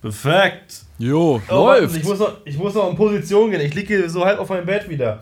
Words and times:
Perfekt. 0.00 0.82
Jo, 0.98 1.42
Oh, 1.50 1.54
läuft. 1.66 1.96
Ich 1.96 2.04
muss, 2.04 2.20
noch, 2.20 2.32
ich 2.44 2.56
muss 2.56 2.72
noch 2.74 2.88
in 2.88 2.94
Position 2.94 3.50
gehen. 3.50 3.60
Ich 3.60 3.74
liege 3.74 3.96
hier 3.96 4.08
so 4.08 4.24
halb 4.24 4.38
auf 4.38 4.48
meinem 4.48 4.64
Bett 4.64 4.88
wieder. 4.88 5.20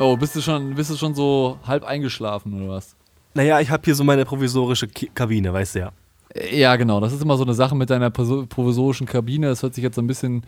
Oh, 0.00 0.16
bist 0.16 0.34
du 0.34 0.40
schon, 0.40 0.74
bist 0.74 0.90
du 0.90 0.96
schon 0.96 1.14
so 1.14 1.60
halb 1.64 1.84
eingeschlafen 1.84 2.60
oder 2.60 2.72
was? 2.72 2.96
Naja, 3.34 3.60
ich 3.60 3.70
habe 3.70 3.82
hier 3.84 3.94
so 3.94 4.02
meine 4.02 4.24
provisorische 4.24 4.88
Ki 4.88 5.08
Kabine, 5.14 5.52
weißt 5.52 5.76
du 5.76 5.78
ja. 5.78 5.92
Äh, 6.34 6.58
Ja, 6.58 6.74
genau. 6.74 6.98
Das 6.98 7.12
ist 7.12 7.22
immer 7.22 7.36
so 7.36 7.44
eine 7.44 7.54
Sache 7.54 7.76
mit 7.76 7.88
deiner 7.88 8.10
provisorischen 8.10 9.06
Kabine. 9.06 9.46
Das 9.46 9.62
hört 9.62 9.74
sich 9.76 9.84
jetzt 9.84 9.94
so 9.94 10.02
ein 10.02 10.08
bisschen 10.08 10.44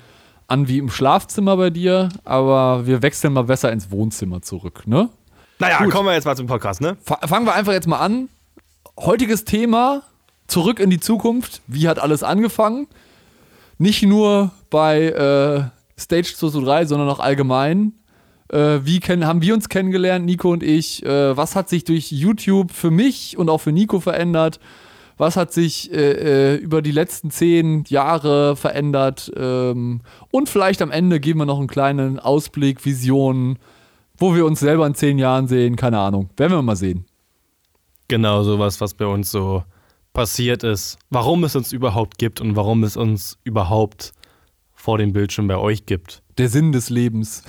an 0.48 0.66
wie 0.66 0.78
im 0.78 0.90
Schlafzimmer 0.90 1.56
bei 1.56 1.70
dir, 1.70 2.08
aber 2.24 2.84
wir 2.84 3.00
wechseln 3.02 3.32
mal 3.34 3.44
besser 3.44 3.70
ins 3.70 3.92
Wohnzimmer 3.92 4.42
zurück, 4.42 4.88
ne? 4.88 5.08
Naja, 5.60 5.78
Gut. 5.84 5.92
kommen 5.92 6.08
wir 6.08 6.14
jetzt 6.14 6.24
mal 6.24 6.36
zum 6.36 6.48
Podcast, 6.48 6.80
ne? 6.80 6.96
Fa 7.04 7.18
fangen 7.28 7.46
wir 7.46 7.54
einfach 7.54 7.72
jetzt 7.72 7.86
mal 7.86 8.00
an. 8.00 8.28
Heutiges 8.98 9.44
Thema: 9.44 10.02
Zurück 10.52 10.80
in 10.80 10.90
die 10.90 11.00
Zukunft. 11.00 11.62
Wie 11.66 11.88
hat 11.88 11.98
alles 11.98 12.22
angefangen? 12.22 12.86
Nicht 13.78 14.02
nur 14.02 14.50
bei 14.68 15.04
äh, 15.04 15.98
Stage 15.98 16.34
223, 16.36 16.90
sondern 16.90 17.08
auch 17.08 17.20
allgemein. 17.20 17.94
Äh, 18.50 18.80
wie 18.82 19.00
kennen, 19.00 19.26
haben 19.26 19.40
wir 19.40 19.54
uns 19.54 19.70
kennengelernt, 19.70 20.26
Nico 20.26 20.52
und 20.52 20.62
ich? 20.62 21.06
Äh, 21.06 21.34
was 21.34 21.56
hat 21.56 21.70
sich 21.70 21.84
durch 21.84 22.12
YouTube 22.12 22.70
für 22.70 22.90
mich 22.90 23.38
und 23.38 23.48
auch 23.48 23.62
für 23.62 23.72
Nico 23.72 23.98
verändert? 23.98 24.60
Was 25.16 25.38
hat 25.38 25.54
sich 25.54 25.90
äh, 25.90 26.56
äh, 26.56 26.56
über 26.56 26.82
die 26.82 26.92
letzten 26.92 27.30
zehn 27.30 27.84
Jahre 27.88 28.54
verändert? 28.54 29.32
Ähm, 29.34 30.02
und 30.30 30.50
vielleicht 30.50 30.82
am 30.82 30.90
Ende 30.90 31.18
geben 31.18 31.38
wir 31.38 31.46
noch 31.46 31.60
einen 31.60 31.66
kleinen 31.66 32.18
Ausblick, 32.18 32.84
Visionen, 32.84 33.58
wo 34.18 34.34
wir 34.34 34.44
uns 34.44 34.60
selber 34.60 34.86
in 34.86 34.94
zehn 34.94 35.18
Jahren 35.18 35.48
sehen. 35.48 35.76
Keine 35.76 35.98
Ahnung. 35.98 36.28
Werden 36.36 36.52
wir 36.52 36.60
mal 36.60 36.76
sehen. 36.76 37.06
Genau, 38.08 38.42
sowas, 38.42 38.82
was 38.82 38.92
bei 38.92 39.06
uns 39.06 39.30
so 39.30 39.62
passiert 40.12 40.62
ist. 40.64 40.98
Warum 41.10 41.44
es 41.44 41.56
uns 41.56 41.72
überhaupt 41.72 42.18
gibt 42.18 42.40
und 42.40 42.56
warum 42.56 42.84
es 42.84 42.96
uns 42.96 43.38
überhaupt 43.44 44.12
vor 44.74 44.98
dem 44.98 45.12
Bildschirm 45.12 45.46
bei 45.48 45.56
euch 45.56 45.86
gibt. 45.86 46.22
Der 46.38 46.48
Sinn 46.48 46.72
des 46.72 46.90
Lebens. 46.90 47.42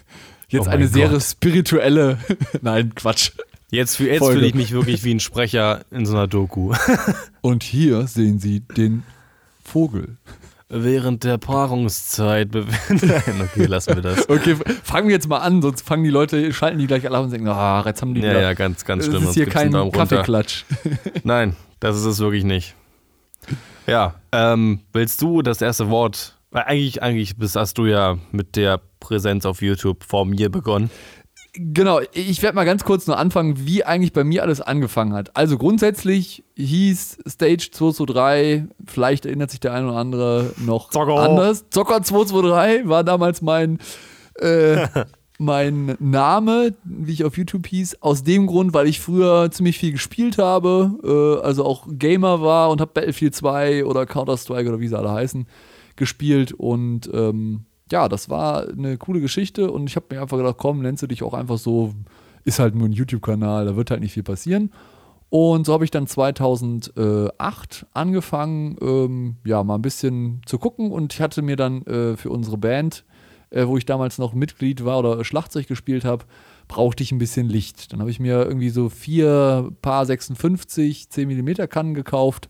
Jetzt 0.48 0.66
Oh 0.66 0.70
eine 0.70 0.88
sehr 0.88 1.08
Gott. 1.10 1.22
spirituelle. 1.22 2.18
Nein, 2.62 2.92
Quatsch. 2.94 3.30
Jetzt, 3.70 4.00
jetzt 4.00 4.18
Folge. 4.18 4.34
fühle 4.34 4.46
ich 4.48 4.54
mich 4.54 4.72
wirklich 4.72 5.04
wie 5.04 5.14
ein 5.14 5.20
Sprecher 5.20 5.84
in 5.92 6.04
so 6.04 6.14
einer 6.14 6.26
Doku. 6.26 6.74
Und 7.40 7.62
hier 7.62 8.08
sehen 8.08 8.40
Sie 8.40 8.58
den 8.60 9.04
Vogel. 9.62 10.16
Während 10.72 11.24
der 11.24 11.36
Paarungszeit 11.36 12.52
befinden. 12.52 13.08
Nein, 13.26 13.40
okay, 13.42 13.66
lassen 13.66 13.96
wir 13.96 14.02
das. 14.02 14.28
Okay, 14.28 14.56
fangen 14.84 15.08
wir 15.08 15.14
jetzt 15.14 15.28
mal 15.28 15.38
an, 15.38 15.60
sonst 15.62 15.82
fangen 15.82 16.04
die 16.04 16.10
Leute, 16.10 16.52
schalten 16.52 16.78
die 16.78 16.86
gleich 16.86 17.04
alle 17.06 17.18
auf 17.18 17.24
und 17.24 17.32
denken, 17.32 17.48
ah, 17.48 17.82
jetzt 17.84 18.00
haben 18.02 18.14
die 18.14 18.20
Ja, 18.20 18.30
wieder. 18.30 18.40
ja, 18.40 18.54
ganz, 18.54 18.84
ganz 18.84 19.04
das 19.06 19.10
schlimm. 19.10 19.22
ist 19.22 19.28
Uns 19.30 19.34
hier 19.34 19.46
kein. 19.46 19.72
Kaffeeklatsch. 19.90 20.64
Nein, 21.24 21.56
das 21.80 21.96
ist 21.96 22.04
es 22.04 22.18
wirklich 22.20 22.44
nicht. 22.44 22.76
Ja, 23.88 24.14
ähm, 24.30 24.80
willst 24.92 25.20
du 25.22 25.42
das 25.42 25.60
erste 25.60 25.90
Wort? 25.90 26.38
Weil 26.52 26.62
eigentlich, 26.64 27.02
eigentlich 27.02 27.36
bist, 27.36 27.56
hast 27.56 27.76
du 27.76 27.86
ja 27.86 28.18
mit 28.30 28.54
der 28.54 28.80
Präsenz 29.00 29.46
auf 29.46 29.62
YouTube 29.62 30.04
vor 30.04 30.24
mir 30.24 30.50
begonnen. 30.50 30.90
Genau, 31.52 32.00
ich 32.12 32.42
werde 32.42 32.54
mal 32.54 32.64
ganz 32.64 32.84
kurz 32.84 33.08
nur 33.08 33.18
anfangen, 33.18 33.66
wie 33.66 33.84
eigentlich 33.84 34.12
bei 34.12 34.22
mir 34.22 34.42
alles 34.42 34.60
angefangen 34.60 35.14
hat. 35.14 35.36
Also 35.36 35.58
grundsätzlich 35.58 36.44
hieß 36.54 37.18
Stage 37.28 37.70
223, 37.72 38.68
vielleicht 38.86 39.26
erinnert 39.26 39.50
sich 39.50 39.58
der 39.58 39.74
eine 39.74 39.88
oder 39.88 39.96
andere 39.96 40.52
noch 40.58 40.90
Zocker. 40.90 41.16
anders. 41.16 41.64
Zocker 41.70 42.02
223 42.02 42.88
war 42.88 43.02
damals 43.02 43.42
mein, 43.42 43.78
äh, 44.38 44.86
mein 45.38 45.96
Name, 45.98 46.74
wie 46.84 47.12
ich 47.12 47.24
auf 47.24 47.36
YouTube 47.36 47.66
hieß. 47.66 48.00
Aus 48.00 48.22
dem 48.22 48.46
Grund, 48.46 48.72
weil 48.72 48.86
ich 48.86 49.00
früher 49.00 49.50
ziemlich 49.50 49.76
viel 49.78 49.92
gespielt 49.92 50.38
habe, 50.38 51.40
äh, 51.42 51.44
also 51.44 51.64
auch 51.64 51.88
Gamer 51.90 52.42
war 52.42 52.70
und 52.70 52.80
habe 52.80 52.92
Battlefield 52.94 53.34
2 53.34 53.84
oder 53.86 54.06
Counter-Strike 54.06 54.68
oder 54.68 54.78
wie 54.78 54.88
sie 54.88 54.96
alle 54.96 55.10
heißen, 55.10 55.48
gespielt 55.96 56.52
und 56.52 57.10
ähm, 57.12 57.64
ja, 57.92 58.08
das 58.08 58.28
war 58.28 58.68
eine 58.68 58.96
coole 58.98 59.20
Geschichte 59.20 59.70
und 59.70 59.88
ich 59.88 59.96
habe 59.96 60.06
mir 60.10 60.22
einfach 60.22 60.36
gedacht, 60.36 60.56
komm, 60.58 60.80
nennst 60.82 61.02
du 61.02 61.06
dich 61.06 61.22
auch 61.22 61.34
einfach 61.34 61.58
so, 61.58 61.94
ist 62.44 62.58
halt 62.58 62.74
nur 62.74 62.88
ein 62.88 62.92
YouTube-Kanal, 62.92 63.66
da 63.66 63.76
wird 63.76 63.90
halt 63.90 64.00
nicht 64.00 64.14
viel 64.14 64.22
passieren. 64.22 64.70
Und 65.28 65.64
so 65.64 65.72
habe 65.72 65.84
ich 65.84 65.92
dann 65.92 66.08
2008 66.08 67.86
angefangen, 67.94 68.76
ähm, 68.82 69.36
ja, 69.44 69.62
mal 69.62 69.76
ein 69.76 69.82
bisschen 69.82 70.42
zu 70.44 70.58
gucken 70.58 70.90
und 70.90 71.14
ich 71.14 71.20
hatte 71.20 71.40
mir 71.40 71.56
dann 71.56 71.82
äh, 71.82 72.16
für 72.16 72.30
unsere 72.30 72.58
Band, 72.58 73.04
äh, 73.50 73.66
wo 73.66 73.76
ich 73.76 73.86
damals 73.86 74.18
noch 74.18 74.34
Mitglied 74.34 74.84
war 74.84 74.98
oder 74.98 75.24
Schlagzeug 75.24 75.68
gespielt 75.68 76.04
habe, 76.04 76.24
brauchte 76.66 77.04
ich 77.04 77.12
ein 77.12 77.18
bisschen 77.18 77.48
Licht. 77.48 77.92
Dann 77.92 78.00
habe 78.00 78.10
ich 78.10 78.18
mir 78.18 78.44
irgendwie 78.44 78.70
so 78.70 78.88
vier 78.88 79.70
Paar 79.82 80.04
56 80.04 81.10
10 81.10 81.28
mm 81.28 81.68
Kannen 81.68 81.94
gekauft 81.94 82.48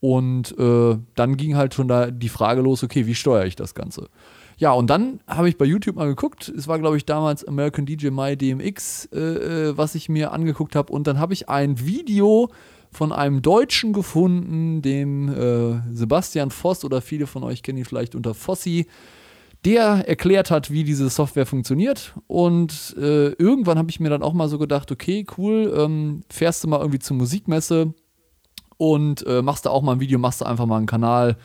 und 0.00 0.56
äh, 0.58 0.98
dann 1.14 1.36
ging 1.36 1.56
halt 1.56 1.74
schon 1.74 1.88
da 1.88 2.10
die 2.10 2.28
Frage 2.28 2.60
los, 2.60 2.84
okay, 2.84 3.06
wie 3.06 3.14
steuere 3.14 3.46
ich 3.46 3.56
das 3.56 3.74
Ganze? 3.74 4.08
Ja, 4.58 4.72
und 4.72 4.90
dann 4.90 5.20
habe 5.28 5.48
ich 5.48 5.56
bei 5.56 5.64
YouTube 5.64 5.94
mal 5.94 6.08
geguckt. 6.08 6.48
Es 6.48 6.66
war, 6.66 6.80
glaube 6.80 6.96
ich, 6.96 7.06
damals 7.06 7.44
American 7.44 7.86
DJ 7.86 8.08
My 8.08 8.36
DMX, 8.36 9.08
äh, 9.12 9.18
äh, 9.18 9.76
was 9.76 9.94
ich 9.94 10.08
mir 10.08 10.32
angeguckt 10.32 10.74
habe. 10.74 10.92
Und 10.92 11.06
dann 11.06 11.20
habe 11.20 11.32
ich 11.32 11.48
ein 11.48 11.78
Video 11.78 12.50
von 12.90 13.12
einem 13.12 13.40
Deutschen 13.40 13.92
gefunden, 13.92 14.82
dem 14.82 15.28
äh, 15.28 15.80
Sebastian 15.94 16.50
Voss 16.50 16.84
oder 16.84 17.00
viele 17.00 17.28
von 17.28 17.44
euch 17.44 17.62
kennen 17.62 17.78
ihn 17.78 17.84
vielleicht 17.84 18.16
unter 18.16 18.34
Fossi, 18.34 18.88
der 19.64 20.08
erklärt 20.08 20.50
hat, 20.50 20.72
wie 20.72 20.82
diese 20.82 21.08
Software 21.08 21.46
funktioniert. 21.46 22.14
Und 22.26 22.96
äh, 22.98 23.28
irgendwann 23.34 23.78
habe 23.78 23.90
ich 23.90 24.00
mir 24.00 24.10
dann 24.10 24.22
auch 24.22 24.32
mal 24.32 24.48
so 24.48 24.58
gedacht, 24.58 24.90
okay, 24.90 25.24
cool, 25.36 25.72
ähm, 25.76 26.22
fährst 26.30 26.64
du 26.64 26.68
mal 26.68 26.80
irgendwie 26.80 26.98
zur 26.98 27.16
Musikmesse 27.16 27.94
und 28.76 29.24
äh, 29.26 29.40
machst 29.40 29.66
da 29.66 29.70
auch 29.70 29.82
mal 29.82 29.92
ein 29.92 30.00
Video, 30.00 30.18
machst 30.18 30.40
da 30.40 30.46
einfach 30.46 30.66
mal 30.66 30.78
einen 30.78 30.86
Kanal, 30.86 31.36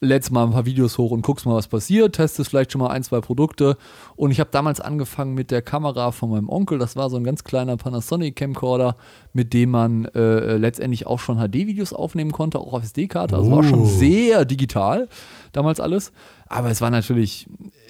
lädst 0.00 0.30
mal 0.30 0.44
ein 0.44 0.52
paar 0.52 0.66
Videos 0.66 0.98
hoch 0.98 1.10
und 1.10 1.22
guckst 1.22 1.46
mal, 1.46 1.54
was 1.54 1.68
passiert, 1.68 2.16
testest 2.16 2.50
vielleicht 2.50 2.72
schon 2.72 2.80
mal 2.80 2.88
ein, 2.90 3.02
zwei 3.02 3.20
Produkte. 3.20 3.76
Und 4.14 4.30
ich 4.30 4.40
habe 4.40 4.50
damals 4.52 4.80
angefangen 4.80 5.34
mit 5.34 5.50
der 5.50 5.62
Kamera 5.62 6.12
von 6.12 6.30
meinem 6.30 6.48
Onkel. 6.48 6.78
Das 6.78 6.96
war 6.96 7.10
so 7.10 7.16
ein 7.16 7.24
ganz 7.24 7.44
kleiner 7.44 7.76
Panasonic 7.76 8.36
Camcorder, 8.36 8.96
mit 9.32 9.52
dem 9.52 9.70
man 9.70 10.06
äh, 10.06 10.56
letztendlich 10.56 11.06
auch 11.06 11.18
schon 11.20 11.38
HD-Videos 11.38 11.92
aufnehmen 11.92 12.32
konnte, 12.32 12.58
auch 12.58 12.72
auf 12.72 12.82
SD-Karte. 12.82 13.36
Also 13.36 13.50
war 13.50 13.62
schon 13.62 13.80
Uh. 13.80 13.86
sehr 13.86 14.44
digital 14.44 15.08
damals 15.52 15.80
alles. 15.80 16.12
Aber 16.48 16.70
es 16.70 16.80
war 16.80 16.90
natürlich 16.90 17.48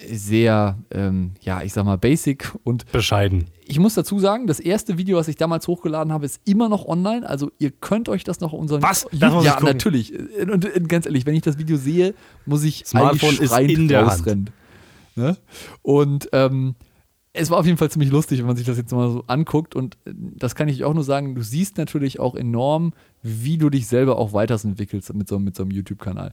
sehr, 0.08 0.78
ähm, 0.90 1.32
ja, 1.40 1.62
ich 1.62 1.72
sag 1.72 1.84
mal, 1.84 1.98
basic 1.98 2.52
und 2.64 2.90
Bescheiden. 2.92 3.46
ich 3.66 3.78
muss 3.78 3.94
dazu 3.94 4.18
sagen, 4.18 4.46
das 4.46 4.60
erste 4.60 4.98
Video, 4.98 5.18
was 5.18 5.28
ich 5.28 5.36
damals 5.36 5.68
hochgeladen 5.68 6.12
habe, 6.12 6.24
ist 6.26 6.40
immer 6.44 6.68
noch 6.68 6.86
online. 6.86 7.28
Also 7.28 7.50
ihr 7.58 7.70
könnt 7.70 8.08
euch 8.08 8.24
das 8.24 8.40
noch 8.40 8.52
unseren 8.52 8.82
Was? 8.82 9.06
Das 9.12 9.44
Ja, 9.44 9.58
natürlich. 9.60 10.12
Und, 10.40 10.64
und 10.64 10.88
ganz 10.88 11.06
ehrlich, 11.06 11.26
wenn 11.26 11.34
ich 11.34 11.42
das 11.42 11.58
Video 11.58 11.76
sehe, 11.76 12.14
muss 12.46 12.64
ich 12.64 12.84
Smartphone 12.86 13.30
eigentlich 13.30 13.40
ist 13.40 13.50
schreiend 13.50 13.70
in 13.72 13.88
der 13.88 14.00
Hand. 14.00 14.10
rausrennen. 14.10 14.50
Ne? 15.16 15.36
Und 15.82 16.28
ähm, 16.32 16.74
es 17.36 17.50
war 17.50 17.58
auf 17.58 17.66
jeden 17.66 17.78
Fall 17.78 17.90
ziemlich 17.90 18.10
lustig, 18.10 18.38
wenn 18.40 18.46
man 18.46 18.56
sich 18.56 18.66
das 18.66 18.76
jetzt 18.76 18.92
mal 18.92 19.10
so 19.10 19.24
anguckt. 19.26 19.74
Und 19.74 19.96
äh, 20.06 20.12
das 20.14 20.54
kann 20.54 20.68
ich 20.68 20.84
auch 20.84 20.94
nur 20.94 21.04
sagen, 21.04 21.34
du 21.34 21.42
siehst 21.42 21.78
natürlich 21.78 22.18
auch 22.20 22.34
enorm, 22.34 22.92
wie 23.22 23.58
du 23.58 23.70
dich 23.70 23.86
selber 23.86 24.18
auch 24.18 24.32
weiterentwickelst 24.32 25.12
mit 25.14 25.28
so, 25.28 25.38
mit 25.38 25.56
so 25.56 25.62
einem 25.64 25.72
YouTube-Kanal. 25.72 26.32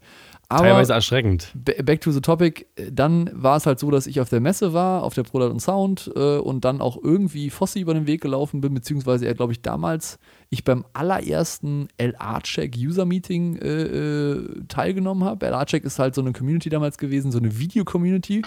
Aber 0.49 0.63
Teilweise 0.63 0.93
erschreckend. 0.93 1.51
Ba- 1.55 1.81
Back 1.83 2.01
to 2.01 2.11
the 2.11 2.21
topic. 2.21 2.67
äh, 2.75 2.91
Dann 2.91 3.29
war 3.33 3.57
es 3.57 3.65
halt 3.65 3.79
so, 3.79 3.89
dass 3.91 4.07
ich 4.07 4.19
auf 4.21 4.29
der 4.29 4.39
Messe 4.39 4.73
war, 4.73 5.03
auf 5.03 5.13
der 5.13 5.23
Product 5.23 5.49
und 5.51 5.59
Sound 5.59 6.11
äh, 6.15 6.37
und 6.37 6.65
dann 6.65 6.81
auch 6.81 6.97
irgendwie 7.01 7.49
Fossi 7.49 7.79
über 7.79 7.93
den 7.93 8.07
Weg 8.07 8.21
gelaufen 8.21 8.61
bin, 8.61 8.73
beziehungsweise 8.73 9.25
er, 9.25 9.33
glaube 9.33 9.53
ich, 9.53 9.61
damals 9.61 10.19
ich 10.53 10.63
beim 10.63 10.85
allerersten 10.93 11.87
LR-Check 11.97 12.75
User 12.77 13.05
Meeting 13.05 13.57
äh, 13.57 13.67
äh, 13.67 14.63
teilgenommen 14.67 15.23
habe. 15.23 15.47
LR-Check 15.47 15.83
ist 15.83 15.99
halt 15.99 16.13
so 16.13 16.21
eine 16.21 16.31
Community 16.31 16.69
damals 16.69 16.97
gewesen, 16.97 17.31
so 17.31 17.39
eine 17.39 17.57
Video-Community. 17.57 18.43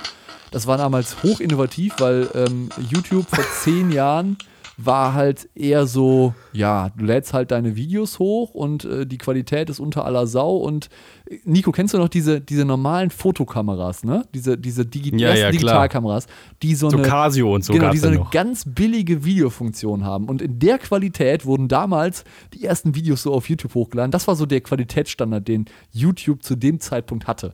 Das 0.53 0.67
war 0.67 0.79
damals 0.79 1.23
hoch 1.25 1.41
innovativ, 1.41 1.95
weil 1.99 2.29
ähm, 2.35 2.69
YouTube 2.91 3.27
vor 3.29 3.45
zehn 3.61 3.91
Jahren 3.91 4.39
war 4.79 5.15
halt 5.15 5.49
eher 5.55 5.87
so, 5.87 6.35
ja, 6.53 6.91
du 6.91 7.05
lädst 7.05 7.33
halt 7.33 7.51
deine 7.51 7.77
Videos 7.77 8.19
hoch 8.19 8.55
und 8.55 8.85
äh, 8.85 9.07
die 9.07 9.17
Qualität 9.17 9.71
ist 9.71 9.81
unter 9.81 10.05
aller 10.05 10.27
Sau. 10.27 10.57
Und 10.57 10.91
äh, 11.31 11.39
Nico, 11.45 11.73
kennst 11.73 11.95
du 11.95 11.99
noch 11.99 12.11
diese, 12.11 12.41
diese 12.43 12.65
normalen 12.67 13.11
Fotokameras, 13.11 14.05
ne? 14.05 14.27
Diese, 14.35 14.59
diese 14.59 14.85
digi 14.85 15.17
Ja, 15.17 15.35
ja. 15.35 15.51
Digitalkameras, 15.51 16.27
die 16.63 16.75
so, 16.75 16.91
So 16.91 16.99
eine, 16.99 17.09
Casio 17.09 17.55
und 17.55 17.65
so 17.65 17.73
genau, 17.73 17.91
die 17.91 17.99
so 17.99 18.09
eine 18.09 18.17
noch. 18.17 18.31
ganz 18.31 18.65
billige 18.67 19.25
Videofunktion 19.25 20.05
haben. 20.05 20.29
Und 20.29 20.43
in 20.43 20.59
der 20.59 20.79
Qualität 20.79 21.47
wurden 21.47 21.69
damals 21.69 22.25
die 22.53 22.65
ersten 22.65 22.95
Videos 22.95 23.23
so 23.23 23.33
auf 23.33 23.49
YouTube 23.49 23.75
hochgeladen. 23.75 24.11
Das 24.11 24.29
war 24.29 24.37
so 24.37 24.45
der 24.45 24.61
Qualitätsstandard, 24.61 25.49
den 25.49 25.65
YouTube 25.93 26.43
zu 26.43 26.55
dem 26.55 26.81
Zeitpunkt 26.81 27.27
hatte. 27.27 27.53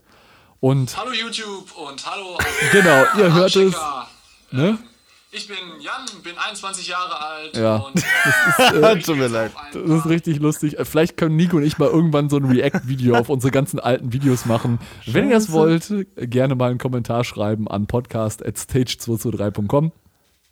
Und 0.58 0.96
Hallo 0.96 1.10
YouTube 1.12 1.72
und 1.88 2.04
hallo. 2.04 2.38
Genau, 2.72 3.04
ihr 3.18 3.34
hört 3.34 3.54
es, 3.54 3.74
ne? 4.50 4.78
Ich 5.34 5.48
bin 5.48 5.56
Jan, 5.80 6.02
bin 6.22 6.34
21 6.36 6.88
Jahre 6.88 7.18
alt 7.18 7.56
Ja. 7.56 7.76
und 7.76 7.96
äh, 7.96 8.98
Tut 9.02 9.16
mir 9.16 9.28
leid. 9.28 9.50
Das 9.72 9.82
ist 9.90 10.04
richtig 10.06 10.40
lustig. 10.40 10.78
Äh, 10.78 10.84
Vielleicht 10.84 11.16
können 11.16 11.36
Nico 11.36 11.56
und 11.56 11.62
ich 11.62 11.78
mal 11.78 11.88
irgendwann 11.88 12.28
so 12.28 12.36
ein 12.36 12.44
React-Video 12.44 13.14
auf 13.18 13.30
unsere 13.30 13.50
ganzen 13.50 13.80
alten 13.80 14.12
Videos 14.12 14.44
machen. 14.44 14.78
Wenn 15.06 15.28
ihr 15.30 15.36
das 15.36 15.50
wollt, 15.50 15.90
gerne 16.16 16.54
mal 16.54 16.68
einen 16.68 16.78
Kommentar 16.78 17.24
schreiben 17.24 17.66
an 17.66 17.86
podcast.stage223.com. 17.86 19.92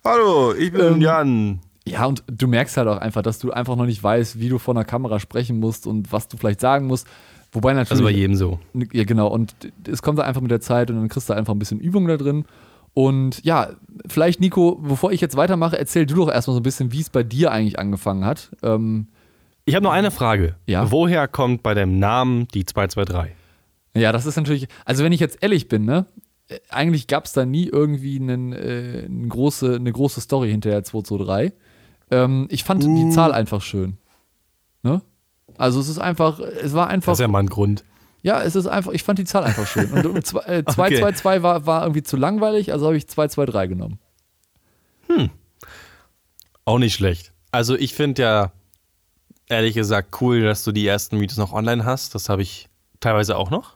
Hallo, 0.03 0.55
ich 0.55 0.71
bin 0.71 0.81
Ähm, 0.81 0.99
Jan. 1.01 1.59
Ja, 1.85 2.05
und 2.05 2.23
du 2.27 2.47
merkst 2.47 2.75
halt 2.77 2.87
auch 2.87 2.97
einfach, 2.97 3.21
dass 3.21 3.37
du 3.37 3.51
einfach 3.51 3.75
noch 3.75 3.85
nicht 3.85 4.01
weißt, 4.01 4.39
wie 4.39 4.49
du 4.49 4.57
vor 4.57 4.73
einer 4.73 4.83
Kamera 4.85 5.19
sprechen 5.19 5.59
musst 5.59 5.85
und 5.85 6.11
was 6.11 6.27
du 6.27 6.37
vielleicht 6.37 6.59
sagen 6.59 6.87
musst. 6.87 7.05
Wobei 7.51 7.73
natürlich. 7.73 7.91
Also 7.91 8.03
bei 8.03 8.09
jedem 8.09 8.35
so. 8.35 8.59
Ja, 8.73 9.03
genau. 9.03 9.27
Und 9.27 9.53
es 9.87 10.01
kommt 10.01 10.19
einfach 10.21 10.41
mit 10.41 10.49
der 10.49 10.61
Zeit 10.61 10.89
und 10.89 10.95
dann 10.97 11.07
kriegst 11.09 11.29
du 11.29 11.33
einfach 11.33 11.53
ein 11.53 11.59
bisschen 11.59 11.79
Übung 11.79 12.07
da 12.07 12.17
drin. 12.17 12.45
Und 12.93 13.43
ja, 13.45 13.69
vielleicht, 14.07 14.41
Nico, 14.41 14.75
bevor 14.75 15.11
ich 15.11 15.21
jetzt 15.21 15.37
weitermache, 15.37 15.77
erzähl 15.77 16.05
du 16.05 16.15
doch 16.15 16.29
erstmal 16.29 16.55
so 16.55 16.59
ein 16.59 16.63
bisschen, 16.63 16.91
wie 16.91 16.99
es 17.01 17.09
bei 17.09 17.23
dir 17.23 17.51
eigentlich 17.51 17.79
angefangen 17.79 18.25
hat. 18.25 18.51
Ähm, 18.63 19.07
Ich 19.65 19.75
habe 19.75 19.83
noch 19.83 19.91
eine 19.91 20.11
Frage. 20.11 20.55
Ja. 20.65 20.91
Woher 20.91 21.27
kommt 21.27 21.63
bei 21.63 21.73
dem 21.73 21.99
Namen 21.99 22.47
die 22.49 22.65
223? 22.65 23.33
ja, 23.93 24.11
das 24.11 24.25
ist 24.25 24.35
natürlich. 24.35 24.67
Also, 24.85 25.03
wenn 25.03 25.11
ich 25.13 25.19
jetzt 25.19 25.37
ehrlich 25.41 25.67
bin, 25.67 25.85
ne? 25.85 26.05
Eigentlich 26.69 27.07
gab 27.07 27.25
es 27.25 27.31
da 27.33 27.45
nie 27.45 27.67
irgendwie 27.67 28.19
einen, 28.19 28.51
äh, 28.51 29.03
eine, 29.05 29.27
große, 29.29 29.75
eine 29.75 29.91
große 29.91 30.19
Story 30.19 30.51
hinter 30.51 30.69
der 30.69 30.83
223. 30.83 31.53
Ähm, 32.11 32.47
ich 32.49 32.65
fand 32.65 32.83
die 32.83 33.09
Zahl 33.11 33.31
einfach 33.31 33.61
schön. 33.61 33.97
Ne? 34.83 35.01
Also 35.57 35.79
es 35.79 35.87
ist 35.87 35.99
einfach, 35.99 36.39
es 36.39 36.73
war 36.73 36.87
einfach. 36.87 37.13
Das 37.13 37.19
ist 37.19 37.21
ja 37.21 37.29
mal 37.29 37.39
ein 37.39 37.47
Grund. 37.47 37.85
Ja, 38.23 38.41
es 38.43 38.55
ist 38.55 38.67
einfach, 38.67 38.91
ich 38.91 39.03
fand 39.03 39.17
die 39.19 39.23
Zahl 39.25 39.43
einfach 39.43 39.65
schön. 39.65 39.91
Und 39.91 40.05
äh, 40.15 40.23
zwei- 40.23 40.39
äh, 40.41 40.59
Okay. 40.65 40.95
222 40.99 41.43
war, 41.43 41.65
war 41.65 41.81
irgendwie 41.83 42.03
zu 42.03 42.17
langweilig, 42.17 42.71
also 42.71 42.85
habe 42.85 42.97
ich 42.97 43.07
223 43.07 43.69
genommen. 43.69 43.99
Auch 46.65 46.77
nicht 46.79 46.93
schlecht. 46.93 47.33
Also 47.51 47.75
ich 47.75 47.93
finde 47.95 48.21
ja 48.21 48.51
ehrlich 49.47 49.73
gesagt 49.75 50.21
cool, 50.21 50.41
dass 50.41 50.63
du 50.63 50.71
die 50.71 50.87
ersten 50.87 51.19
Videos 51.19 51.37
noch 51.37 51.51
online 51.51 51.83
hast. 51.83 52.15
Das 52.15 52.29
habe 52.29 52.41
ich 52.43 52.69
teilweise 52.99 53.35
auch 53.37 53.49
noch. 53.49 53.75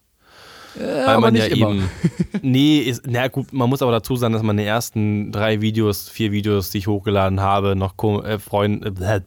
Ja, 0.80 0.86
Weil 0.86 1.08
aber 1.08 1.22
man 1.22 1.34
nicht 1.34 1.50
ja 1.50 1.56
immer. 1.56 1.72
eben. 1.72 1.90
nee, 2.42 2.80
ist, 2.80 3.04
na 3.08 3.28
gut, 3.28 3.54
man 3.54 3.70
muss 3.70 3.82
aber 3.82 3.92
dazu 3.92 4.16
sagen, 4.16 4.34
dass 4.34 4.44
meine 4.44 4.64
ersten 4.64 5.32
drei 5.32 5.62
Videos, 5.62 6.10
vier 6.10 6.32
Videos, 6.32 6.70
die 6.70 6.80
ich 6.80 6.88
hochgeladen 6.88 7.42
habe, 7.42 7.76
noch 7.76 7.96
äh, 8.24 8.40
Freund, 8.40 8.86
äh, 9.02 9.22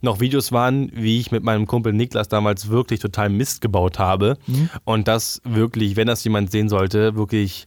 noch 0.00 0.20
Videos 0.20 0.52
waren, 0.52 0.90
wie 0.94 1.20
ich 1.20 1.30
mit 1.30 1.42
meinem 1.42 1.66
Kumpel 1.66 1.92
Niklas 1.92 2.28
damals 2.28 2.68
wirklich 2.68 3.00
total 3.00 3.28
Mist 3.28 3.60
gebaut 3.60 3.98
habe. 3.98 4.38
Mhm. 4.46 4.70
Und 4.84 5.08
das 5.08 5.40
wirklich, 5.44 5.96
wenn 5.96 6.06
das 6.06 6.24
jemand 6.24 6.50
sehen 6.50 6.68
sollte, 6.68 7.14
wirklich 7.14 7.66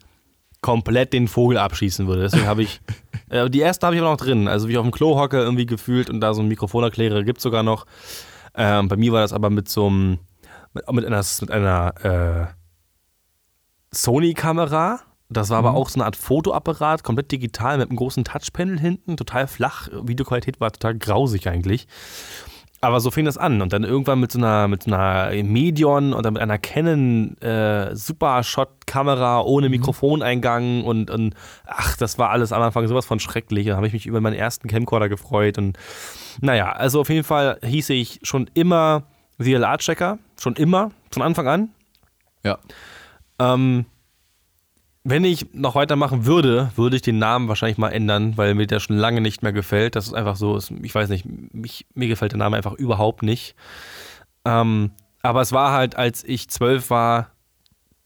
komplett 0.62 1.14
den 1.14 1.28
Vogel 1.28 1.60
abschießen 1.60 2.08
würde. 2.08 2.24
Deswegen 2.24 2.48
habe 2.48 2.64
ich, 2.64 2.82
äh, 3.30 3.50
die 3.50 3.60
erste 3.60 3.86
habe 3.86 3.96
ich 3.96 4.02
aber 4.02 4.12
noch 4.12 4.18
drin. 4.18 4.48
Also 4.48 4.68
wie 4.68 4.72
ich 4.72 4.78
auf 4.80 4.86
dem 4.86 4.92
Klo 4.92 5.16
hocke 5.16 5.38
irgendwie 5.38 5.68
gefühlt 5.68 6.10
und 6.10 6.22
da 6.22 6.34
so 6.34 6.42
ein 6.42 6.48
Mikrofon 6.48 6.84
erkläre, 6.84 7.24
gibt 7.24 7.38
es 7.38 7.44
sogar 7.44 7.62
noch. 7.62 7.86
Ähm, 8.56 8.88
bei 8.88 8.96
mir 8.96 9.12
war 9.12 9.22
das 9.22 9.32
aber 9.32 9.52
mit 9.52 9.70
so 9.70 9.88
einem, 9.88 10.18
mit, 10.74 10.92
mit 10.92 11.06
einer, 11.06 11.24
mit 11.42 11.52
einer 11.52 11.94
äh, 12.04 12.65
Sony-Kamera. 13.96 15.00
Das 15.30 15.50
war 15.50 15.58
aber 15.58 15.74
auch 15.74 15.90
so 15.90 16.00
eine 16.00 16.06
Art 16.06 16.16
Fotoapparat, 16.16 17.04
komplett 17.04 17.32
digital 17.32 17.80
mit 17.80 17.90
einem 17.90 17.98
großen 17.98 18.24
Touchpanel 18.24 18.80
hinten, 18.80 19.18
total 19.18 19.48
flach. 19.48 19.90
Videoqualität 19.92 20.60
war 20.60 20.72
total 20.72 20.96
grausig 20.96 21.48
eigentlich. 21.48 21.88
Aber 22.82 23.00
so 23.00 23.10
fing 23.10 23.26
das 23.26 23.38
an. 23.38 23.64
Und 23.64 23.74
dann 23.74 23.84
irgendwann 23.84 24.20
mit 24.20 24.32
so 24.32 24.38
einer, 24.38 24.68
mit 24.68 24.84
so 24.84 24.94
einer 24.94 25.32
Medion 25.44 26.14
oder 26.14 26.30
mit 26.30 26.40
einer 26.40 26.60
Canon 26.60 27.36
äh, 27.42 27.96
Super-Shot-Kamera 27.96 29.42
ohne 29.42 29.70
Mikrofoneingang 29.70 30.84
und, 30.84 31.10
und 31.10 31.34
ach, 31.66 31.98
das 31.98 32.20
war 32.20 32.30
alles 32.30 32.52
am 32.52 32.62
Anfang 32.62 32.88
sowas 32.88 33.08
von 33.08 33.20
schrecklich. 33.20 33.66
Da 33.68 33.78
habe 33.78 33.88
ich 33.88 33.94
mich 33.94 34.06
über 34.06 34.22
meinen 34.22 34.36
ersten 34.36 34.68
Camcorder 34.68 35.10
gefreut. 35.10 35.58
Und 35.58 35.80
naja, 36.42 36.74
also 36.74 37.02
auf 37.02 37.10
jeden 37.10 37.24
Fall 37.24 37.58
hieß 37.64 37.90
ich 37.90 38.20
schon 38.22 38.52
immer 38.54 39.04
VLA-Checker. 39.40 40.20
Schon 40.40 40.56
immer, 40.56 40.92
von 41.12 41.24
Anfang 41.24 41.48
an. 41.48 41.70
Ja. 42.44 42.60
Ähm, 43.40 43.86
wenn 45.04 45.24
ich 45.24 45.54
noch 45.54 45.76
weitermachen 45.76 46.26
würde, 46.26 46.72
würde 46.76 46.96
ich 46.96 47.04
den 47.04 47.20
Namen 47.20 47.48
wahrscheinlich 47.48 47.78
mal 47.78 47.90
ändern, 47.90 48.38
weil 48.38 48.56
mir 48.56 48.66
der 48.66 48.80
schon 48.80 48.98
lange 48.98 49.22
nicht 49.22 49.44
mehr 49.44 49.54
gefällt. 49.54 49.96
Das 49.96 50.08
ist 50.08 50.14
einfach 50.14 50.36
so, 50.36 50.58
ich 50.58 50.96
weiß 50.96 51.10
nicht, 51.10 51.26
mich, 51.26 51.86
mir 51.94 52.08
gefällt 52.08 52.32
der 52.32 52.40
Name 52.40 52.58
einfach 52.58 52.74
überhaupt 52.74 53.22
nicht. 53.22 53.56
Ähm, 54.46 54.92
aber 55.22 55.42
es 55.42 55.52
war 55.52 55.74
halt, 55.74 55.96
als 55.96 56.24
ich 56.24 56.50
zwölf 56.50 56.90
war, 56.90 57.32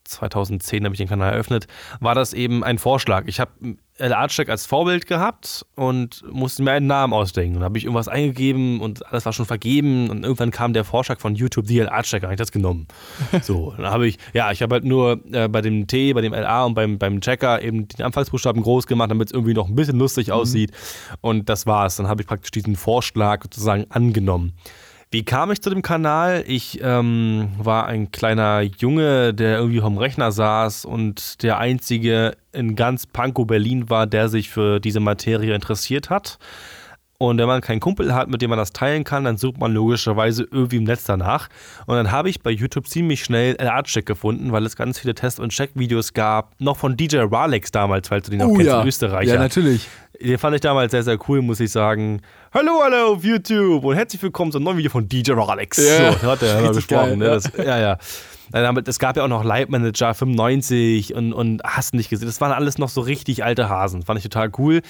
2010 0.04 0.84
habe 0.84 0.94
ich 0.94 1.00
den 1.00 1.08
Kanal 1.08 1.32
eröffnet, 1.34 1.68
war 2.02 2.16
das 2.16 2.34
eben 2.34 2.66
ein 2.66 2.80
Vorschlag. 2.80 3.26
Ich 3.28 3.40
habe 3.40 3.52
El 4.00 4.14
Artcheck 4.14 4.50
als 4.50 4.66
Vorbild 4.66 5.06
gehabt 5.08 5.66
und 5.76 6.24
musste 6.32 6.64
mir 6.64 6.72
einen 6.72 6.88
Namen 6.88 7.14
ausdenken. 7.14 7.58
Und 7.58 7.64
habe 7.64 7.78
ich 7.78 7.84
irgendwas 7.84 8.08
eingegeben 8.08 8.80
und 8.80 9.06
alles 9.08 9.26
war 9.26 9.34
schon 9.34 9.46
vergeben 9.46 10.10
und 10.10 10.24
irgendwann 10.24 10.52
kam 10.52 10.74
der 10.74 10.86
Vorschlag 10.86 11.20
von 11.20 11.36
YouTube, 11.36 11.68
die 11.68 11.80
El 11.80 11.90
Artcheck, 11.90 12.24
habe 12.24 12.34
ich 12.34 12.38
das 12.38 12.52
genommen. 12.52 12.88
So, 13.42 13.74
dann 13.78 13.88
habe 13.88 14.08
ich, 14.08 14.18
ja, 14.34 14.52
ich 14.52 14.62
habe 14.62 14.76
halt 14.76 14.84
nur 14.84 15.22
äh, 15.32 15.48
bei 15.48 15.62
dem 15.62 15.88
T, 15.88 16.14
bei 16.14 16.22
dem 16.22 16.34
LA 16.34 16.66
und 16.66 16.74
beim, 16.74 16.98
beim 16.98 17.22
Checker 17.22 17.62
eben 17.62 17.88
die 17.88 18.04
Anfangsbuchstaben 18.04 18.62
groß 18.62 18.86
gemacht, 18.86 19.10
damit 19.10 19.30
es 19.30 19.34
irgendwie 19.34 19.54
noch 19.54 19.70
ein 19.70 19.76
bisschen 19.76 19.98
lustig 19.98 20.32
aussieht. 20.32 20.72
Und 21.22 21.50
das 21.50 21.66
war's. 21.66 21.96
Dann 21.96 22.08
habe 22.08 22.22
ich 22.22 22.28
praktisch 22.28 22.52
diesen 22.52 22.76
Vorschlag 22.76 23.44
sozusagen 23.44 23.86
angenommen. 23.90 24.54
Wie 25.12 25.26
kam 25.26 25.52
ich 25.52 25.60
zu 25.60 25.72
dem 25.72 25.82
Kanal? 25.82 26.44
Ich 26.46 26.80
ähm, 26.84 27.50
war 27.58 27.88
ein 27.88 28.12
kleiner 28.12 28.62
Junge, 28.62 29.34
der 29.34 29.58
irgendwie 29.58 29.80
vom 29.80 29.98
Rechner 29.98 30.32
saß 30.32 30.86
und 30.86 31.42
der 31.42 31.58
einzige 31.58 32.38
in 32.52 32.76
ganz 32.76 33.08
Pankow 33.08 33.48
Berlin 33.48 33.90
war, 33.90 34.06
der 34.06 34.30
sich 34.30 34.52
für 34.52 34.80
diese 34.80 35.00
Materie 35.00 35.56
interessiert 35.56 36.12
hat. 36.12 36.38
Und 37.18 37.38
wenn 37.38 37.48
man 37.48 37.60
keinen 37.60 37.82
Kumpel 37.82 38.14
hat, 38.14 38.30
mit 38.30 38.42
dem 38.42 38.52
man 38.52 38.60
das 38.60 38.72
teilen 38.72 39.04
kann, 39.04 39.26
dann 39.26 39.36
sucht 39.36 39.60
man 39.60 39.74
logischerweise 39.74 40.48
irgendwie 40.50 40.78
im 40.78 40.86
Netz 40.86 41.04
danach. 41.04 41.50
Und 41.86 41.98
dann 41.98 42.12
habe 42.12 42.30
ich 42.30 42.42
bei 42.42 42.52
YouTube 42.52 42.88
ziemlich 42.88 43.26
schnell 43.26 43.58
Artcheck 43.60 44.06
gefunden, 44.06 44.54
weil 44.54 44.66
es 44.66 44.78
ganz 44.78 45.00
viele 45.00 45.16
Test- 45.16 45.40
und 45.40 45.50
Check-Videos 45.50 46.14
gab. 46.14 46.54
Noch 46.62 46.78
von 46.78 46.96
DJ 46.96 47.18
Ralex 47.30 47.72
damals, 47.72 48.08
falls 48.08 48.26
du 48.26 48.32
den 48.32 48.40
noch 48.40 48.56
kennst, 48.56 48.68
ja. 48.68 48.86
Österreicher. 48.86 49.34
Ja, 49.34 49.40
natürlich. 49.40 49.88
Den 50.22 50.38
fand 50.38 50.54
ich 50.54 50.62
damals 50.62 50.92
sehr, 50.92 51.04
sehr 51.04 51.18
cool, 51.30 51.42
muss 51.42 51.62
ich 51.62 51.72
sagen. 51.72 52.22
Hallo, 52.54 52.82
hallo 52.84 53.14
auf 53.14 53.24
YouTube 53.24 53.86
und 53.86 53.96
herzlich 53.96 54.22
willkommen 54.22 54.52
zu 54.52 54.58
einem 54.58 54.66
neuen 54.66 54.78
Video 54.78 54.92
von 54.92 55.08
DJ 55.08 55.32
Alex. 55.32 55.78
Ja, 55.78 56.12
so, 56.12 56.30
hat 56.30 56.44
er 56.44 56.62
gesprochen. 56.74 56.88
geil, 56.88 57.18
ne? 57.18 57.26
ja. 57.26 57.34
Das, 57.36 57.52
ja, 57.58 57.80
ja. 57.80 57.98
Es 58.86 59.00
gab 59.00 59.16
ja 59.16 59.24
auch 59.24 59.30
noch 59.30 59.46
Light 59.46 59.70
Manager 59.70 60.14
95 60.14 61.14
und, 61.14 61.32
und 61.32 61.62
hast 61.64 61.94
nicht 61.94 62.10
gesehen. 62.10 62.28
Das 62.28 62.42
waren 62.42 62.52
alles 62.52 62.78
noch 62.78 62.90
so 62.90 63.00
richtig 63.00 63.46
alte 63.46 63.70
Hasen. 63.70 64.02
Fand 64.02 64.18
ich 64.18 64.24
total 64.24 64.52
cool 64.58 64.82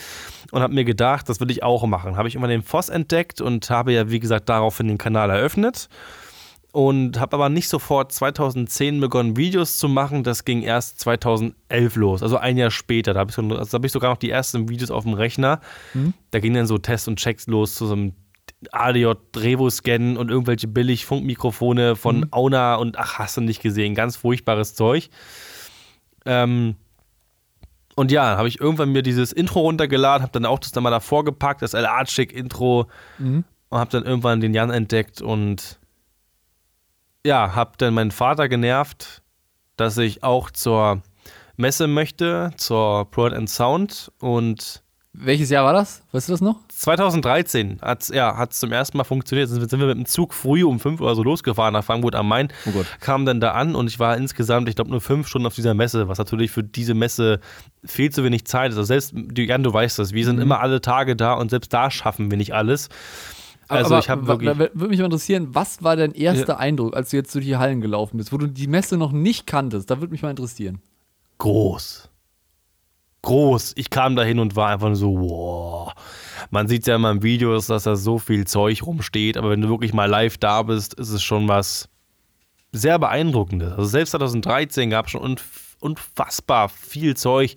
und 0.52 0.64
habe 0.64 0.74
mir 0.74 0.86
gedacht, 0.86 1.30
das 1.30 1.40
würde 1.40 1.54
ich 1.54 1.62
auch 1.62 1.86
machen. 1.86 2.18
Habe 2.18 2.28
ich 2.28 2.34
immer 2.34 2.48
den 2.48 2.64
Voss 2.64 2.90
entdeckt 2.90 3.40
und 3.40 3.70
habe 3.70 3.94
ja, 3.94 4.10
wie 4.10 4.20
gesagt, 4.20 4.50
daraufhin 4.50 4.88
den 4.88 4.98
Kanal 4.98 5.30
eröffnet 5.30 5.90
und 6.72 7.20
habe 7.20 7.36
aber 7.36 7.50
nicht 7.50 7.68
sofort 7.68 8.12
2010 8.12 9.00
begonnen, 9.00 9.38
Videos 9.38 9.78
zu 9.78 9.90
machen. 9.90 10.24
Das 10.24 10.46
ging 10.46 10.62
erst 10.62 11.00
2011 11.00 11.96
los, 11.96 12.24
also 12.24 12.38
ein 12.38 12.58
Jahr 12.58 12.72
später. 12.72 13.14
Da 13.14 13.22
habe 13.22 13.32
ich, 13.32 13.36
so, 13.36 13.42
also 13.42 13.78
hab 13.78 13.86
ich 13.86 13.92
sogar 13.92 14.12
noch 14.12 14.20
die 14.20 14.30
ersten 14.30 14.70
Videos 14.70 14.92
auf 14.92 15.04
dem 15.04 15.14
Rechner. 15.14 15.62
Da 16.32 16.40
gingen 16.40 16.56
dann 16.56 16.68
so 16.68 16.78
Tests 16.78 17.08
und 17.08 17.18
Checks 17.18 17.48
los 17.48 17.76
zu 17.76 17.88
so 17.88 17.94
einem 17.94 18.14
ADJ 18.72 19.14
Revo-Scan 19.36 20.18
und 20.18 20.30
irgendwelche 20.30 20.68
billig 20.68 21.06
Funkmikrofone 21.06 21.96
von 21.96 22.28
Auna 22.32 22.76
und 22.76 22.98
ach, 23.00 23.20
hast 23.20 23.38
du 23.38 23.42
nicht 23.42 23.62
gesehen, 23.62 23.96
ganz 23.96 24.18
furchtbares 24.18 24.76
Zeug. 24.76 25.10
Ähm, 26.26 26.76
und 27.96 28.12
ja, 28.12 28.38
habe 28.38 28.48
ich 28.48 28.60
irgendwann 28.60 28.92
mir 28.92 29.02
dieses 29.02 29.32
Intro 29.32 29.62
runtergeladen, 29.62 30.22
habe 30.22 30.32
dann 30.32 30.46
auch 30.46 30.60
das 30.60 30.72
dann 30.72 30.84
mal 30.84 30.90
davor 30.90 31.26
gepackt, 31.26 31.62
das 31.62 31.74
LA-Chick-Intro 31.74 32.88
und 33.70 33.78
habe 33.78 33.92
dann 33.92 34.04
irgendwann 34.04 34.40
den 34.40 34.54
Jan 34.54 34.70
entdeckt 34.70 35.22
und 35.22 35.79
ja, 37.26 37.56
habe 37.56 37.72
dann 37.78 37.94
meinen 37.94 38.12
Vater 38.12 38.50
genervt, 38.50 39.22
dass 39.76 39.98
ich 39.98 40.24
auch 40.24 40.52
zur 40.52 41.02
Messe 41.58 41.88
möchte, 41.88 42.52
zur 42.58 43.10
Pro 43.12 43.26
and 43.26 43.50
Sound 43.50 44.12
und 44.20 44.84
Welches 45.12 45.50
Jahr 45.50 45.66
war 45.66 45.74
das? 45.74 46.04
Weißt 46.12 46.30
du 46.30 46.34
das 46.34 46.40
noch? 46.40 46.60
2013 46.68 47.80
hat 47.82 48.04
es 48.04 48.10
ja, 48.10 48.38
hat's 48.38 48.60
zum 48.60 48.72
ersten 48.72 48.96
Mal 48.96 49.04
funktioniert. 49.04 49.50
Sind 49.50 49.60
wir 49.60 49.68
sind 49.68 49.80
wir 49.80 49.88
mit 49.88 49.98
dem 49.98 50.06
Zug 50.06 50.34
früh 50.34 50.64
um 50.64 50.80
5 50.80 51.02
Uhr 51.02 51.16
so 51.16 51.24
losgefahren 51.24 51.74
nach 51.74 51.84
Frankfurt 51.84 52.16
am 52.16 52.28
Main. 52.28 52.50
Oh 52.68 52.72
Gott. 52.72 52.86
Kam 53.00 53.26
dann 53.26 53.42
da 53.42 53.52
an 53.52 53.76
und 53.76 53.88
ich 53.88 54.00
war 54.00 54.16
insgesamt, 54.16 54.70
ich 54.70 54.76
glaube, 54.76 54.92
nur 54.92 55.02
fünf 55.02 55.28
Stunden 55.28 55.48
auf 55.48 55.56
dieser 55.56 55.74
Messe, 55.74 56.08
was 56.08 56.20
natürlich 56.20 56.52
für 56.52 56.64
diese 56.64 56.94
Messe 56.94 57.40
viel 57.84 58.12
zu 58.12 58.24
wenig 58.24 58.46
Zeit 58.46 58.72
ist. 58.72 58.78
Also 58.78 58.88
selbst, 58.88 59.14
Jan, 59.36 59.64
du 59.64 59.74
weißt 59.74 59.98
das, 59.98 60.14
wir 60.14 60.24
sind 60.24 60.40
immer 60.40 60.60
alle 60.62 60.80
Tage 60.80 61.16
da 61.16 61.34
und 61.34 61.50
selbst 61.50 61.74
da 61.74 61.90
schaffen 61.90 62.30
wir 62.30 62.38
nicht 62.38 62.54
alles. 62.54 62.88
Also 63.70 63.96
Aber 63.96 64.00
ich 64.00 64.10
habe 64.10 64.28
wirklich. 64.28 64.58
Würde 64.58 64.88
mich 64.88 65.00
mal 65.00 65.06
interessieren, 65.06 65.50
was 65.52 65.84
war 65.84 65.96
dein 65.96 66.14
erster 66.14 66.60
Eindruck, 66.60 66.96
als 66.96 67.12
du 67.12 67.18
jetzt 67.18 67.34
durch 67.34 67.46
die 67.46 67.58
Hallen 67.58 67.82
gelaufen 67.82 68.18
bist, 68.18 68.34
wo 68.34 68.38
du 68.38 68.48
die 68.48 68.68
Messe 68.68 68.98
noch 68.98 69.12
nicht 69.12 69.48
kanntest? 69.48 69.90
Da 69.90 70.00
würde 70.00 70.12
mich 70.12 70.22
mal 70.22 70.32
interessieren. 70.32 70.82
groß. 71.38 72.10
Groß. 73.22 73.74
Ich 73.76 73.90
kam 73.90 74.16
da 74.16 74.24
hin 74.24 74.40
und 74.40 74.56
war 74.56 74.70
einfach 74.70 74.88
nur 74.88 74.96
so, 74.96 75.20
wow. 75.20 75.94
Man 76.52 76.68
sieht 76.68 76.88
ja 76.88 76.96
immer 76.96 77.12
im 77.12 77.22
Videos, 77.22 77.68
dass 77.68 77.84
da 77.84 77.96
so 77.96 78.18
viel 78.18 78.48
Zeug 78.48 78.84
rumsteht, 78.86 79.38
aber 79.38 79.50
wenn 79.50 79.62
du 79.62 79.70
wirklich 79.70 79.94
mal 79.94 80.06
live 80.06 80.38
da 80.38 80.64
bist, 80.64 80.94
ist 80.94 81.10
es 81.10 81.22
schon 81.22 81.48
was 81.48 81.90
sehr 82.72 82.98
beeindruckendes. 82.98 83.74
Also 83.74 83.86
selbst 83.86 84.12
2013 84.12 84.90
gab 84.90 85.06
es 85.06 85.12
schon 85.12 85.22
unf 85.22 85.76
unfassbar 85.82 86.68
viel 86.68 87.16
Zeug. 87.16 87.56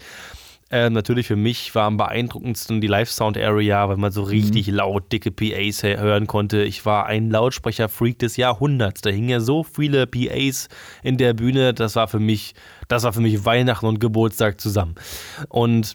Ähm, 0.72 0.94
natürlich 0.94 1.26
für 1.26 1.36
mich 1.36 1.74
war 1.74 1.84
am 1.84 1.98
beeindruckendsten 1.98 2.80
die 2.80 2.86
Live-Sound-Area, 2.86 3.90
weil 3.90 3.98
man 3.98 4.10
so 4.10 4.22
richtig 4.22 4.68
laut 4.68 5.12
dicke 5.12 5.30
PAs 5.30 5.82
hören 5.82 6.26
konnte. 6.26 6.62
Ich 6.62 6.86
war 6.86 7.04
ein 7.04 7.28
Lautsprecher-Freak 7.30 8.18
des 8.18 8.38
Jahrhunderts. 8.38 9.02
Da 9.02 9.10
hingen 9.10 9.28
ja 9.28 9.40
so 9.40 9.64
viele 9.64 10.06
PAs 10.06 10.68
in 11.02 11.18
der 11.18 11.34
Bühne. 11.34 11.74
Das 11.74 11.94
war 11.94 12.08
für 12.08 12.20
mich, 12.20 12.54
das 12.88 13.02
war 13.02 13.12
für 13.12 13.20
mich 13.20 13.44
Weihnachten 13.44 13.84
und 13.84 14.00
Geburtstag 14.00 14.62
zusammen. 14.62 14.94
Und 15.50 15.94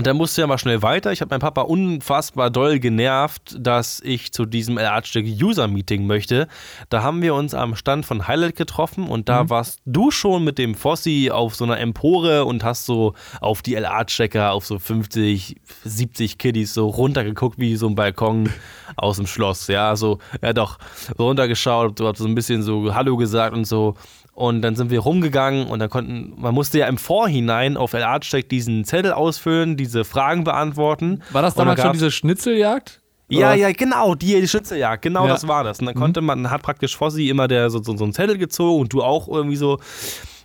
Und 0.00 0.06
dann 0.06 0.16
musste 0.16 0.40
ja 0.40 0.46
mal 0.46 0.56
schnell 0.56 0.80
weiter. 0.80 1.12
Ich 1.12 1.20
habe 1.20 1.28
meinen 1.28 1.40
Papa 1.40 1.60
unfassbar 1.60 2.48
doll 2.48 2.78
genervt, 2.78 3.54
dass 3.58 4.00
ich 4.02 4.32
zu 4.32 4.46
diesem 4.46 4.78
LA-Stück 4.78 5.26
User-Meeting 5.26 6.06
möchte. 6.06 6.48
Da 6.88 7.02
haben 7.02 7.20
wir 7.20 7.34
uns 7.34 7.52
am 7.52 7.76
Stand 7.76 8.06
von 8.06 8.26
Highlight 8.26 8.56
getroffen 8.56 9.06
und 9.06 9.28
da 9.28 9.44
Mhm. 9.44 9.50
warst 9.50 9.80
du 9.84 10.10
schon 10.10 10.42
mit 10.42 10.56
dem 10.56 10.74
Fossi 10.74 11.30
auf 11.30 11.54
so 11.54 11.64
einer 11.64 11.78
Empore 11.78 12.46
und 12.46 12.64
hast 12.64 12.86
so 12.86 13.12
auf 13.42 13.60
die 13.60 13.74
LA-Checker, 13.74 14.52
auf 14.52 14.64
so 14.64 14.78
50, 14.78 15.56
70 15.84 16.38
Kiddies 16.38 16.72
so 16.72 16.88
runtergeguckt 16.88 17.58
wie 17.58 17.76
so 17.76 17.86
ein 17.86 17.94
Balkon 17.94 18.48
aus 18.96 19.18
dem 19.18 19.26
Schloss. 19.26 19.66
Ja, 19.66 19.96
so, 19.96 20.18
ja 20.40 20.54
doch, 20.54 20.78
runtergeschaut, 21.18 22.00
du 22.00 22.08
hast 22.08 22.16
so 22.20 22.24
ein 22.26 22.34
bisschen 22.34 22.62
so 22.62 22.94
Hallo 22.94 23.18
gesagt 23.18 23.54
und 23.54 23.66
so. 23.66 23.96
Und 24.40 24.62
dann 24.62 24.74
sind 24.74 24.90
wir 24.90 25.00
rumgegangen 25.00 25.66
und 25.66 25.80
dann 25.80 25.90
konnten, 25.90 26.32
man 26.40 26.54
musste 26.54 26.78
ja 26.78 26.86
im 26.86 26.96
Vorhinein 26.96 27.76
auf 27.76 27.92
LA-Check 27.92 28.48
diesen 28.48 28.86
Zettel 28.86 29.12
ausfüllen, 29.12 29.76
diese 29.76 30.02
Fragen 30.02 30.44
beantworten. 30.44 31.20
War 31.30 31.42
das 31.42 31.54
damals 31.54 31.82
schon 31.82 31.92
diese 31.92 32.10
Schnitzeljagd? 32.10 33.02
ja, 33.28 33.52
ja, 33.52 33.70
genau, 33.70 34.14
die, 34.14 34.40
die 34.40 34.48
Schützejagd, 34.48 35.02
genau 35.02 35.26
Ja. 35.26 35.34
das 35.34 35.46
war 35.46 35.62
das. 35.62 35.80
Und 35.80 35.86
dann 35.86 35.94
konnte 35.94 36.22
man, 36.22 36.50
hat 36.50 36.62
praktisch 36.62 36.96
Fossi 36.96 37.28
immer 37.28 37.48
der, 37.48 37.68
so, 37.68 37.82
so, 37.82 37.94
so 37.94 38.04
einen 38.04 38.14
Zettel 38.14 38.38
gezogen 38.38 38.80
und 38.80 38.92
du 38.94 39.02
auch 39.02 39.28
irgendwie 39.28 39.56
so. 39.56 39.78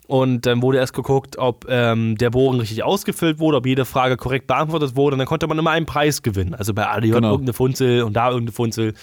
Und 0.08 0.46
dann 0.46 0.62
wurde 0.62 0.78
erst 0.80 0.94
geguckt, 0.94 1.38
ob 1.38 1.66
ähm, 1.70 2.18
der 2.18 2.32
Bogen 2.32 2.60
richtig 2.60 2.84
ausgefüllt 2.84 3.40
wurde, 3.40 3.58
ob 3.58 3.66
jede 3.66 3.86
Frage 3.86 4.18
korrekt 4.18 4.46
beantwortet 4.48 4.98
wurde. 4.98 5.14
Und 5.14 5.20
dann 5.20 5.28
konnte 5.28 5.48
man 5.48 5.58
immer 5.58 5.72
einen 5.72 5.86
Preis 5.86 6.22
gewinnen. 6.22 6.54
Also 6.54 6.74
bei 6.74 6.86
ADJ 6.86 7.12
Genau. 7.12 7.30
irgendeine 7.32 7.54
Funzel 7.54 8.04
und 8.04 8.14
da 8.14 8.28
irgendeine 8.28 8.52
Funzel. 8.52 8.94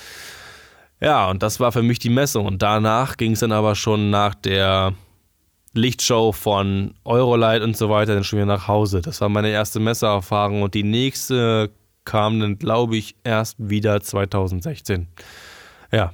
Ja, 1.03 1.29
und 1.31 1.43
das 1.43 1.59
war 1.59 1.73
für 1.73 1.83
mich 1.83 1.99
die 1.99 2.11
Messung. 2.11 2.47
Und 2.47 2.63
danach 2.63 3.17
ging 3.17 3.33
es 3.33 3.41
dann 3.41 3.51
aber 3.51 3.75
schon 3.75 4.11
nach 4.11 4.37
der 4.37 4.95
Lichtshow 5.75 6.31
von 6.33 6.95
Eurolight 7.05 7.63
und 7.63 7.77
so 7.77 7.91
weiter 7.91 8.15
dann 8.15 8.23
schon 8.23 8.39
wieder 8.39 8.47
nach 8.47 8.69
Hause. 8.69 9.01
Das 9.01 9.21
war 9.21 9.29
meine 9.29 9.49
erste 9.49 9.81
Messererfahrung. 9.81 10.63
Und 10.63 10.75
die 10.75 10.85
nächste 10.85 11.71
kam 12.05 12.39
dann, 12.39 12.59
glaube 12.59 12.97
ich, 12.97 13.17
erst 13.25 13.57
wieder 13.59 14.01
2016. 14.01 15.09
Ja. 15.91 16.13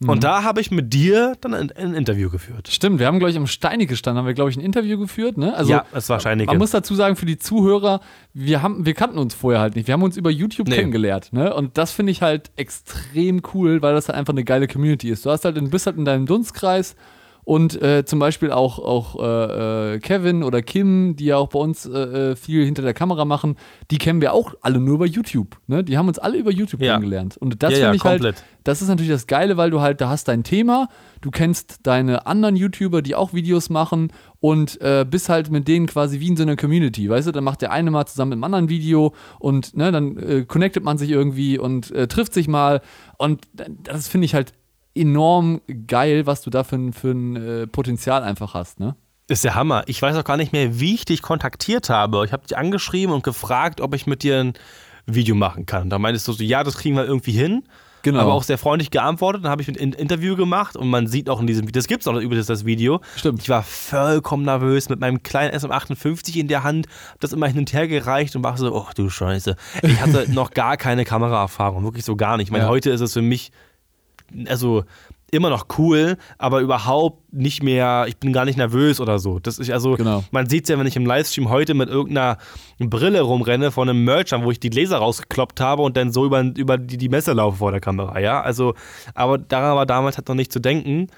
Mhm. 0.00 0.08
Und 0.10 0.24
da 0.24 0.44
habe 0.44 0.60
ich 0.60 0.70
mit 0.70 0.92
dir 0.94 1.34
dann 1.40 1.54
ein, 1.54 1.72
ein 1.72 1.94
Interview 1.94 2.30
geführt. 2.30 2.68
Stimmt, 2.68 3.00
wir 3.00 3.06
haben, 3.06 3.18
glaube 3.18 3.30
ich, 3.30 3.36
am 3.36 3.46
Steine 3.48 3.86
gestanden, 3.86 4.18
haben 4.18 4.26
wir, 4.26 4.34
glaube 4.34 4.50
ich, 4.50 4.56
ein 4.56 4.60
Interview 4.60 4.98
geführt, 4.98 5.36
ne? 5.36 5.54
Also, 5.54 5.72
ja, 5.72 5.84
es 5.92 6.08
war 6.08 6.20
Scheinecke. 6.20 6.50
Man 6.50 6.58
muss 6.58 6.70
dazu 6.70 6.94
sagen, 6.94 7.16
für 7.16 7.26
die 7.26 7.38
Zuhörer, 7.38 8.00
wir, 8.32 8.62
haben, 8.62 8.86
wir 8.86 8.94
kannten 8.94 9.18
uns 9.18 9.34
vorher 9.34 9.60
halt 9.60 9.74
nicht. 9.74 9.88
Wir 9.88 9.94
haben 9.94 10.02
uns 10.02 10.16
über 10.16 10.30
YouTube 10.30 10.68
Nee. 10.68 10.76
kennengelernt. 10.76 11.32
Ne? 11.32 11.52
Und 11.52 11.76
das 11.78 11.90
finde 11.90 12.12
ich 12.12 12.22
halt 12.22 12.50
extrem 12.56 13.42
cool, 13.54 13.82
weil 13.82 13.94
das 13.94 14.08
halt 14.08 14.16
einfach 14.16 14.32
eine 14.32 14.44
geile 14.44 14.68
Community 14.68 15.10
ist. 15.10 15.26
Du 15.26 15.30
hast 15.30 15.44
halt, 15.44 15.56
du 15.56 15.68
bist 15.68 15.86
halt 15.86 15.96
in 15.96 16.04
deinem 16.04 16.26
Dunstkreis 16.26 16.94
und 17.48 17.80
äh, 17.80 18.04
zum 18.04 18.18
Beispiel 18.18 18.50
auch, 18.52 18.78
auch 18.78 19.18
äh, 19.18 19.94
äh, 19.94 19.98
Kevin 20.00 20.42
oder 20.42 20.60
Kim, 20.60 21.16
die 21.16 21.24
ja 21.24 21.38
auch 21.38 21.48
bei 21.48 21.58
uns 21.58 21.86
äh, 21.86 22.32
äh, 22.32 22.36
viel 22.36 22.62
hinter 22.62 22.82
der 22.82 22.92
Kamera 22.92 23.24
machen, 23.24 23.56
die 23.90 23.96
kennen 23.96 24.20
wir 24.20 24.34
auch 24.34 24.52
alle 24.60 24.78
nur 24.80 24.96
über 24.96 25.06
YouTube. 25.06 25.56
Ne? 25.66 25.82
Die 25.82 25.96
haben 25.96 26.08
uns 26.08 26.18
alle 26.18 26.36
über 26.36 26.50
YouTube 26.52 26.82
Ja. 26.82 26.92
kennengelernt. 26.96 27.38
Und 27.38 27.62
das 27.62 27.72
Ja, 27.72 27.78
ja, 27.78 27.84
finde 27.84 27.96
ich 27.96 28.04
halt, 28.04 28.20
komplett. 28.20 28.44
das 28.64 28.82
ist 28.82 28.88
natürlich 28.88 29.10
das 29.10 29.26
Geile, 29.26 29.56
weil 29.56 29.70
du 29.70 29.80
halt, 29.80 30.02
da 30.02 30.10
hast 30.10 30.28
dein 30.28 30.44
Thema, 30.44 30.90
du 31.22 31.30
kennst 31.30 31.86
deine 31.86 32.26
anderen 32.26 32.54
YouTuber, 32.54 33.00
die 33.00 33.14
auch 33.14 33.32
Videos 33.32 33.70
machen 33.70 34.12
und 34.40 34.78
äh, 34.82 35.06
bist 35.10 35.30
halt 35.30 35.50
mit 35.50 35.68
denen 35.68 35.86
quasi 35.86 36.20
wie 36.20 36.28
in 36.28 36.36
so 36.36 36.42
einer 36.42 36.54
Community, 36.56 37.08
weißt 37.08 37.28
du, 37.28 37.32
dann 37.32 37.44
macht 37.44 37.62
der 37.62 37.72
eine 37.72 37.90
mal 37.90 38.04
zusammen 38.04 38.28
mit 38.28 38.36
dem 38.40 38.44
anderen 38.44 38.68
Video 38.68 39.14
und 39.38 39.74
ne, 39.74 39.90
dann 39.90 40.18
äh, 40.18 40.44
connectet 40.44 40.84
man 40.84 40.98
sich 40.98 41.08
irgendwie 41.08 41.58
und 41.58 41.92
äh, 41.92 42.08
trifft 42.08 42.34
sich 42.34 42.46
mal 42.46 42.82
und 43.16 43.48
das 43.84 44.06
finde 44.06 44.26
ich 44.26 44.34
halt 44.34 44.52
enorm 44.94 45.60
geil, 45.86 46.26
was 46.26 46.42
du 46.42 46.50
da 46.50 46.64
für, 46.64 46.76
ein- 46.76 46.92
für 46.92 47.10
ein 47.12 47.36
äh, 47.36 47.66
Potenzial 47.66 48.22
einfach 48.22 48.54
hast, 48.54 48.80
ne? 48.80 48.96
Ist 49.30 49.44
der 49.44 49.54
Hammer. 49.54 49.84
Ich 49.86 50.00
weiß 50.00 50.16
auch 50.16 50.24
gar 50.24 50.38
nicht 50.38 50.52
mehr, 50.54 50.80
wie 50.80 50.94
ich 50.94 51.04
dich 51.04 51.20
kontaktiert 51.20 51.90
habe. 51.90 52.22
Ich 52.24 52.32
habe 52.32 52.46
dich 52.46 52.56
angeschrieben 52.56 53.14
und 53.14 53.22
gefragt, 53.22 53.80
ob 53.82 53.94
ich 53.94 54.06
mit 54.06 54.22
dir 54.22 54.38
ein 54.40 54.52
Video 55.06 55.34
machen 55.34 55.66
kann. 55.66 55.90
Da 55.90 55.98
meintest 55.98 56.26
du 56.28 56.32
so, 56.32 56.42
ja, 56.42 56.64
das 56.64 56.78
kriegen 56.78 56.96
wir 56.96 57.04
irgendwie 57.04 57.32
hin. 57.32 57.64
Genau. 58.02 58.20
Aber 58.20 58.32
auch 58.32 58.42
sehr 58.44 58.56
freundlich 58.56 58.90
geantwortet. 58.90 59.44
Dann 59.44 59.50
habe 59.50 59.60
ich 59.60 59.68
ein 59.68 59.74
In- 59.74 59.92
Interview 59.92 60.34
gemacht 60.34 60.76
und 60.76 60.88
man 60.88 61.08
sieht 61.08 61.28
auch 61.28 61.40
in 61.40 61.46
diesem 61.46 61.64
Video, 61.66 61.78
das 61.78 61.88
gibt 61.88 62.02
es 62.02 62.08
auch 62.08 62.14
übrigens 62.14 62.46
das 62.46 62.64
Video. 62.64 63.00
Stimmt. 63.16 63.42
Ich 63.42 63.50
war 63.50 63.62
vollkommen 63.64 64.44
nervös 64.44 64.88
mit 64.88 64.98
meinem 65.00 65.22
kleinen 65.22 65.54
SM58 65.54 66.36
in 66.36 66.48
der 66.48 66.62
Hand, 66.62 66.86
hab 67.12 67.20
das 67.20 67.32
immer 67.34 67.48
hin 67.48 67.58
und 67.58 67.72
her 67.74 67.86
gereicht 67.86 68.34
und 68.34 68.42
war 68.44 68.56
so, 68.56 68.72
oh 68.74 68.86
du 68.94 69.10
Scheiße. 69.10 69.56
Ich 69.82 70.00
hatte 70.00 70.26
noch 70.32 70.52
gar 70.52 70.78
keine 70.78 71.04
Kameraerfahrung, 71.04 71.82
wirklich 71.84 72.04
so 72.06 72.16
gar 72.16 72.38
nicht. 72.38 72.46
Ich 72.46 72.52
meine, 72.52 72.64
Ja. 72.64 72.70
heute 72.70 72.88
ist 72.90 73.00
es 73.02 73.12
für 73.12 73.20
mich, 73.22 73.50
also 74.48 74.84
immer 75.30 75.50
noch 75.50 75.66
cool, 75.76 76.16
aber 76.38 76.60
überhaupt 76.60 77.32
nicht 77.34 77.62
mehr, 77.62 78.06
ich 78.08 78.16
bin 78.16 78.32
gar 78.32 78.46
nicht 78.46 78.56
nervös 78.56 78.98
oder 79.00 79.18
so. 79.18 79.38
Das 79.38 79.58
ist 79.58 79.70
also, 79.70 79.94
Genau. 79.94 80.24
man 80.30 80.48
sieht 80.48 80.64
es 80.64 80.70
ja, 80.70 80.78
wenn 80.78 80.86
ich 80.86 80.96
im 80.96 81.04
Livestream 81.04 81.50
heute 81.50 81.74
mit 81.74 81.90
irgendeiner 81.90 82.38
Brille 82.78 83.20
rumrenne 83.20 83.70
von 83.70 83.88
einem 83.88 84.04
Merchant, 84.04 84.44
wo 84.44 84.50
ich 84.50 84.58
die 84.58 84.70
Laser 84.70 84.98
rausgekloppt 84.98 85.60
habe 85.60 85.82
und 85.82 85.96
dann 85.98 86.12
so 86.12 86.24
über, 86.24 86.40
über 86.56 86.78
die, 86.78 86.96
die 86.96 87.10
Messe 87.10 87.34
laufe 87.34 87.58
vor 87.58 87.72
der 87.72 87.80
Kamera, 87.80 88.18
ja. 88.20 88.40
Also, 88.40 88.74
aber 89.14 89.36
daran 89.36 89.76
war 89.76 89.84
damals 89.86 90.16
halt 90.16 90.28
noch 90.28 90.34
nicht 90.34 90.52
zu 90.52 90.60
denken. 90.60 91.08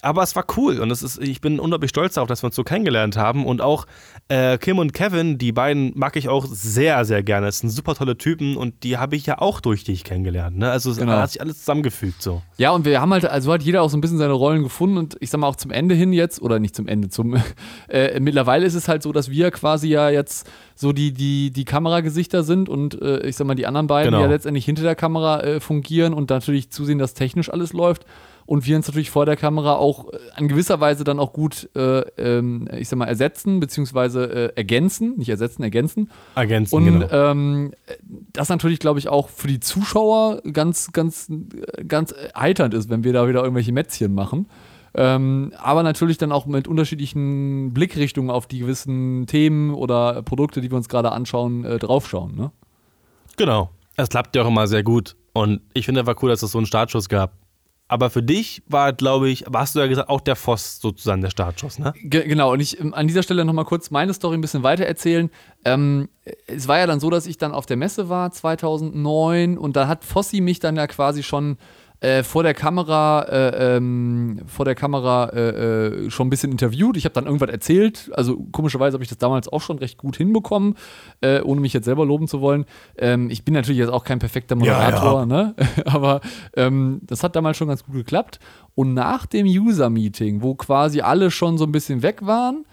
Aber 0.00 0.22
es 0.22 0.36
war 0.36 0.44
cool 0.56 0.78
und 0.78 0.92
es 0.92 1.02
ist, 1.02 1.18
ich 1.20 1.40
bin 1.40 1.58
unglaublich 1.58 1.88
stolz 1.90 2.14
darauf, 2.14 2.28
dass 2.28 2.42
wir 2.42 2.46
uns 2.46 2.54
so 2.54 2.62
kennengelernt 2.62 3.16
haben. 3.16 3.44
Und 3.44 3.60
auch 3.60 3.84
äh, 4.28 4.56
Kim 4.58 4.78
und 4.78 4.94
Kevin, 4.94 5.38
die 5.38 5.50
beiden 5.50 5.92
mag 5.96 6.14
ich 6.14 6.28
auch 6.28 6.46
sehr, 6.48 7.04
sehr 7.04 7.24
gerne. 7.24 7.46
Das 7.46 7.58
sind 7.58 7.70
super 7.70 7.96
tolle 7.96 8.16
Typen 8.16 8.56
und 8.56 8.84
die 8.84 8.96
habe 8.96 9.16
ich 9.16 9.26
ja 9.26 9.40
auch 9.40 9.60
durch 9.60 9.82
dich 9.82 10.04
kennengelernt. 10.04 10.56
Ne? 10.56 10.70
Also 10.70 10.92
es 10.92 10.98
Genau. 10.98 11.14
hat 11.14 11.32
sich 11.32 11.40
alles 11.40 11.58
zusammengefügt 11.58 12.22
so. 12.22 12.42
Ja, 12.58 12.70
und 12.70 12.84
wir 12.84 13.00
haben 13.00 13.12
halt, 13.12 13.24
also 13.24 13.52
hat 13.52 13.62
jeder 13.64 13.82
auch 13.82 13.90
so 13.90 13.96
ein 13.96 14.00
bisschen 14.00 14.18
seine 14.18 14.34
Rollen 14.34 14.62
gefunden 14.62 14.98
und 14.98 15.16
ich 15.18 15.30
sag 15.30 15.40
mal 15.40 15.48
auch 15.48 15.56
zum 15.56 15.72
Ende 15.72 15.96
hin 15.96 16.12
jetzt, 16.12 16.40
oder 16.40 16.60
nicht 16.60 16.76
zum 16.76 16.86
Ende, 16.86 17.08
zum 17.08 17.36
äh, 17.88 18.20
mittlerweile 18.20 18.66
ist 18.66 18.74
es 18.74 18.86
halt 18.86 19.02
so, 19.02 19.10
dass 19.12 19.30
wir 19.30 19.50
quasi 19.50 19.88
ja 19.88 20.10
jetzt 20.10 20.48
so 20.76 20.92
die, 20.92 21.12
die, 21.12 21.50
die 21.50 21.64
Kameragesichter 21.64 22.44
sind 22.44 22.68
und 22.68 23.00
äh, 23.02 23.26
ich 23.26 23.34
sag 23.34 23.48
mal, 23.48 23.56
die 23.56 23.66
anderen 23.66 23.88
beiden 23.88 24.12
Genau. 24.12 24.22
ja 24.22 24.28
letztendlich 24.30 24.64
hinter 24.64 24.84
der 24.84 24.94
Kamera 24.94 25.40
äh, 25.40 25.58
fungieren 25.60 26.14
und 26.14 26.30
natürlich 26.30 26.70
zusehen, 26.70 26.98
dass 27.00 27.14
technisch 27.14 27.50
alles 27.52 27.72
läuft. 27.72 28.04
Und 28.48 28.64
wir 28.64 28.76
uns 28.76 28.88
natürlich 28.88 29.10
vor 29.10 29.26
der 29.26 29.36
Kamera 29.36 29.74
auch 29.74 30.10
äh, 30.10 30.16
an 30.34 30.48
gewisser 30.48 30.80
Weise 30.80 31.04
dann 31.04 31.18
auch 31.18 31.34
gut, 31.34 31.68
äh, 31.76 31.98
ähm, 32.16 32.66
ich 32.72 32.88
sag 32.88 32.98
mal, 32.98 33.04
ersetzen, 33.04 33.60
beziehungsweise 33.60 34.24
äh, 34.24 34.52
ergänzen, 34.56 35.18
nicht 35.18 35.28
ersetzen, 35.28 35.62
ergänzen. 35.62 36.10
Ergänzen, 36.34 36.74
Und 36.74 36.84
genau. 36.86 37.08
ähm, 37.10 37.72
das 38.32 38.48
natürlich, 38.48 38.78
glaube 38.78 39.00
ich, 39.00 39.08
auch 39.10 39.28
für 39.28 39.48
die 39.48 39.60
Zuschauer 39.60 40.40
ganz, 40.50 40.92
ganz, 40.92 41.30
ganz 41.86 42.14
heiternd 42.34 42.72
ist, 42.72 42.88
wenn 42.88 43.04
wir 43.04 43.12
da 43.12 43.28
wieder 43.28 43.42
irgendwelche 43.42 43.70
Mätzchen 43.70 44.14
machen. 44.14 44.46
Ähm, 44.94 45.52
aber 45.58 45.82
natürlich 45.82 46.16
dann 46.16 46.32
auch 46.32 46.46
mit 46.46 46.68
unterschiedlichen 46.68 47.74
Blickrichtungen 47.74 48.30
auf 48.30 48.46
die 48.46 48.60
gewissen 48.60 49.26
Themen 49.26 49.74
oder 49.74 50.22
Produkte, 50.22 50.62
die 50.62 50.70
wir 50.70 50.78
uns 50.78 50.88
gerade 50.88 51.12
anschauen, 51.12 51.66
äh, 51.66 51.78
draufschauen. 51.78 52.34
Ne? 52.34 52.50
Genau. 53.36 53.68
Es 53.96 54.08
klappt 54.08 54.34
ja 54.36 54.42
auch 54.42 54.48
immer 54.48 54.66
sehr 54.66 54.82
gut. 54.82 55.16
Und 55.34 55.60
ich 55.74 55.84
finde 55.84 56.00
einfach 56.00 56.16
cool, 56.22 56.30
dass 56.30 56.42
es 56.42 56.52
so 56.52 56.56
einen 56.56 56.66
Startschuss 56.66 57.10
gab. 57.10 57.32
Aber 57.88 58.10
für 58.10 58.22
dich 58.22 58.62
war, 58.68 58.92
glaube 58.92 59.30
ich, 59.30 59.46
hast 59.52 59.74
du 59.74 59.80
ja 59.80 59.86
gesagt, 59.86 60.10
auch 60.10 60.20
der 60.20 60.36
Voss 60.36 60.78
sozusagen 60.78 61.22
der 61.22 61.30
Startschuss, 61.30 61.78
ne? 61.78 61.94
Ge 62.02 62.28
genau, 62.28 62.52
und 62.52 62.60
ich 62.60 62.78
ähm, 62.78 62.92
an 62.92 63.08
dieser 63.08 63.22
Stelle 63.22 63.46
nochmal 63.46 63.64
kurz 63.64 63.90
meine 63.90 64.12
Story 64.12 64.36
ein 64.36 64.42
bisschen 64.42 64.62
weiter 64.62 64.84
erzählen. 64.84 65.30
Ähm, 65.64 66.10
es 66.46 66.68
war 66.68 66.78
ja 66.78 66.86
dann 66.86 67.00
so, 67.00 67.08
dass 67.08 67.26
ich 67.26 67.38
dann 67.38 67.52
auf 67.52 67.64
der 67.64 67.78
Messe 67.78 68.10
war 68.10 68.30
2009 68.30 69.56
und 69.56 69.74
da 69.74 69.88
hat 69.88 70.04
Fossi 70.04 70.42
mich 70.42 70.60
dann 70.60 70.76
ja 70.76 70.86
quasi 70.86 71.22
schon 71.22 71.56
äh, 72.00 72.22
vor 72.22 72.44
der 72.44 72.54
Kamera, 72.54 73.22
äh, 73.22 73.76
ähm, 73.76 74.40
vor 74.46 74.64
der 74.64 74.74
Kamera 74.74 75.30
äh, 75.30 75.48
äh, 75.48 76.10
schon 76.10 76.28
ein 76.28 76.30
bisschen 76.30 76.52
interviewt. 76.52 76.96
Ich 76.96 77.04
habe 77.04 77.12
dann 77.12 77.26
irgendwas 77.26 77.50
erzählt. 77.50 78.10
Also 78.14 78.36
komischerweise 78.52 78.94
habe 78.94 79.02
ich 79.02 79.08
das 79.08 79.18
damals 79.18 79.48
auch 79.48 79.62
schon 79.62 79.78
recht 79.78 79.98
gut 79.98 80.16
hinbekommen, 80.16 80.76
äh, 81.20 81.40
ohne 81.40 81.60
mich 81.60 81.72
jetzt 81.72 81.86
selber 81.86 82.06
loben 82.06 82.28
zu 82.28 82.40
wollen. 82.40 82.66
Ähm, 82.96 83.30
ich 83.30 83.44
bin 83.44 83.54
natürlich 83.54 83.78
jetzt 83.78 83.90
auch 83.90 84.04
kein 84.04 84.20
perfekter 84.20 84.54
Moderator, 84.54 85.20
ja. 85.20 85.26
ne? 85.26 85.54
Aber 85.86 86.20
ähm, 86.54 87.00
das 87.02 87.24
hat 87.24 87.34
damals 87.34 87.56
schon 87.56 87.68
ganz 87.68 87.84
gut 87.84 87.94
geklappt. 87.94 88.38
Und 88.76 88.94
nach 88.94 89.26
dem 89.26 89.46
User-Meeting, 89.46 90.42
wo 90.42 90.54
quasi 90.54 91.00
alle 91.00 91.32
schon 91.32 91.58
so 91.58 91.64
ein 91.64 91.72
bisschen 91.72 92.02
weg 92.02 92.24
waren, 92.24 92.64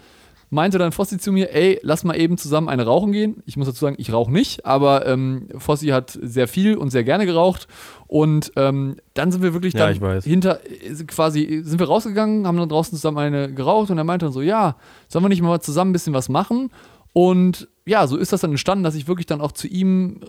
meinte 0.56 0.78
dann 0.78 0.90
Fossi 0.90 1.18
zu 1.18 1.30
mir, 1.30 1.54
ey, 1.54 1.78
lass 1.82 2.02
mal 2.02 2.18
eben 2.18 2.38
zusammen 2.38 2.68
eine 2.68 2.84
rauchen 2.84 3.12
gehen. 3.12 3.42
Ich 3.44 3.56
muss 3.56 3.66
dazu 3.68 3.78
sagen, 3.78 3.96
ich 3.98 4.12
rauche 4.12 4.32
nicht, 4.32 4.66
aber 4.66 5.06
ähm, 5.06 5.48
Fossi 5.58 5.88
hat 5.88 6.18
sehr 6.20 6.48
viel 6.48 6.76
und 6.76 6.90
sehr 6.90 7.04
gerne 7.04 7.26
geraucht. 7.26 7.68
Und 8.08 8.52
ähm, 8.56 8.96
dann 9.14 9.30
sind 9.30 9.42
wir 9.42 9.52
wirklich 9.52 9.74
Ja, 9.74 9.80
dann 9.86 9.92
ich 9.92 10.00
weiß. 10.00 10.24
hinter, 10.24 10.60
äh, 10.64 11.04
quasi, 11.06 11.60
sind 11.62 11.78
wir 11.78 11.86
rausgegangen, 11.86 12.46
haben 12.46 12.56
dann 12.56 12.68
draußen 12.68 12.96
zusammen 12.96 13.18
eine 13.18 13.52
geraucht 13.52 13.90
und 13.90 13.98
er 13.98 14.04
meinte 14.04 14.26
dann 14.26 14.32
so, 14.32 14.40
ja, 14.42 14.76
sollen 15.08 15.24
wir 15.24 15.28
nicht 15.28 15.42
mal 15.42 15.60
zusammen 15.60 15.90
ein 15.90 15.92
bisschen 15.92 16.14
was 16.14 16.28
machen? 16.28 16.70
Und 17.12 17.68
ja, 17.84 18.06
so 18.06 18.16
ist 18.16 18.32
das 18.32 18.40
dann 18.40 18.50
entstanden, 18.50 18.82
dass 18.82 18.94
ich 18.94 19.06
wirklich 19.06 19.26
dann 19.26 19.40
auch 19.40 19.52
zu 19.52 19.68
ihm 19.68 20.20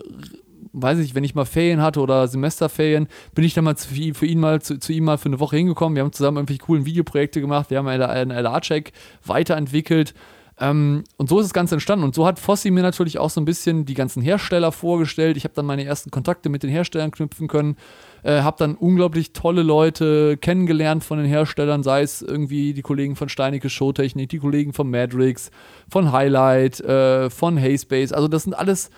weiß 0.82 0.98
ich, 0.98 1.14
wenn 1.14 1.24
ich 1.24 1.34
mal 1.34 1.44
Ferien 1.44 1.82
hatte 1.82 2.00
oder 2.00 2.28
Semesterferien, 2.28 3.08
bin 3.34 3.44
ich 3.44 3.54
dann 3.54 3.64
mal 3.64 3.76
zu, 3.76 3.88
für 3.88 4.26
ihn 4.26 4.40
mal 4.40 4.60
zu, 4.60 4.78
zu 4.78 4.92
ihm 4.92 5.04
mal 5.04 5.18
für 5.18 5.28
eine 5.28 5.40
Woche 5.40 5.56
hingekommen. 5.56 5.96
Wir 5.96 6.02
haben 6.02 6.12
zusammen 6.12 6.38
irgendwelche 6.38 6.62
coolen 6.62 6.86
Videoprojekte 6.86 7.40
gemacht, 7.40 7.70
wir 7.70 7.78
haben 7.78 7.88
einen 7.88 8.30
LA-Check 8.30 8.92
weiterentwickelt. 9.24 10.14
Ähm, 10.60 11.04
und 11.16 11.28
so 11.28 11.38
ist 11.38 11.46
das 11.46 11.52
Ganze 11.52 11.76
entstanden. 11.76 12.04
Und 12.04 12.14
so 12.14 12.26
hat 12.26 12.38
Fossi 12.38 12.70
mir 12.70 12.82
natürlich 12.82 13.18
auch 13.18 13.30
so 13.30 13.40
ein 13.40 13.44
bisschen 13.44 13.84
die 13.84 13.94
ganzen 13.94 14.22
Hersteller 14.22 14.72
vorgestellt. 14.72 15.36
Ich 15.36 15.44
habe 15.44 15.54
dann 15.54 15.66
meine 15.66 15.84
ersten 15.84 16.10
Kontakte 16.10 16.48
mit 16.48 16.62
den 16.62 16.70
Herstellern 16.70 17.10
knüpfen 17.10 17.48
können. 17.48 17.76
Äh, 18.24 18.42
habe 18.42 18.56
dann 18.58 18.74
unglaublich 18.74 19.32
tolle 19.32 19.62
Leute 19.62 20.36
kennengelernt 20.36 21.04
von 21.04 21.18
den 21.18 21.26
Herstellern, 21.26 21.84
sei 21.84 22.02
es 22.02 22.22
irgendwie 22.22 22.74
die 22.74 22.82
Kollegen 22.82 23.14
von 23.14 23.28
Steinecke 23.28 23.70
Showtechnik, 23.70 24.28
die 24.28 24.38
Kollegen 24.38 24.72
von 24.72 24.90
Madrix, 24.90 25.50
von 25.88 26.10
Highlight, 26.10 26.80
äh, 26.80 27.30
von 27.30 27.56
Hayspace. 27.56 28.12
Also 28.12 28.26
das 28.26 28.42
sind 28.42 28.54
alles, 28.54 28.90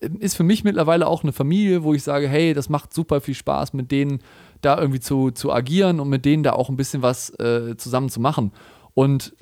ist 0.00 0.36
für 0.36 0.44
mich 0.44 0.64
mittlerweile 0.64 1.06
auch 1.06 1.22
eine 1.22 1.32
Familie, 1.32 1.82
wo 1.82 1.94
ich 1.94 2.02
sage, 2.02 2.28
hey, 2.28 2.54
das 2.54 2.68
macht 2.68 2.94
super 2.94 3.20
viel 3.20 3.34
Spaß, 3.34 3.72
mit 3.72 3.90
denen 3.90 4.20
da 4.60 4.78
irgendwie 4.78 5.00
zu, 5.00 5.30
zu 5.30 5.52
agieren 5.52 6.00
und 6.00 6.08
mit 6.08 6.24
denen 6.24 6.42
da 6.42 6.52
auch 6.52 6.68
ein 6.68 6.76
bisschen 6.76 7.02
was 7.02 7.30
äh, 7.38 7.76
zusammen 7.76 8.08
zu 8.08 8.20
machen. 8.20 8.52
Und 8.94 9.34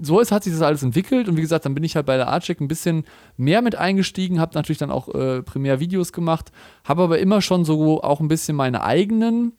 so 0.00 0.20
ist, 0.20 0.32
hat 0.32 0.44
sich 0.44 0.52
das 0.52 0.62
alles 0.62 0.82
entwickelt 0.82 1.28
und 1.28 1.36
wie 1.36 1.40
gesagt, 1.40 1.64
dann 1.64 1.74
bin 1.74 1.84
ich 1.84 1.96
halt 1.96 2.06
bei 2.06 2.16
der 2.16 2.28
Artcheck 2.28 2.60
ein 2.60 2.68
bisschen 2.68 3.04
mehr 3.36 3.62
mit 3.62 3.74
eingestiegen, 3.74 4.40
habe 4.40 4.54
natürlich 4.54 4.78
dann 4.78 4.90
auch 4.90 5.08
äh, 5.08 5.42
primär 5.42 5.80
Videos 5.80 6.12
gemacht, 6.12 6.52
habe 6.84 7.02
aber 7.02 7.18
immer 7.18 7.40
schon 7.40 7.64
so 7.64 8.02
auch 8.02 8.20
ein 8.20 8.28
bisschen 8.28 8.56
meine 8.56 8.84
eigenen 8.84 9.52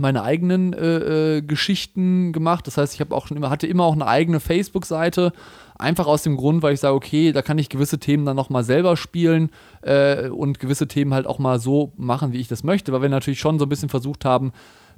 meine 0.00 0.22
eigenen 0.22 0.72
äh, 0.72 1.36
äh, 1.36 1.42
Geschichten 1.42 2.32
gemacht. 2.32 2.66
Das 2.66 2.76
heißt, 2.76 2.94
ich 2.94 3.00
habe 3.00 3.14
auch 3.14 3.26
schon 3.26 3.36
immer 3.36 3.50
hatte 3.50 3.66
immer 3.66 3.84
auch 3.84 3.92
eine 3.92 4.06
eigene 4.06 4.40
Facebook-Seite, 4.40 5.32
einfach 5.78 6.06
aus 6.06 6.22
dem 6.22 6.36
Grund, 6.36 6.62
weil 6.62 6.74
ich 6.74 6.80
sage, 6.80 6.94
okay, 6.94 7.32
da 7.32 7.42
kann 7.42 7.58
ich 7.58 7.68
gewisse 7.68 7.98
Themen 7.98 8.24
dann 8.24 8.36
noch 8.36 8.50
mal 8.50 8.64
selber 8.64 8.96
spielen 8.96 9.50
äh, 9.82 10.28
und 10.28 10.58
gewisse 10.58 10.88
Themen 10.88 11.14
halt 11.14 11.26
auch 11.26 11.38
mal 11.38 11.60
so 11.60 11.92
machen, 11.96 12.32
wie 12.32 12.38
ich 12.38 12.48
das 12.48 12.64
möchte, 12.64 12.92
weil 12.92 13.02
wir 13.02 13.08
natürlich 13.08 13.40
schon 13.40 13.58
so 13.58 13.66
ein 13.66 13.68
bisschen 13.68 13.88
versucht 13.88 14.24
haben, 14.24 14.52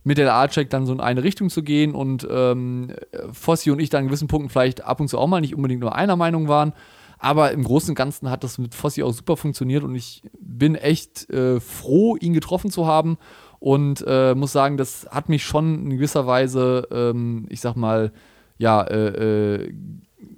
mit 0.05 0.19
der 0.19 0.35
Art-Check 0.35 0.69
dann 0.71 0.87
so 0.87 0.93
in 0.93 1.01
eine 1.01 1.23
Richtung 1.23 1.49
zu 1.49 1.63
gehen 1.63 1.95
und 1.95 2.27
ähm, 2.29 2.93
Fossi 3.33 3.71
und 3.71 3.81
ich 3.81 3.91
dann 3.91 4.01
an 4.01 4.07
gewissen 4.09 4.29
Punkten 4.29 4.51
vielleicht 4.51 4.85
ab 4.85 5.01
und 5.01 5.09
zu 5.09 5.19
auch 5.19 5.29
mal 5.29 5.41
nicht 5.41 5.55
unbedingt 5.55 5.81
nur 5.81 5.95
einer 5.95 6.17
Meinung 6.17 6.49
waren. 6.49 6.73
Aber 7.19 7.53
im 7.53 7.63
Großen 7.63 7.91
und 7.91 7.95
Ganzen 7.95 8.31
hat 8.31 8.43
das 8.43 8.59
mit 8.59 8.75
Fossi 8.75 9.05
auch 9.05 9.13
super 9.13 9.37
funktioniert 9.37 9.85
und 9.85 9.95
ich 9.95 10.23
bin 10.41 10.75
echt 10.75 11.31
äh, 11.31 11.61
froh, 11.61 12.17
ihn 12.17 12.33
getroffen 12.33 12.69
zu 12.73 12.89
haben 12.89 13.17
und 13.63 14.05
äh, 14.09 14.35
muss 14.35 14.51
sagen, 14.51 14.77
das 14.77 15.07
hat 15.09 15.29
mich 15.29 15.45
schon 15.45 15.85
in 15.85 15.91
gewisser 15.91 16.27
Weise, 16.27 16.89
ähm, 16.91 17.47
ich 17.49 17.61
sag 17.61 17.77
mal, 17.77 18.13
ja, 18.59 18.83
äh, 18.83 19.55
äh 19.55 19.75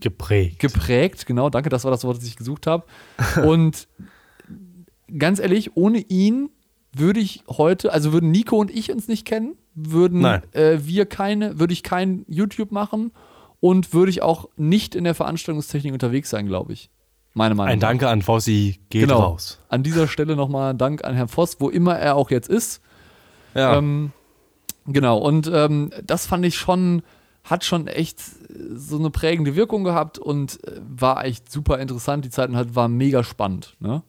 geprägt. 0.00 0.58
Geprägt, 0.58 1.24
genau, 1.24 1.48
danke, 1.48 1.70
das 1.70 1.84
war 1.84 1.90
das 1.90 2.04
Wort, 2.04 2.18
das 2.18 2.24
ich 2.24 2.36
gesucht 2.36 2.66
habe. 2.66 2.84
und 3.46 3.88
ganz 5.16 5.38
ehrlich, 5.38 5.74
ohne 5.74 6.00
ihn 6.00 6.50
würde 6.94 7.20
ich 7.20 7.44
heute, 7.48 7.94
also 7.94 8.12
würden 8.12 8.30
Nico 8.30 8.58
und 8.58 8.70
ich 8.70 8.92
uns 8.92 9.08
nicht 9.08 9.24
kennen, 9.24 9.56
würden 9.74 10.22
äh, 10.52 10.80
wir 10.82 11.06
keine, 11.06 11.58
würde 11.58 11.72
ich 11.72 11.82
kein 11.82 12.26
YouTube 12.28 12.72
machen 12.72 13.10
und 13.60 13.94
würde 13.94 14.10
ich 14.10 14.20
auch 14.20 14.50
nicht 14.56 14.94
in 14.94 15.04
der 15.04 15.14
Veranstaltungstechnik 15.14 15.94
unterwegs 15.94 16.28
sein, 16.28 16.46
glaube 16.46 16.74
ich. 16.74 16.90
Meine 17.32 17.54
Meinung. 17.54 17.72
Ein 17.72 17.80
Danke 17.80 18.08
an 18.10 18.20
Fossi 18.20 18.80
geht 18.90 19.08
genau. 19.08 19.20
raus. 19.20 19.60
An 19.70 19.82
dieser 19.82 20.08
Stelle 20.08 20.36
nochmal 20.36 20.74
ein 20.74 20.78
Dank 20.78 21.04
an 21.04 21.14
Herrn 21.14 21.28
Voss, 21.28 21.56
wo 21.58 21.70
immer 21.70 21.96
er 21.96 22.16
auch 22.16 22.30
jetzt 22.30 22.50
ist. 22.50 22.82
Ja. 23.54 23.76
Ähm, 23.76 24.12
genau, 24.86 25.18
und 25.18 25.50
ähm, 25.52 25.90
das 26.02 26.26
fand 26.26 26.44
ich 26.44 26.56
schon, 26.56 27.02
hat 27.44 27.64
schon 27.64 27.86
echt 27.86 28.20
so 28.74 28.98
eine 28.98 29.10
prägende 29.10 29.56
Wirkung 29.56 29.84
gehabt 29.84 30.18
und 30.18 30.62
äh, 30.64 30.80
war 30.88 31.24
echt 31.24 31.50
super 31.50 31.78
interessant. 31.78 32.24
Die 32.24 32.30
Zeit 32.30 32.52
halt 32.52 32.74
war 32.74 32.88
mega 32.88 33.22
spannend. 33.24 33.76
Ne? 33.80 34.02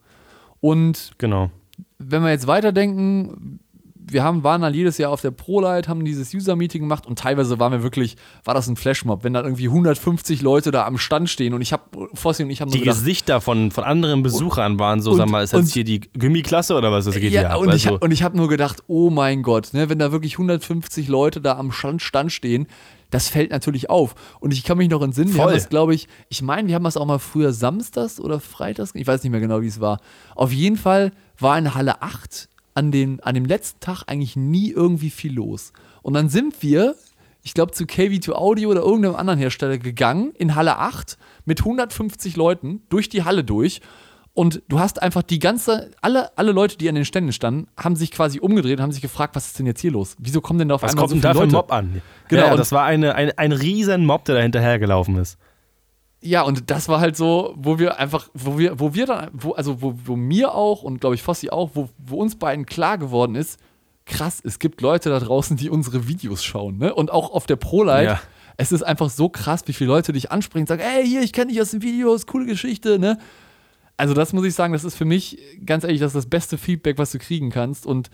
Und 0.62 1.14
genau 1.18 1.52
wenn 1.98 2.24
wir 2.24 2.30
jetzt 2.30 2.48
weiterdenken, 2.48 3.60
wir 4.08 4.24
haben, 4.24 4.44
waren 4.44 4.62
dann 4.62 4.74
jedes 4.74 4.98
Jahr 4.98 5.12
auf 5.12 5.22
der 5.22 5.32
ProLight, 5.32 5.88
haben 5.88 6.06
dieses 6.06 6.34
User-Meeting 6.34 6.82
gemacht 6.82 7.08
und 7.08 7.18
teilweise 7.18 7.60
waren 7.60 7.72
wir 7.72 7.84
wirklich, 7.84 8.18
war 8.44 8.54
das 8.54 8.68
ein 8.68 8.76
Flashmob, 8.76 9.24
wenn 9.24 9.34
dann 9.34 9.46
irgendwie 9.46 9.68
150 9.68 10.42
Leute 10.42 10.72
da 10.72 10.86
am 10.86 10.98
Stand 10.98 11.30
stehen 11.30 11.54
und 11.54 11.62
ich 11.62 11.74
habe, 11.74 11.84
Fossi 12.14 12.44
und 12.44 12.50
ich 12.50 12.62
haben 12.62 12.72
Die 12.72 12.80
gedacht, 12.80 12.98
Gesichter 12.98 13.42
von, 13.42 13.72
von 13.72 13.84
anderen 13.84 14.24
Besuchern 14.24 14.80
waren 14.80 15.02
so, 15.02 15.12
und, 15.12 15.18
sag 15.18 15.30
mal, 15.30 15.44
ist 15.44 15.54
das 15.54 15.74
hier 15.74 15.84
die 15.84 16.02
Gummiklasse 16.02 16.76
oder 16.76 16.92
was 16.92 17.06
das 17.06 17.16
geht 17.16 17.32
ja, 17.32 17.56
Und 17.56 17.70
also, 17.70 17.96
ich, 17.96 18.02
und 18.02 18.12
ich 18.12 18.24
habe 18.24 18.38
nur 18.38 18.48
gedacht, 18.48 18.84
oh 18.88 19.10
mein 19.10 19.42
Gott, 19.42 19.74
ne, 19.74 19.90
wenn 19.90 20.00
da 20.00 20.12
wirklich 20.12 20.34
150 20.34 21.08
Leute 21.08 21.42
da 21.42 21.58
am 21.58 21.72
Stand, 21.72 22.02
Stand 22.02 22.32
stehen, 22.32 22.68
das 23.12 23.30
fällt 23.30 23.52
natürlich 23.52 23.90
auf. 23.90 24.16
Und 24.40 24.52
ich 24.52 24.64
kann 24.64 24.78
mich 24.78 24.90
noch 24.90 25.02
entsinnen, 25.02 25.30
Voll. 25.30 25.38
wir 25.38 25.44
haben 25.46 25.54
das, 25.54 25.70
glaube 25.70 25.96
ich, 25.96 26.08
ich 26.30 26.42
meine, 26.42 26.68
wir 26.68 26.76
haben 26.76 26.84
das 26.84 26.98
auch 26.98 27.06
mal 27.06 27.20
früher 27.20 27.54
samstags 27.54 28.20
oder 28.20 28.40
freitags, 28.40 28.92
ich 28.94 29.08
weiß 29.08 29.24
nicht 29.24 29.32
mehr 29.32 29.40
genau, 29.40 29.62
wie 29.62 29.68
es 29.68 29.80
war. 29.80 30.00
Auf 30.36 30.52
jeden 30.52 30.78
Fall 30.78 31.12
war 31.40 31.58
in 31.58 31.74
Halle 31.74 32.02
8 32.02 32.50
an, 32.76 32.92
den, 32.92 33.20
an 33.22 33.34
dem 33.34 33.46
letzten 33.46 33.80
Tag 33.80 34.04
eigentlich 34.06 34.36
nie 34.36 34.70
irgendwie 34.70 35.10
viel 35.10 35.34
los. 35.34 35.74
Und 36.04 36.14
dann 36.14 36.30
sind 36.30 36.62
wir, 36.62 36.96
ich 37.42 37.54
glaube, 37.54 37.72
zu 37.72 37.86
KV2 37.86 38.32
Audio 38.34 38.70
oder 38.70 38.82
irgendeinem 38.82 39.16
anderen 39.16 39.40
Hersteller 39.40 39.78
gegangen, 39.78 40.34
in 40.38 40.56
Halle 40.56 40.78
8 40.78 41.18
mit 41.46 41.62
150 41.62 42.36
Leuten 42.36 42.84
durch 42.90 43.10
die 43.10 43.24
Halle 43.24 43.44
durch. 43.44 43.82
Und 44.34 44.62
du 44.68 44.80
hast 44.80 45.02
einfach 45.02 45.24
die 45.24 45.40
ganze, 45.40 45.92
alle, 46.02 46.38
alle 46.38 46.52
Leute, 46.52 46.78
die 46.78 46.90
an 46.90 46.96
den 46.96 47.06
Ständen 47.06 47.32
standen, 47.32 47.68
haben 47.78 47.96
sich 47.96 48.12
quasi 48.12 48.40
umgedreht 48.40 48.78
und 48.78 48.84
haben 48.84 48.92
sich 48.92 49.02
gefragt, 49.02 49.34
was 49.36 49.48
ist 49.48 49.58
denn 49.58 49.66
jetzt 49.66 49.80
hier 49.80 49.92
los? 49.92 50.18
Wieso 50.20 50.42
kommen 50.42 50.60
denn 50.60 50.68
da 50.68 50.76
auf 50.76 50.82
was 50.82 50.92
einmal 50.92 51.08
kommt 51.08 51.22
so 51.22 51.30
viele 51.30 51.34
da 51.34 51.40
für 51.40 51.48
Mob 51.48 51.72
an? 51.72 52.02
Genau. 52.28 52.48
Ja, 52.48 52.58
das 52.58 52.74
war 52.74 52.84
eine, 52.84 53.16
ein, 53.16 53.32
ein 53.38 53.54
riesen 53.54 54.06
Mob, 54.06 54.26
der 54.26 54.36
da 54.36 54.42
hinterhergelaufen 54.42 55.16
ist 55.16 55.38
ja, 56.26 56.42
und 56.42 56.70
das 56.72 56.90
war 56.90 57.00
halt 57.00 57.16
so, 57.16 57.54
wo 57.56 57.78
wir 57.78 58.00
einfach, 58.00 58.30
wo 58.34 58.58
wir, 58.58 58.80
wo 58.80 58.94
wir 58.94 59.06
dann, 59.06 59.30
wo, 59.34 59.52
also 59.52 59.82
wo, 59.82 59.94
wo 60.06 60.16
mir 60.16 60.54
auch 60.54 60.82
und 60.82 61.00
glaube 61.00 61.16
ich 61.16 61.22
Fossi 61.22 61.50
auch, 61.50 61.72
wo, 61.74 61.90
wo 61.98 62.18
uns 62.18 62.36
beiden 62.36 62.66
klar 62.66 62.98
geworden 62.98 63.36
ist, 63.36 63.60
krass, 64.06 64.42
es 64.44 64.60
gibt 64.60 64.82
Leute 64.82 65.10
da 65.10 65.20
draußen, 65.20 65.58
die 65.58 65.70
unsere 65.70 66.08
Videos 66.08 66.44
schauen, 66.44 66.78
ne? 66.78 66.94
Und 66.94 67.12
auch 67.12 67.32
auf 67.32 67.46
der 67.46 67.56
ProLight. 67.56 68.06
Ja. 68.06 68.22
Es 68.58 68.72
ist 68.72 68.84
einfach 68.84 69.10
so 69.10 69.28
krass, 69.30 69.64
wie 69.66 69.74
viele 69.74 69.90
Leute 69.90 70.14
dich 70.14 70.32
ansprechen 70.32 70.64
und 70.64 70.68
sagen, 70.68 70.82
ey, 70.82 71.06
hier, 71.06 71.22
ich 71.22 71.34
kenne 71.34 71.52
dich 71.52 71.62
aus 71.62 71.72
den 71.72 71.82
Videos, 71.82 72.26
coole 72.26 72.46
Geschichte, 72.46 73.00
ne? 73.00 73.18
Also 73.98 74.14
das 74.14 74.34
muss 74.34 74.46
ich 74.46 74.54
sagen, 74.54 74.74
das 74.74 74.84
ist 74.84 74.96
für 74.96 75.06
mich, 75.06 75.38
ganz 75.66 75.84
ehrlich, 75.84 76.00
das 76.00 76.10
ist 76.10 76.16
das 76.16 76.30
beste 76.30 76.58
Feedback, 76.58 76.98
was 76.98 77.12
du 77.12 77.20
kriegen 77.20 77.50
kannst. 77.50 77.86
Und 77.86 78.10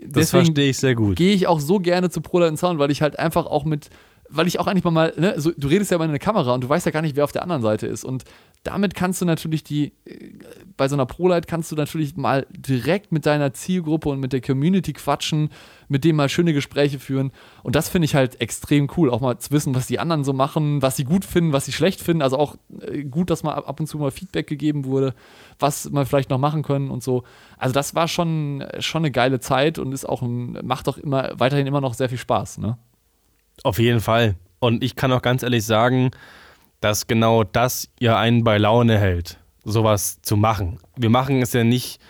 das 0.00 0.30
verstehe 0.30 0.70
ich 0.70 0.78
sehr 0.78 0.94
gut. 0.94 1.16
Gehe 1.16 1.34
ich 1.34 1.46
auch 1.46 1.60
so 1.60 1.78
gerne 1.78 2.10
zu 2.10 2.20
ProLight 2.20 2.58
Sound, 2.58 2.78
weil 2.78 2.90
ich 2.90 3.02
halt 3.02 3.18
einfach 3.18 3.46
auch 3.46 3.64
mit 3.64 3.90
weil 4.28 4.46
ich 4.46 4.58
auch 4.58 4.66
eigentlich 4.66 4.84
mal, 4.84 5.12
ne, 5.16 5.34
so, 5.36 5.52
du 5.56 5.68
redest 5.68 5.90
ja 5.90 5.98
mal 5.98 6.04
in 6.04 6.10
eine 6.10 6.18
Kamera 6.18 6.54
und 6.54 6.64
du 6.64 6.68
weißt 6.68 6.86
ja 6.86 6.92
gar 6.92 7.02
nicht, 7.02 7.16
wer 7.16 7.24
auf 7.24 7.32
der 7.32 7.42
anderen 7.42 7.62
Seite 7.62 7.86
ist. 7.86 8.04
Und 8.04 8.24
damit 8.62 8.94
kannst 8.94 9.20
du 9.20 9.26
natürlich 9.26 9.62
die, 9.62 9.92
äh, 10.06 10.30
bei 10.76 10.88
so 10.88 10.96
einer 10.96 11.06
ProLight 11.06 11.46
kannst 11.46 11.70
du 11.70 11.76
natürlich 11.76 12.16
mal 12.16 12.46
direkt 12.50 13.12
mit 13.12 13.26
deiner 13.26 13.52
Zielgruppe 13.52 14.08
und 14.08 14.20
mit 14.20 14.32
der 14.32 14.40
Community 14.40 14.94
quatschen, 14.94 15.50
mit 15.88 16.04
dem 16.04 16.16
mal 16.16 16.28
schöne 16.28 16.54
Gespräche 16.54 16.98
führen. 16.98 17.32
Und 17.62 17.76
das 17.76 17.88
finde 17.88 18.06
ich 18.06 18.14
halt 18.14 18.40
extrem 18.40 18.88
cool, 18.96 19.10
auch 19.10 19.20
mal 19.20 19.38
zu 19.38 19.50
wissen, 19.50 19.74
was 19.74 19.86
die 19.86 19.98
anderen 19.98 20.24
so 20.24 20.32
machen, 20.32 20.80
was 20.80 20.96
sie 20.96 21.04
gut 21.04 21.24
finden, 21.24 21.52
was 21.52 21.66
sie 21.66 21.72
schlecht 21.72 22.00
finden. 22.00 22.22
Also 22.22 22.38
auch 22.38 22.56
äh, 22.80 23.04
gut, 23.04 23.30
dass 23.30 23.42
mal 23.42 23.54
ab 23.54 23.78
und 23.78 23.86
zu 23.86 23.98
mal 23.98 24.10
Feedback 24.10 24.46
gegeben 24.46 24.86
wurde, 24.86 25.14
was 25.58 25.90
man 25.90 26.06
vielleicht 26.06 26.30
noch 26.30 26.38
machen 26.38 26.62
können 26.62 26.90
und 26.90 27.02
so. 27.02 27.24
Also 27.58 27.74
das 27.74 27.94
war 27.94 28.08
schon, 28.08 28.64
schon 28.78 29.02
eine 29.02 29.10
geile 29.10 29.38
Zeit 29.40 29.78
und 29.78 29.92
ist 29.92 30.08
auch 30.08 30.22
ein, 30.22 30.58
macht 30.64 30.88
auch 30.88 30.96
immer 30.96 31.32
weiterhin 31.38 31.66
immer 31.66 31.82
noch 31.82 31.94
sehr 31.94 32.08
viel 32.08 32.18
Spaß, 32.18 32.58
ne? 32.58 32.78
Auf 33.62 33.78
jeden 33.78 34.00
Fall. 34.00 34.36
Und 34.58 34.82
ich 34.82 34.96
kann 34.96 35.12
auch 35.12 35.22
ganz 35.22 35.42
ehrlich 35.42 35.64
sagen, 35.64 36.10
dass 36.80 37.06
genau 37.06 37.44
das 37.44 37.88
ja 38.00 38.18
einen 38.18 38.44
bei 38.44 38.58
Laune 38.58 38.98
hält, 38.98 39.38
sowas 39.64 40.20
zu 40.22 40.36
machen. 40.36 40.78
Wir 40.96 41.10
machen 41.10 41.40
es 41.42 41.52
ja 41.52 41.64
nicht 41.64 42.00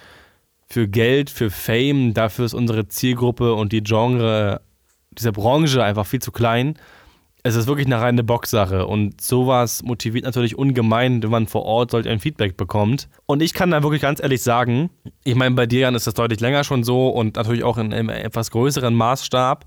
für 0.68 0.88
Geld, 0.88 1.30
für 1.30 1.50
Fame, 1.50 2.14
dafür 2.14 2.46
ist 2.46 2.54
unsere 2.54 2.88
Zielgruppe 2.88 3.54
und 3.54 3.72
die 3.72 3.82
Genre 3.82 4.60
dieser 5.12 5.32
Branche 5.32 5.84
einfach 5.84 6.06
viel 6.06 6.20
zu 6.20 6.32
klein. 6.32 6.74
Es 7.44 7.54
ist 7.54 7.66
wirklich 7.66 7.86
eine 7.86 8.00
reine 8.00 8.24
Boxsache 8.24 8.86
und 8.86 9.20
sowas 9.20 9.82
motiviert 9.82 10.24
natürlich 10.24 10.56
ungemein, 10.56 11.22
wenn 11.22 11.30
man 11.30 11.46
vor 11.46 11.64
Ort 11.64 11.90
solch 11.90 12.08
ein 12.08 12.18
Feedback 12.18 12.56
bekommt. 12.56 13.08
Und 13.26 13.42
ich 13.42 13.52
kann 13.52 13.70
da 13.70 13.82
wirklich 13.82 14.00
ganz 14.02 14.20
ehrlich 14.20 14.42
sagen, 14.42 14.90
ich 15.24 15.34
meine, 15.34 15.54
bei 15.54 15.66
dir 15.66 15.80
Jan, 15.80 15.94
ist 15.94 16.06
das 16.06 16.14
deutlich 16.14 16.40
länger 16.40 16.64
schon 16.64 16.82
so 16.82 17.10
und 17.10 17.36
natürlich 17.36 17.62
auch 17.62 17.76
in 17.76 17.92
einem 17.92 18.08
etwas 18.08 18.50
größeren 18.50 18.94
Maßstab, 18.94 19.66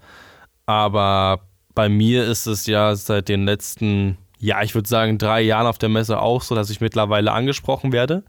aber 0.66 1.47
bei 1.78 1.90
mir 1.90 2.26
ist 2.26 2.48
es 2.48 2.66
ja 2.66 2.96
seit 2.96 3.30
den 3.30 3.46
letzten, 3.46 4.18
ja, 4.40 4.64
ich 4.64 4.74
würde 4.74 4.90
sagen, 4.90 5.20
drei 5.20 5.42
Jahren 5.42 5.68
auf 5.68 5.78
der 5.78 5.90
Messe 5.90 6.20
auch 6.20 6.42
so, 6.42 6.56
dass 6.56 6.72
ich 6.72 6.82
mittlerweile 6.82 7.32
angesprochen 7.32 7.92
werde. 7.92 8.24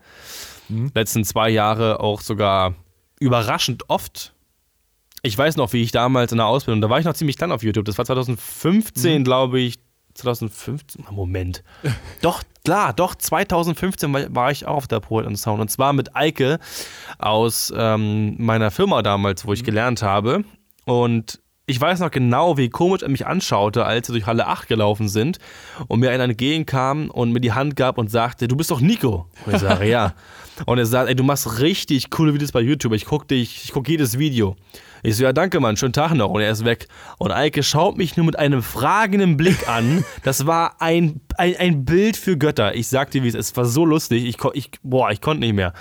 Mhm. 0.68 0.92
Letzten 0.94 1.24
zwei 1.24 1.48
Jahre 1.48 2.00
auch 2.00 2.20
sogar 2.20 2.74
überraschend 3.18 3.88
oft. 3.88 4.34
Ich 5.22 5.38
weiß 5.38 5.56
noch, 5.56 5.72
wie 5.72 5.82
ich 5.82 5.92
damals 5.92 6.30
in 6.30 6.37
der 6.37 6.46
Ausbildung, 6.46 6.82
da 6.82 6.90
war 6.90 6.98
ich 6.98 7.06
noch 7.06 7.14
ziemlich 7.14 7.38
klein 7.38 7.50
auf 7.50 7.62
YouTube. 7.62 7.87
Das 7.87 7.96
war 7.96 8.04
2015, 8.04 9.20
mhm. 9.20 9.24
glaube 9.24 9.61
ich. 9.61 9.76
2015, 10.12 11.06
Moment. 11.11 11.64
doch, 12.20 12.42
klar, 12.66 12.92
doch, 12.92 13.14
2015 13.14 14.12
war, 14.12 14.34
war 14.34 14.50
ich 14.50 14.66
auch 14.66 14.76
auf 14.76 14.88
der 14.88 15.00
Pro 15.00 15.22
Sound. 15.37 15.62
Und 15.62 15.70
zwar 15.70 15.94
mit 15.94 16.14
Eike 16.14 16.58
aus 17.18 17.72
ähm, 17.74 18.34
meiner 18.37 18.70
Firma 18.70 19.00
damals, 19.00 19.46
wo 19.46 19.54
ich 19.54 19.62
mhm. 19.62 19.66
gelernt 19.66 20.02
habe. 20.02 20.44
Und 20.84 21.40
ich 21.68 21.78
weiß 21.78 22.00
noch 22.00 22.11
genau, 22.11 22.57
wie 22.57 22.70
komisch 22.70 23.02
er 23.02 23.11
mich 23.11 23.26
anschaute, 23.26 23.85
als 23.85 24.09
wir 24.09 24.14
durch 24.14 24.26
Halle 24.26 24.46
8 24.46 24.68
gelaufen 24.68 25.09
sind 25.09 25.38
und 25.87 26.00
mir 26.00 26.11
einer 26.11 26.24
entgegenkam 26.24 27.11
und 27.11 27.31
mir 27.33 27.40
die 27.40 27.52
Hand 27.52 27.76
gab 27.76 27.98
und 27.98 28.11
sagte, 28.11 28.48
du 28.48 28.57
bist 28.57 28.70
doch 28.70 28.81
Nico. 28.81 29.26
Und 29.44 29.54
ich 29.54 29.61
sage, 29.61 29.87
ja. 29.88 30.14
Und 30.64 30.78
er 30.78 30.87
sagt, 30.87 31.09
ey, 31.09 31.14
du 31.14 31.22
machst 31.22 31.61
richtig 31.61 32.11
coole 32.11 32.33
Videos 32.33 32.52
bei 32.52 32.61
YouTube. 32.62 32.94
Ich 32.94 33.04
gucke 33.04 33.26
dich, 33.26 33.64
ich 33.64 33.72
gucke 33.72 33.90
jedes 33.90 34.18
Video. 34.18 34.57
Ich 35.02 35.16
so, 35.16 35.24
ja, 35.24 35.33
danke, 35.35 35.61
Mann, 35.61 35.76
schönen 35.76 35.92
Tag 35.92 36.14
noch. 36.14 36.31
Und 36.31 36.40
er 36.40 36.50
ist 36.50 36.64
weg. 36.64 36.88
Und 37.18 37.33
Eike 37.33 37.62
schaut 37.62 37.98
mich 37.98 38.16
nur 38.16 38.24
mit 38.24 38.38
einem 38.38 38.62
fragenden 38.62 39.37
Blick 39.37 39.68
an. 39.68 40.04
Das 40.24 40.46
war 40.46 40.81
ein, 40.81 41.20
ein, 41.37 41.54
ein 41.57 41.85
Bild 41.85 42.16
für 42.16 42.38
Götter. 42.38 42.74
Ich 42.74 42.88
sagte, 42.88 43.22
wie 43.22 43.28
es 43.28 43.35
ist. 43.35 43.50
Es 43.50 43.57
war 43.57 43.66
so 43.66 43.85
lustig. 43.85 44.24
Ich, 44.24 44.37
ich, 44.54 44.70
boah, 44.83 45.11
ich 45.11 45.20
konnte 45.20 45.40
nicht 45.40 45.54
mehr. 45.54 45.74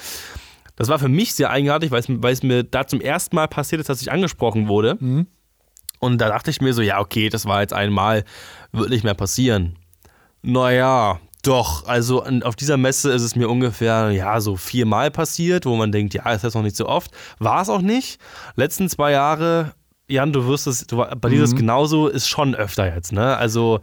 Das 0.76 0.90
war 0.90 1.00
für 1.00 1.08
mich 1.08 1.34
sehr 1.34 1.50
eigenartig, 1.50 1.92
weil 1.92 2.02
es, 2.02 2.06
weil 2.10 2.34
es 2.34 2.44
mir 2.44 2.64
da 2.64 2.86
zum 2.86 3.00
ersten 3.02 3.36
Mal 3.38 3.48
passiert 3.48 3.80
ist, 3.80 3.90
dass 3.90 4.02
ich 4.02 4.12
angesprochen 4.12 4.68
wurde. 4.68 4.98
Und 6.00 6.20
da 6.20 6.30
dachte 6.30 6.52
ich 6.52 6.62
mir 6.62 6.74
so, 6.74 6.82
ja, 6.82 7.00
okay, 7.00 7.30
das 7.30 7.46
war 7.46 7.62
jetzt 7.62 7.74
einmal, 7.74 8.24
wird 8.72 8.90
nicht 8.90 9.04
mehr 9.04 9.14
passieren. 9.14 9.78
Naja, 10.42 11.20
doch, 11.44 11.88
also 11.88 12.24
auf 12.44 12.56
dieser 12.56 12.78
Messe 12.78 13.12
ist 13.12 13.22
es 13.22 13.36
mir 13.36 13.50
ungefähr, 13.50 14.12
ja, 14.12 14.40
so 14.42 14.56
viermal 14.56 15.12
passiert, 15.12 15.66
wo 15.66 15.76
man 15.76 15.92
denkt, 15.92 16.14
ja, 16.14 16.30
ist 16.32 16.44
das 16.44 16.54
noch 16.54 16.62
nicht 16.64 16.76
so 16.76 16.88
oft. 16.88 17.12
War 17.40 17.62
es 17.62 17.70
auch 17.70 17.82
nicht. 17.82 18.20
Letzten 18.56 18.90
zwei 18.90 19.12
Jahre, 19.12 19.74
Jan, 20.10 20.34
du 20.34 20.46
wirst 20.48 20.68
es, 20.68 20.88
du, 20.88 20.98
bei 20.98 21.30
dir 21.30 21.44
ist 21.44 21.52
es 21.52 21.56
genauso, 21.56 22.08
ist 22.08 22.28
schon 22.28 22.56
öfter 22.56 22.94
jetzt, 22.94 23.12
ne? 23.12 23.38
Also, 23.38 23.80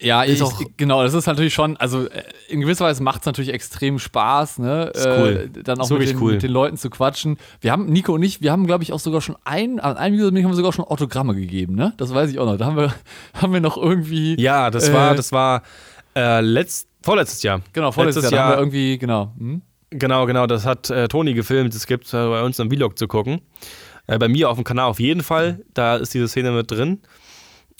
Ja, 0.00 0.24
ich, 0.24 0.42
genau, 0.76 1.02
das 1.04 1.14
ist 1.14 1.26
natürlich 1.26 1.54
schon, 1.54 1.76
also 1.76 2.06
äh, 2.08 2.22
in 2.48 2.60
gewisser 2.60 2.84
Weise 2.84 3.02
macht 3.02 3.20
es 3.20 3.26
natürlich 3.26 3.52
extrem 3.52 3.98
Spaß, 4.00 4.58
ne? 4.58 4.90
Ist 4.92 5.06
cool. 5.06 5.50
Äh, 5.56 5.62
dann 5.62 5.78
auch 5.80 5.84
mit 5.88 5.90
wirklich 5.90 6.10
den, 6.10 6.20
cool. 6.22 6.32
mit 6.32 6.42
den 6.42 6.50
Leuten 6.50 6.76
zu 6.76 6.90
quatschen. 6.90 7.38
Wir 7.60 7.70
haben, 7.70 7.86
Nico 7.86 8.12
und 8.12 8.22
ich, 8.24 8.40
wir 8.42 8.50
haben, 8.50 8.66
glaube 8.66 8.82
ich, 8.82 8.92
auch 8.92 8.98
sogar 8.98 9.20
schon 9.20 9.36
ein, 9.44 9.78
an 9.78 9.96
einem 9.96 10.16
Video 10.16 10.26
haben 10.26 10.50
wir 10.50 10.54
sogar 10.54 10.72
schon 10.72 10.84
Autogramme 10.84 11.34
gegeben, 11.36 11.76
ne? 11.76 11.94
Das 11.96 12.12
weiß 12.12 12.28
ich 12.30 12.38
auch 12.40 12.46
noch. 12.46 12.56
Da 12.56 12.66
haben 12.66 12.76
wir, 12.76 12.92
haben 13.34 13.52
wir 13.52 13.60
noch 13.60 13.76
irgendwie. 13.76 14.38
ja, 14.40 14.70
das 14.70 14.88
Äh, 14.88 14.92
war, 14.94 15.14
das 15.14 15.30
war 15.30 15.62
äh, 16.16 16.40
letzt, 16.40 16.88
vorletztes 17.02 17.42
Jahr. 17.44 17.60
Genau, 17.72 17.92
vorletztes 17.92 18.24
Letztes 18.24 18.36
Jahr, 18.36 18.48
da 18.50 18.56
haben 18.56 18.72
Jahr- 18.72 18.72
wir 18.72 18.78
irgendwie, 18.78 18.98
genau. 18.98 19.32
Hm? 19.38 19.62
Genau, 19.90 20.26
genau, 20.26 20.48
das 20.48 20.66
hat 20.66 20.90
äh, 20.90 21.06
Toni 21.06 21.34
gefilmt. 21.34 21.72
Das 21.72 21.86
gibt 21.86 22.08
äh, 22.12 22.16
bei 22.16 22.42
uns 22.42 22.58
im 22.58 22.68
Vlog 22.68 22.98
zu 22.98 23.06
gucken. 23.06 23.42
Äh, 24.08 24.18
bei 24.18 24.26
mir 24.26 24.50
auf 24.50 24.56
dem 24.56 24.64
Kanal 24.64 24.86
auf 24.86 24.98
jeden 24.98 25.22
Fall. 25.22 25.60
Da 25.72 25.96
ist 25.96 26.12
diese 26.14 26.26
Szene 26.26 26.50
mit 26.50 26.68
drin. 26.68 27.00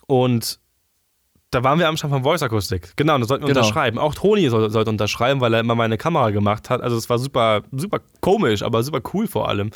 Und 0.06 0.60
da 1.54 1.62
waren 1.64 1.78
wir 1.78 1.88
am 1.88 1.96
Stand 1.96 2.12
von 2.12 2.22
Voice 2.22 2.42
Acoustic. 2.42 2.92
Genau, 2.96 3.16
da 3.18 3.24
sollten 3.24 3.44
wir 3.44 3.48
Genau. 3.48 3.60
unterschreiben. 3.60 3.98
Auch 3.98 4.14
Toni 4.14 4.48
soll, 4.48 4.70
sollte 4.70 4.90
unterschreiben, 4.90 5.40
weil 5.40 5.54
er 5.54 5.60
immer 5.60 5.74
meine 5.74 5.96
Kamera 5.96 6.30
gemacht 6.30 6.70
hat. 6.70 6.80
Also 6.82 6.96
es 6.96 7.08
war 7.08 7.18
super, 7.18 7.62
super 7.72 8.00
komisch, 8.20 8.62
aber 8.62 8.82
super 8.82 9.00
cool 9.12 9.26
vor 9.26 9.48
allem. 9.48 9.70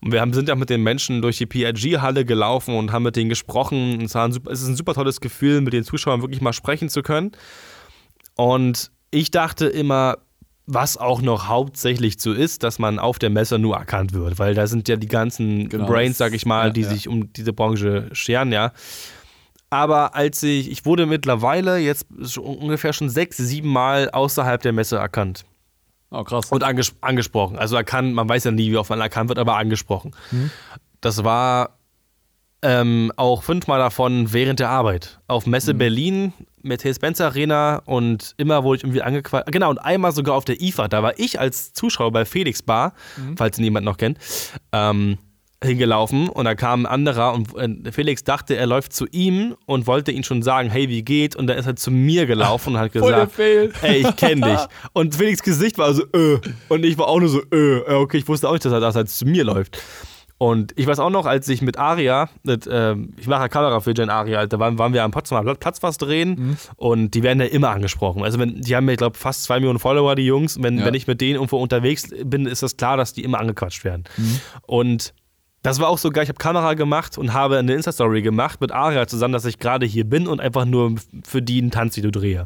Und 0.00 0.12
wir 0.12 0.20
haben, 0.20 0.32
sind 0.32 0.48
ja 0.48 0.54
mit 0.54 0.70
den 0.70 0.82
Menschen 0.82 1.22
durch 1.22 1.38
die 1.38 1.46
PRG-Halle 1.46 2.24
gelaufen 2.24 2.76
und 2.76 2.92
haben 2.92 3.02
mit 3.02 3.16
denen 3.16 3.28
gesprochen. 3.28 4.00
Es, 4.02 4.14
ein 4.14 4.30
es 4.30 4.62
ist 4.62 4.68
ein 4.68 4.76
super 4.76 4.94
tolles 4.94 5.20
Gefühl, 5.20 5.60
mit 5.60 5.72
den 5.72 5.82
Zuschauern 5.82 6.22
wirklich 6.22 6.40
mal 6.40 6.52
sprechen 6.52 6.88
zu 6.88 7.02
können. 7.02 7.32
Und 8.36 8.90
ich 9.10 9.30
dachte 9.30 9.66
immer, 9.66 10.18
was 10.66 10.96
auch 10.98 11.22
noch 11.22 11.48
hauptsächlich 11.48 12.20
so 12.20 12.32
ist, 12.32 12.62
dass 12.62 12.78
man 12.78 12.98
auf 12.98 13.18
der 13.18 13.30
Messe 13.30 13.58
nur 13.58 13.76
erkannt 13.76 14.12
wird, 14.12 14.38
weil 14.38 14.54
da 14.54 14.66
sind 14.66 14.86
ja 14.86 14.96
die 14.96 15.08
ganzen 15.08 15.68
Genau, 15.70 15.86
Brains, 15.86 16.18
sag 16.18 16.34
ich 16.34 16.44
mal, 16.44 16.66
ja, 16.66 16.72
die 16.72 16.82
ja. 16.82 16.88
sich 16.90 17.08
um 17.08 17.32
diese 17.32 17.52
Branche 17.54 18.10
scheren, 18.12 18.52
ja. 18.52 18.72
Aber 19.70 20.14
als 20.14 20.42
ich, 20.42 20.70
ich 20.70 20.84
wurde 20.86 21.06
mittlerweile 21.06 21.78
jetzt 21.78 22.06
ungefähr 22.38 22.92
schon 22.92 23.10
sechs, 23.10 23.36
sieben 23.36 23.68
Mal 23.68 24.10
außerhalb 24.10 24.62
der 24.62 24.72
Messe 24.72 24.96
erkannt 24.96 25.44
Oh, 26.10 26.24
krass. 26.24 26.50
und 26.50 26.64
anges 26.64 26.94
angesprochen. 27.02 27.58
Also 27.58 27.76
erkannt, 27.76 28.14
man 28.14 28.26
weiß 28.28 28.44
ja 28.44 28.50
nie, 28.50 28.70
wie 28.70 28.78
oft 28.78 28.88
man 28.88 29.00
erkannt 29.00 29.28
wird, 29.28 29.38
aber 29.38 29.56
angesprochen. 29.58 30.12
Das 31.02 31.22
war 31.22 31.78
ähm, 32.62 33.12
auch 33.16 33.42
fünfmal 33.42 33.78
davon 33.78 34.32
während 34.32 34.58
der 34.58 34.70
Arbeit. 34.70 35.20
Auf 35.28 35.46
Messe 35.46 35.74
Berlin, 35.74 36.32
Mercedes-Benz 36.62 37.20
Arena 37.20 37.82
und 37.84 38.34
immer 38.38 38.64
wurde 38.64 38.78
ich 38.78 38.84
irgendwie 38.84 39.02
angequatscht. 39.02 39.52
Genau, 39.52 39.68
und 39.70 39.78
einmal 39.78 40.12
sogar 40.12 40.34
auf 40.34 40.46
der 40.46 40.60
IFA. 40.62 40.88
Da 40.88 41.02
war 41.02 41.18
ich 41.18 41.38
als 41.38 41.74
Zuschauer 41.74 42.10
bei 42.10 42.24
Felix 42.24 42.62
Bar, 42.62 42.94
falls 43.36 43.58
ihn 43.58 43.64
jemand 43.64 43.84
noch 43.84 43.98
kennt, 43.98 44.18
ähm, 44.72 45.18
hingelaufen 45.62 46.28
und 46.28 46.44
da 46.44 46.54
kam 46.54 46.82
ein 46.82 46.86
anderer 46.86 47.34
und 47.34 47.56
äh, 47.86 47.90
Felix 47.92 48.22
dachte, 48.22 48.56
er 48.56 48.66
läuft 48.66 48.92
zu 48.92 49.06
ihm 49.10 49.56
und 49.66 49.86
wollte 49.88 50.12
ihn 50.12 50.22
schon 50.22 50.42
sagen, 50.42 50.70
hey, 50.70 50.88
wie 50.88 51.02
geht? 51.02 51.34
Und 51.34 51.48
dann 51.48 51.58
ist 51.58 51.66
er 51.66 51.74
zu 51.76 51.90
mir 51.90 52.26
gelaufen 52.26 52.74
und 52.74 52.80
hat 52.80 52.92
gesagt, 52.92 53.32
Fail. 53.32 53.72
ey, 53.82 54.06
ich 54.06 54.16
kenn 54.16 54.40
dich. 54.40 54.60
Und 54.92 55.14
Felix 55.16 55.42
Gesicht 55.42 55.76
war 55.78 55.92
so, 55.94 56.02
äh. 56.12 56.38
Und 56.68 56.84
ich 56.84 56.96
war 56.98 57.08
auch 57.08 57.18
nur 57.18 57.28
so, 57.28 57.40
äh. 57.52 57.78
Ja, 57.90 57.96
Okay, 57.98 58.18
ich 58.18 58.28
wusste 58.28 58.48
auch 58.48 58.52
nicht, 58.52 58.64
dass 58.64 58.72
er 58.72 58.80
das 58.80 58.96
als 58.96 59.18
zu 59.18 59.26
mir 59.26 59.42
läuft. 59.44 59.78
Und 60.40 60.72
ich 60.76 60.86
weiß 60.86 61.00
auch 61.00 61.10
noch, 61.10 61.26
als 61.26 61.48
ich 61.48 61.62
mit 61.62 61.78
Aria, 61.78 62.28
mit, 62.44 62.68
ähm, 62.70 63.12
ich 63.18 63.26
mache 63.26 63.40
ja 63.42 63.48
Kamera 63.48 63.80
für 63.80 63.90
Jen 63.92 64.08
Aria, 64.08 64.46
da 64.46 64.60
waren, 64.60 64.78
waren 64.78 64.92
wir 64.92 65.02
am 65.02 65.10
Potsdamer 65.10 65.56
Platz 65.56 65.82
was 65.82 65.98
drehen 65.98 66.30
Mhm. 66.38 66.56
und 66.76 67.10
die 67.14 67.24
werden 67.24 67.40
ja 67.40 67.46
immer 67.46 67.70
angesprochen. 67.70 68.22
Also 68.22 68.38
wenn, 68.38 68.60
die 68.60 68.76
haben 68.76 68.86
ja, 68.86 68.92
ich 68.92 68.98
glaube, 68.98 69.18
fast 69.18 69.42
zwei 69.42 69.56
Millionen 69.58 69.80
Follower, 69.80 70.14
die 70.14 70.26
Jungs. 70.26 70.62
Wenn, 70.62 70.78
Ja. 70.78 70.84
wenn 70.84 70.94
ich 70.94 71.08
mit 71.08 71.20
denen 71.20 71.34
irgendwo 71.34 71.56
unterwegs 71.58 72.08
bin, 72.24 72.46
ist 72.46 72.62
das 72.62 72.76
klar, 72.76 72.96
dass 72.96 73.12
die 73.12 73.24
immer 73.24 73.40
angequatscht 73.40 73.82
werden. 73.84 74.04
Mhm. 74.16 74.40
Und 74.62 75.12
das 75.68 75.80
war 75.80 75.88
auch 75.88 75.98
so 75.98 76.10
geil. 76.10 76.24
Ich 76.24 76.28
habe 76.28 76.38
Kamera 76.38 76.74
gemacht 76.74 77.18
und 77.18 77.32
habe 77.32 77.58
eine 77.58 77.74
Insta-Story 77.74 78.22
gemacht 78.22 78.60
mit 78.60 78.72
Aria 78.72 79.06
zusammen, 79.06 79.32
dass 79.32 79.44
ich 79.44 79.58
gerade 79.58 79.86
hier 79.86 80.04
bin 80.04 80.26
und 80.26 80.40
einfach 80.40 80.64
nur 80.64 80.94
für 81.24 81.42
die 81.42 81.60
ein 81.60 81.70
Tanzvideo 81.70 82.10
drehe. 82.10 82.44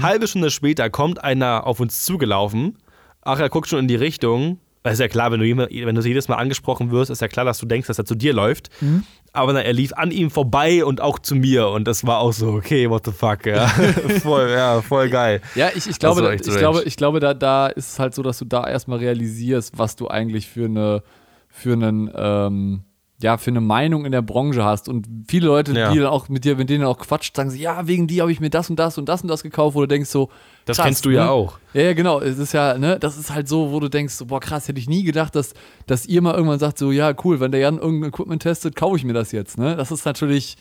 Halbe 0.00 0.26
Stunde 0.26 0.50
später 0.50 0.90
kommt 0.90 1.22
einer 1.22 1.66
auf 1.66 1.80
uns 1.80 2.04
zugelaufen. 2.04 2.78
Aria 3.22 3.48
guckt 3.48 3.68
schon 3.68 3.80
in 3.80 3.88
die 3.88 3.96
Richtung. 3.96 4.58
Das 4.82 4.94
ist 4.94 4.98
ja 4.98 5.08
klar, 5.08 5.30
wenn 5.30 5.38
du, 5.38 5.46
wenn 5.46 5.94
du 5.94 6.00
jedes 6.02 6.26
Mal 6.26 6.36
angesprochen 6.36 6.90
wirst, 6.90 7.10
ist 7.10 7.20
ja 7.20 7.28
klar, 7.28 7.44
dass 7.44 7.58
du 7.58 7.66
denkst, 7.66 7.86
dass 7.86 7.98
er 7.98 8.04
zu 8.04 8.16
dir 8.16 8.32
läuft. 8.32 8.68
Aber 9.32 9.52
na, 9.52 9.60
er 9.60 9.72
lief 9.72 9.92
an 9.92 10.10
ihm 10.10 10.30
vorbei 10.30 10.84
und 10.84 11.00
auch 11.00 11.20
zu 11.20 11.36
mir. 11.36 11.68
Und 11.68 11.86
das 11.86 12.04
war 12.04 12.18
auch 12.18 12.32
so, 12.32 12.48
okay, 12.48 12.90
what 12.90 13.06
the 13.06 13.12
fuck, 13.12 13.46
ja. 13.46 13.68
voll, 14.22 14.50
ja, 14.50 14.82
voll 14.82 15.08
geil. 15.08 15.40
Ja, 15.54 15.70
ich, 15.74 15.88
ich 15.88 15.98
glaube, 16.00 16.34
ich 16.34 16.42
glaube, 16.42 16.82
ich 16.82 16.96
glaube 16.96 17.20
da, 17.20 17.32
da 17.32 17.68
ist 17.68 17.92
es 17.92 17.98
halt 18.00 18.14
so, 18.14 18.22
dass 18.22 18.38
du 18.38 18.44
da 18.44 18.68
erstmal 18.68 18.98
realisierst, 18.98 19.78
was 19.78 19.94
du 19.94 20.08
eigentlich 20.08 20.48
für 20.48 20.64
eine, 20.64 21.02
für 21.52 21.74
einen, 21.74 22.10
ähm, 22.14 22.82
ja, 23.20 23.36
für 23.36 23.50
eine 23.52 23.60
Meinung 23.60 24.04
in 24.04 24.10
der 24.10 24.22
Branche 24.22 24.64
hast. 24.64 24.88
Und 24.88 25.06
viele 25.28 25.46
Leute, 25.46 25.72
Ja. 25.78 25.92
die 25.92 25.98
dann 25.98 26.08
auch 26.08 26.28
mit 26.28 26.44
dir, 26.44 26.56
mit 26.56 26.68
denen 26.70 26.82
auch 26.82 26.98
quatscht, 26.98 27.36
sagen 27.36 27.50
sie, 27.50 27.60
ja, 27.60 27.86
wegen 27.86 28.08
die 28.08 28.20
habe 28.20 28.32
ich 28.32 28.40
mir 28.40 28.50
das 28.50 28.68
und 28.68 28.76
das 28.80 28.98
und 28.98 29.08
das 29.08 29.22
und 29.22 29.28
das 29.28 29.44
gekauft, 29.44 29.76
wo 29.76 29.80
du 29.82 29.86
denkst 29.86 30.10
so, 30.10 30.28
Das 30.64 30.76
krass, 30.78 30.86
kennst 30.86 31.04
du 31.04 31.10
ja 31.10 31.26
ne? 31.26 31.30
auch. 31.30 31.58
Ja, 31.72 31.82
ja, 31.82 31.92
genau. 31.92 32.18
Es 32.20 32.38
ist 32.38 32.52
ja, 32.52 32.76
ne, 32.78 32.98
das 32.98 33.16
ist 33.18 33.32
halt 33.32 33.46
so, 33.46 33.70
wo 33.70 33.78
du 33.78 33.88
denkst, 33.88 34.14
so, 34.14 34.26
boah, 34.26 34.40
krass, 34.40 34.66
hätte 34.66 34.80
ich 34.80 34.88
nie 34.88 35.04
gedacht, 35.04 35.36
dass, 35.36 35.54
dass 35.86 36.04
ihr 36.06 36.20
mal 36.20 36.34
irgendwann 36.34 36.58
sagt, 36.58 36.78
so, 36.78 36.90
ja, 36.90 37.12
cool, 37.22 37.38
wenn 37.38 37.52
der 37.52 37.60
Jan 37.60 37.78
irgendein 37.78 38.08
Equipment 38.10 38.42
testet, 38.42 38.74
kaufe 38.74 38.96
ich 38.96 39.04
mir 39.04 39.12
das 39.14 39.30
jetzt, 39.30 39.56
ne? 39.56 39.76
Das 39.76 39.92
ist 39.92 40.04
natürlich 40.04 40.56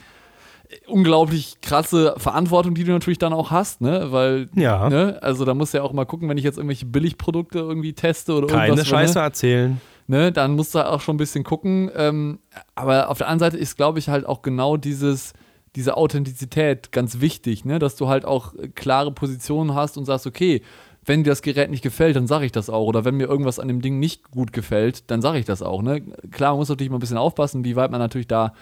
unglaublich 0.88 1.58
krasse 1.62 2.14
Verantwortung, 2.18 2.76
die 2.76 2.84
du 2.84 2.92
natürlich 2.92 3.18
dann 3.18 3.34
auch 3.34 3.52
hast, 3.52 3.82
ne? 3.82 4.08
Weil, 4.12 4.50
Ja. 4.56 4.88
ne, 4.90 5.18
also 5.22 5.46
da 5.46 5.54
musst 5.54 5.74
du 5.74 5.80
ja 5.80 5.84
auch 5.84 5.94
mal 5.94 6.06
gucken, 6.06 6.30
wenn 6.30 6.38
ich 6.38 6.44
jetzt 6.44 6.58
irgendwelche 6.58 6.86
Billigprodukte 6.86 7.60
irgendwie 7.60 7.94
teste 7.94 8.34
oder 8.34 8.48
Keine 8.48 8.68
irgendwas. 8.68 8.88
Scheiße 8.88 9.18
Ne? 9.20 9.24
erzählen. 9.26 9.82
Ne, 10.08 10.32
dann 10.32 10.56
musst 10.56 10.76
du 10.76 10.80
auch 10.80 11.02
schon 11.02 11.16
ein 11.16 11.18
bisschen 11.18 11.44
gucken. 11.44 11.92
Ähm, 11.96 12.40
aber 12.76 13.10
auf 13.10 13.18
der 13.18 13.28
anderen 13.28 13.52
Seite 13.52 13.62
ist, 13.62 13.78
glaube 13.78 14.00
ich, 14.00 14.10
halt 14.10 14.26
auch 14.26 14.42
genau 14.42 14.78
dieses, 14.78 15.34
diese 15.76 15.98
Authentizität 15.98 16.92
ganz 16.92 17.22
wichtig, 17.22 17.66
ne? 17.66 17.80
dass 17.80 17.96
du 17.96 18.08
halt 18.08 18.26
auch 18.26 18.54
klare 18.76 19.12
Positionen 19.12 19.74
hast 19.74 19.98
und 19.98 20.06
sagst, 20.06 20.28
okay, 20.28 20.62
wenn 21.06 21.24
dir 21.24 21.32
das 21.32 21.42
Gerät 21.42 21.72
nicht 21.72 21.82
gefällt, 21.82 22.16
dann 22.16 22.28
sage 22.28 22.46
ich 22.46 22.52
das 22.52 22.70
auch. 22.70 22.86
Oder 22.86 23.06
wenn 23.06 23.16
mir 23.16 23.28
irgendwas 23.28 23.60
an 23.60 23.68
dem 23.68 23.82
Ding 23.82 24.00
nicht 24.00 24.30
gut 24.32 24.54
gefällt, 24.54 25.10
dann 25.10 25.22
sage 25.22 25.40
ich 25.40 25.46
das 25.46 25.62
auch. 25.62 25.82
Ne? 25.82 26.02
Klar, 26.32 26.52
man 26.52 26.60
muss 26.60 26.70
natürlich 26.70 26.92
mal 26.92 26.98
ein 26.98 27.02
bisschen 27.02 27.18
aufpassen, 27.18 27.66
wie 27.66 27.76
weit 27.76 27.92
man 27.92 28.00
natürlich 28.00 28.28
da 28.28 28.54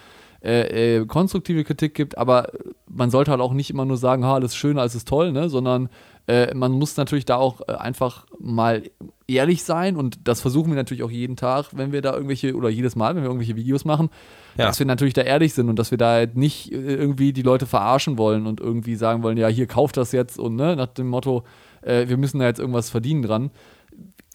äh, 0.44 0.98
äh, 1.00 1.06
konstruktive 1.06 1.64
Kritik 1.64 1.94
gibt, 1.96 2.18
aber 2.18 2.50
man 2.88 3.10
sollte 3.10 3.32
halt 3.32 3.42
auch 3.42 3.54
nicht 3.54 3.70
immer 3.70 3.86
nur 3.86 3.98
sagen, 3.98 4.24
ha, 4.26 4.36
alles 4.36 4.52
ist 4.52 4.58
schön, 4.58 4.78
alles 4.80 4.96
ist 4.96 5.08
toll, 5.08 5.32
ne? 5.32 5.50
sondern 5.50 5.90
äh, 6.28 6.54
man 6.56 6.72
muss 6.72 6.96
natürlich 6.96 7.26
da 7.26 7.36
auch 7.36 7.62
äh, 7.68 7.74
einfach 7.74 8.26
mal 8.40 8.84
ehrlich 9.28 9.64
sein 9.64 9.98
und 9.98 10.20
das 10.28 10.40
versuchen 10.42 10.70
wir 10.72 10.76
natürlich 10.76 11.04
auch 11.04 11.12
jeden 11.12 11.36
Tag, 11.36 11.68
wenn 11.74 11.92
wir 11.92 12.02
da 12.02 12.14
irgendwelche 12.14 12.56
oder 12.56 12.70
jedes 12.70 12.96
Mal, 12.96 13.16
wenn 13.16 13.24
wir 13.24 13.30
irgendwelche 13.30 13.56
Videos 13.56 13.84
machen, 13.84 14.10
Ja. 14.58 14.68
dass 14.68 14.80
wir 14.80 14.86
natürlich 14.86 15.14
da 15.14 15.22
ehrlich 15.22 15.54
sind 15.54 15.70
und 15.70 15.78
dass 15.78 15.92
wir 15.92 15.98
da 15.98 16.12
halt 16.12 16.38
nicht 16.38 16.72
äh, 16.72 16.76
irgendwie 16.96 17.34
die 17.34 17.42
Leute 17.42 17.66
verarschen 17.66 18.18
wollen 18.18 18.48
und 18.48 18.60
irgendwie 18.62 18.96
sagen 18.96 19.24
wollen, 19.24 19.38
ja, 19.38 19.48
hier 19.48 19.68
kauft 19.68 19.98
das 19.98 20.12
jetzt 20.14 20.40
und 20.40 20.56
ne, 20.56 20.76
nach 20.76 20.88
dem 20.88 21.08
Motto, 21.10 21.44
äh, 21.82 22.08
wir 22.08 22.18
müssen 22.18 22.40
da 22.40 22.46
jetzt 22.46 22.60
irgendwas 22.60 22.90
verdienen 22.90 23.24
dran. 23.24 23.52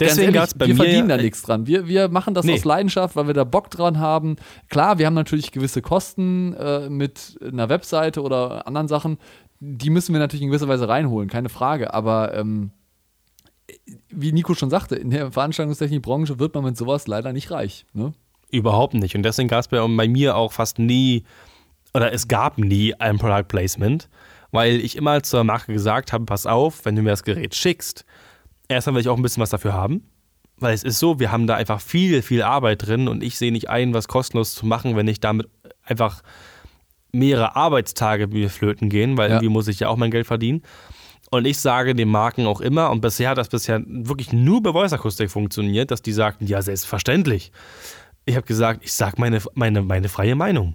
Deswegen 0.00 0.32
gab 0.32 0.44
es 0.46 0.54
bei 0.54 0.66
wir 0.66 0.74
mir. 0.74 0.82
verdienen 0.82 1.08
da 1.08 1.16
nichts 1.16 1.42
dran. 1.42 1.66
Wir, 1.66 1.86
wir 1.86 2.08
machen 2.08 2.34
das 2.34 2.44
Nee. 2.44 2.54
aus 2.54 2.64
Leidenschaft, 2.64 3.14
weil 3.16 3.26
wir 3.28 3.34
da 3.34 3.44
Bock 3.44 3.70
dran 3.70 3.98
haben. 3.98 4.36
Klar, 4.68 4.98
wir 4.98 5.06
haben 5.06 5.14
natürlich 5.14 5.52
gewisse 5.52 5.82
Kosten 5.82 6.52
äh, 6.54 6.88
mit 6.88 7.38
einer 7.40 7.68
Webseite 7.68 8.22
oder 8.22 8.66
anderen 8.66 8.88
Sachen. 8.88 9.18
Die 9.60 9.90
müssen 9.90 10.12
wir 10.12 10.18
natürlich 10.18 10.42
in 10.42 10.48
gewisser 10.48 10.66
Weise 10.68 10.88
reinholen, 10.88 11.28
keine 11.30 11.48
Frage. 11.48 11.94
Aber 11.94 12.34
ähm, 12.34 12.72
wie 14.10 14.32
Nico 14.32 14.54
schon 14.54 14.70
sagte, 14.70 14.96
in 14.96 15.10
der 15.10 15.32
Veranstaltungstechnikbranche 15.32 16.38
wird 16.38 16.54
man 16.54 16.64
mit 16.64 16.76
sowas 16.76 17.06
leider 17.06 17.32
nicht 17.32 17.50
reich. 17.50 17.86
Ne? 17.92 18.12
Überhaupt 18.50 18.94
nicht. 18.94 19.14
Und 19.14 19.22
deswegen 19.22 19.48
gab 19.48 19.60
es 19.60 19.68
bei, 19.68 19.78
bei 19.86 20.08
mir 20.08 20.36
auch 20.36 20.52
fast 20.52 20.78
nie, 20.78 21.24
oder 21.94 22.12
es 22.12 22.28
gab 22.28 22.58
nie 22.58 22.94
ein 22.94 23.18
Product 23.18 23.44
Placement, 23.48 24.08
weil 24.50 24.76
ich 24.80 24.96
immer 24.96 25.22
zur 25.22 25.44
Marke 25.44 25.72
gesagt 25.72 26.12
habe, 26.12 26.24
pass 26.24 26.46
auf, 26.46 26.84
wenn 26.84 26.94
du 26.96 27.02
mir 27.02 27.10
das 27.10 27.22
Gerät 27.24 27.54
schickst, 27.54 28.04
erstmal 28.68 28.94
will 28.94 29.00
ich 29.02 29.08
auch 29.08 29.16
ein 29.16 29.22
bisschen 29.22 29.42
was 29.42 29.50
dafür 29.50 29.72
haben. 29.74 30.02
Weil 30.58 30.72
es 30.74 30.84
ist 30.84 31.00
so, 31.00 31.18
wir 31.18 31.32
haben 31.32 31.46
da 31.48 31.56
einfach 31.56 31.80
viel, 31.80 32.22
viel 32.22 32.42
Arbeit 32.42 32.86
drin 32.86 33.08
und 33.08 33.22
ich 33.24 33.36
sehe 33.38 33.50
nicht 33.50 33.68
ein, 33.68 33.92
was 33.92 34.06
kostenlos 34.06 34.54
zu 34.54 34.66
machen, 34.66 34.94
wenn 34.96 35.08
ich 35.08 35.18
damit 35.20 35.48
einfach 35.82 36.22
mehrere 37.12 37.56
Arbeitstage 37.56 38.28
mir 38.28 38.48
flöten 38.50 38.88
gehen, 38.88 39.16
weil 39.16 39.30
Ja. 39.30 39.36
irgendwie 39.36 39.48
muss 39.52 39.68
ich 39.68 39.80
ja 39.80 39.88
auch 39.88 39.96
mein 39.96 40.10
Geld 40.12 40.26
verdienen. 40.26 40.62
Und 41.30 41.46
ich 41.46 41.58
sage 41.58 41.94
den 41.94 42.08
Marken 42.08 42.46
auch 42.46 42.60
immer, 42.60 42.90
und 42.90 43.00
bisher 43.00 43.30
hat 43.30 43.38
das 43.38 43.48
bisher 43.48 43.82
wirklich 43.86 44.32
nur 44.32 44.62
bei 44.62 44.70
Voice 44.72 44.92
Akustik 44.92 45.30
funktioniert, 45.30 45.90
dass 45.90 46.02
die 46.02 46.12
sagten, 46.12 46.46
ja, 46.46 46.62
selbstverständlich. 46.62 47.50
Ich 48.24 48.36
habe 48.36 48.46
gesagt, 48.46 48.84
ich 48.84 48.92
sage 48.92 49.16
meine, 49.18 49.40
meine, 49.54 49.82
meine 49.82 50.08
freie 50.08 50.36
Meinung. 50.36 50.74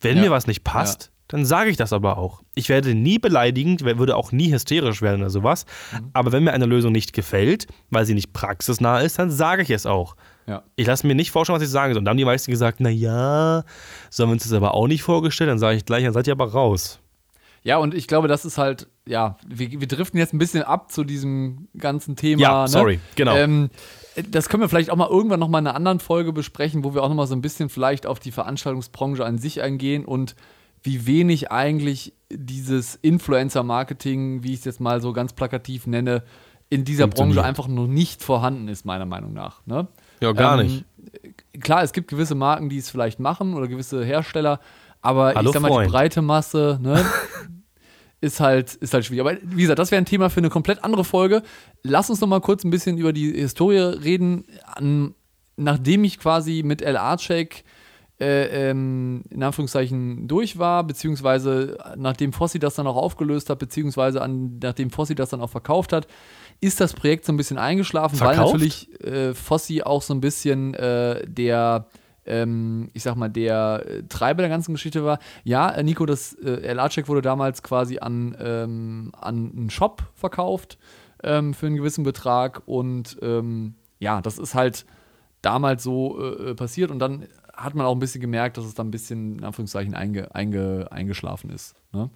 Wenn 0.00 0.16
Ja. 0.16 0.24
mir 0.24 0.30
was 0.32 0.46
nicht 0.48 0.64
passt, 0.64 1.12
dann 1.30 1.44
sage 1.44 1.70
ich 1.70 1.76
das 1.76 1.92
aber 1.92 2.18
auch. 2.18 2.42
Ich 2.56 2.68
werde 2.68 2.92
nie 2.94 3.20
beleidigend, 3.20 3.84
würde 3.84 4.16
auch 4.16 4.32
nie 4.32 4.52
hysterisch 4.52 5.00
werden 5.00 5.20
oder 5.20 5.30
sowas. 5.30 5.64
Mhm. 5.92 6.10
Aber 6.12 6.32
wenn 6.32 6.42
mir 6.42 6.52
eine 6.52 6.66
Lösung 6.66 6.90
nicht 6.90 7.12
gefällt, 7.12 7.68
weil 7.90 8.04
sie 8.04 8.14
nicht 8.14 8.32
praxisnah 8.32 8.98
ist, 8.98 9.18
dann 9.18 9.30
sage 9.30 9.62
ich 9.62 9.70
es 9.70 9.86
auch. 9.86 10.16
Ja. 10.48 10.64
Ich 10.74 10.88
lasse 10.88 11.06
mir 11.06 11.14
nicht 11.14 11.30
vorstellen, 11.30 11.56
was 11.56 11.62
ich 11.62 11.70
sagen 11.70 11.92
soll. 11.92 12.00
Und 12.00 12.04
dann 12.06 12.12
haben 12.12 12.18
die 12.18 12.24
meisten 12.24 12.50
gesagt, 12.50 12.80
naja, 12.80 13.62
sollen 14.10 14.30
wir 14.30 14.32
uns 14.32 14.42
das 14.42 14.52
aber 14.52 14.74
auch 14.74 14.88
nicht 14.88 15.04
vorgestellt? 15.04 15.48
Dann 15.48 15.60
sage 15.60 15.76
ich 15.76 15.84
gleich, 15.84 16.02
dann 16.02 16.12
seid 16.12 16.26
ihr 16.26 16.32
aber 16.32 16.50
raus. 16.50 16.98
Ja, 17.62 17.76
und 17.76 17.94
ich 17.94 18.08
glaube, 18.08 18.26
das 18.26 18.44
ist 18.44 18.58
halt, 18.58 18.88
ja, 19.06 19.36
wir, 19.46 19.70
wir 19.70 19.86
driften 19.86 20.18
jetzt 20.18 20.32
ein 20.32 20.38
bisschen 20.38 20.64
ab 20.64 20.90
zu 20.90 21.04
diesem 21.04 21.68
ganzen 21.78 22.16
Thema. 22.16 22.42
Ja, 22.42 22.62
ne? 22.62 22.68
sorry, 22.68 23.00
genau. 23.14 23.36
Ähm, 23.36 23.70
das 24.30 24.48
können 24.48 24.62
wir 24.62 24.68
vielleicht 24.68 24.90
auch 24.90 24.96
mal 24.96 25.08
irgendwann 25.08 25.38
noch 25.38 25.48
mal 25.48 25.60
in 25.60 25.66
einer 25.68 25.76
anderen 25.76 26.00
Folge 26.00 26.32
besprechen, 26.32 26.82
wo 26.82 26.94
wir 26.94 27.04
auch 27.04 27.08
noch 27.08 27.14
mal 27.14 27.26
so 27.28 27.36
ein 27.36 27.42
bisschen 27.42 27.68
vielleicht 27.68 28.06
auf 28.06 28.18
die 28.18 28.32
Veranstaltungsbranche 28.32 29.24
an 29.24 29.38
sich 29.38 29.62
eingehen 29.62 30.04
und 30.04 30.34
wie 30.82 31.06
wenig 31.06 31.50
eigentlich 31.50 32.14
dieses 32.30 32.96
Influencer-Marketing, 32.96 34.42
wie 34.42 34.52
ich 34.52 34.60
es 34.60 34.64
jetzt 34.64 34.80
mal 34.80 35.00
so 35.00 35.12
ganz 35.12 35.32
plakativ 35.32 35.86
nenne, 35.86 36.22
in 36.68 36.84
dieser 36.84 37.08
Branche 37.08 37.42
einfach 37.42 37.66
noch 37.66 37.88
nicht 37.88 38.22
vorhanden 38.22 38.68
ist, 38.68 38.84
meiner 38.84 39.06
Meinung 39.06 39.32
nach. 39.32 39.66
Ne? 39.66 39.88
Ja, 40.20 40.32
gar 40.32 40.60
ähm, 40.60 40.66
nicht. 40.66 40.84
Klar, 41.60 41.82
es 41.82 41.92
gibt 41.92 42.08
gewisse 42.08 42.36
Marken, 42.36 42.68
die 42.68 42.78
es 42.78 42.90
vielleicht 42.90 43.18
machen 43.18 43.54
oder 43.54 43.66
gewisse 43.66 44.04
Hersteller, 44.04 44.60
aber 45.02 45.34
Hallo 45.34 45.50
ich 45.50 45.54
sag 45.54 45.62
mal, 45.62 45.68
Freund. 45.68 45.88
die 45.88 45.92
breite 45.92 46.22
Masse, 46.22 46.78
ne? 46.80 47.04
ist 48.20 48.38
halt, 48.38 48.74
ist 48.74 48.94
halt 48.94 49.04
schwierig. 49.04 49.20
Aber 49.20 49.36
wie 49.42 49.62
gesagt, 49.62 49.78
das 49.78 49.90
wäre 49.90 50.00
ein 50.00 50.06
Thema 50.06 50.30
für 50.30 50.38
eine 50.38 50.50
komplett 50.50 50.84
andere 50.84 51.04
Folge. 51.04 51.42
Lass 51.82 52.10
uns 52.10 52.20
noch 52.20 52.28
mal 52.28 52.40
kurz 52.40 52.64
ein 52.64 52.70
bisschen 52.70 52.98
über 52.98 53.12
die 53.12 53.32
Historie 53.32 53.78
reden. 53.78 54.44
An, 54.64 55.14
nachdem 55.56 56.04
ich 56.04 56.18
quasi 56.18 56.62
mit 56.64 56.82
El 56.82 56.96
Arcek 56.96 57.64
äh, 58.20 58.70
ähm, 58.70 59.22
in 59.30 59.42
Anführungszeichen 59.42 60.28
durch 60.28 60.58
war, 60.58 60.84
beziehungsweise 60.84 61.78
nachdem 61.96 62.32
Fossi 62.32 62.58
das 62.58 62.74
dann 62.74 62.86
auch 62.86 62.96
aufgelöst 62.96 63.50
hat, 63.50 63.58
beziehungsweise 63.58 64.20
an, 64.20 64.58
nachdem 64.62 64.90
Fossi 64.90 65.14
das 65.14 65.30
dann 65.30 65.40
auch 65.40 65.50
verkauft 65.50 65.92
hat, 65.92 66.06
ist 66.60 66.80
das 66.80 66.92
Projekt 66.92 67.24
so 67.24 67.32
ein 67.32 67.36
bisschen 67.36 67.58
eingeschlafen, 67.58 68.16
Verkauft? 68.16 68.38
weil 68.38 68.44
natürlich 68.44 69.02
äh, 69.02 69.34
Fossi 69.34 69.82
auch 69.82 70.02
so 70.02 70.12
ein 70.12 70.20
bisschen 70.20 70.74
äh, 70.74 71.26
der 71.26 71.86
ähm, 72.26 72.90
ich 72.92 73.02
sag 73.02 73.16
mal, 73.16 73.30
der 73.30 73.84
äh, 73.86 74.02
Treiber 74.04 74.42
der 74.42 74.50
ganzen 74.50 74.74
Geschichte 74.74 75.04
war. 75.04 75.18
Ja, 75.42 75.70
äh, 75.70 75.82
Nico, 75.82 76.04
das 76.04 76.34
äh, 76.34 76.62
Elacek 76.62 77.08
wurde 77.08 77.22
damals 77.22 77.62
quasi 77.62 77.98
an, 77.98 78.36
ähm, 78.38 79.12
an 79.18 79.52
einen 79.56 79.70
Shop 79.70 80.02
verkauft 80.14 80.78
ähm, 81.22 81.54
für 81.54 81.66
einen 81.66 81.76
gewissen 81.76 82.04
Betrag 82.04 82.62
und 82.66 83.18
ähm, 83.22 83.74
ja, 83.98 84.20
das 84.20 84.38
ist 84.38 84.54
halt 84.54 84.84
damals 85.42 85.82
so 85.82 86.22
äh, 86.22 86.54
passiert 86.54 86.90
und 86.90 86.98
dann 86.98 87.26
hat 87.62 87.74
man 87.74 87.86
auch 87.86 87.94
ein 87.94 87.98
bisschen 87.98 88.20
gemerkt, 88.20 88.56
dass 88.56 88.64
es 88.64 88.74
dann 88.74 88.88
ein 88.88 88.90
bisschen 88.90 89.38
in 89.38 89.44
Anführungszeichen 89.44 89.94
einge, 89.94 90.34
einge, 90.34 90.88
eingeschlafen 90.90 91.50
ist. 91.50 91.74
Ne? 91.92 92.10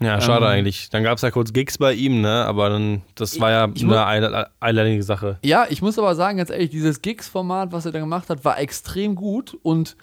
Ja, 0.00 0.20
schade 0.20 0.44
Ähm, 0.44 0.50
eigentlich. 0.52 0.90
Dann 0.90 1.02
gab 1.02 1.16
es 1.16 1.22
ja 1.22 1.30
kurz 1.30 1.52
Gigs 1.52 1.78
bei 1.78 1.94
ihm, 1.94 2.20
ne? 2.20 2.44
Aber 2.44 2.68
dann, 2.68 3.00
das 3.14 3.40
war 3.40 3.50
ja 3.50 3.68
Ich 3.74 3.82
mu- 3.82 3.94
eine 3.94 4.48
einleidige 4.60 5.02
Sache. 5.02 5.38
Ja, 5.42 5.66
ich 5.70 5.80
muss 5.80 5.98
aber 5.98 6.14
sagen, 6.14 6.36
ganz 6.38 6.50
ehrlich, 6.50 6.68
dieses 6.70 7.00
Gigs-Format, 7.00 7.72
was 7.72 7.86
er 7.86 7.92
da 7.92 7.98
gemacht 8.00 8.28
hat, 8.28 8.44
war 8.44 8.58
extrem 8.58 9.14
gut 9.14 9.56
und 9.62 9.96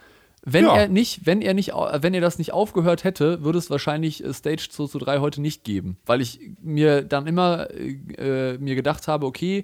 wenn 0.46 0.66
Ja. 0.66 0.76
er 0.76 0.88
nicht, 0.90 1.26
wenn 1.26 1.42
er 1.42 1.54
nicht, 1.54 1.72
wenn 1.74 2.14
er 2.14 2.22
das 2.22 2.38
nicht 2.38 2.52
aufgehört 2.52 3.04
hätte, 3.06 3.44
würde 3.44 3.60
es 3.60 3.70
wahrscheinlich 3.70 4.24
äh, 4.26 4.34
Stage 4.34 4.68
2 4.70 4.88
zu 4.88 4.98
3 5.00 5.20
heute 5.20 5.40
nicht 5.42 5.64
geben. 5.64 5.98
Weil 6.06 6.20
ich 6.22 6.40
mir 6.62 7.04
dann 7.04 7.28
immer 7.28 7.70
äh, 7.72 8.58
mir 8.58 8.76
gedacht 8.76 9.08
habe, 9.08 9.26
okay, 9.26 9.64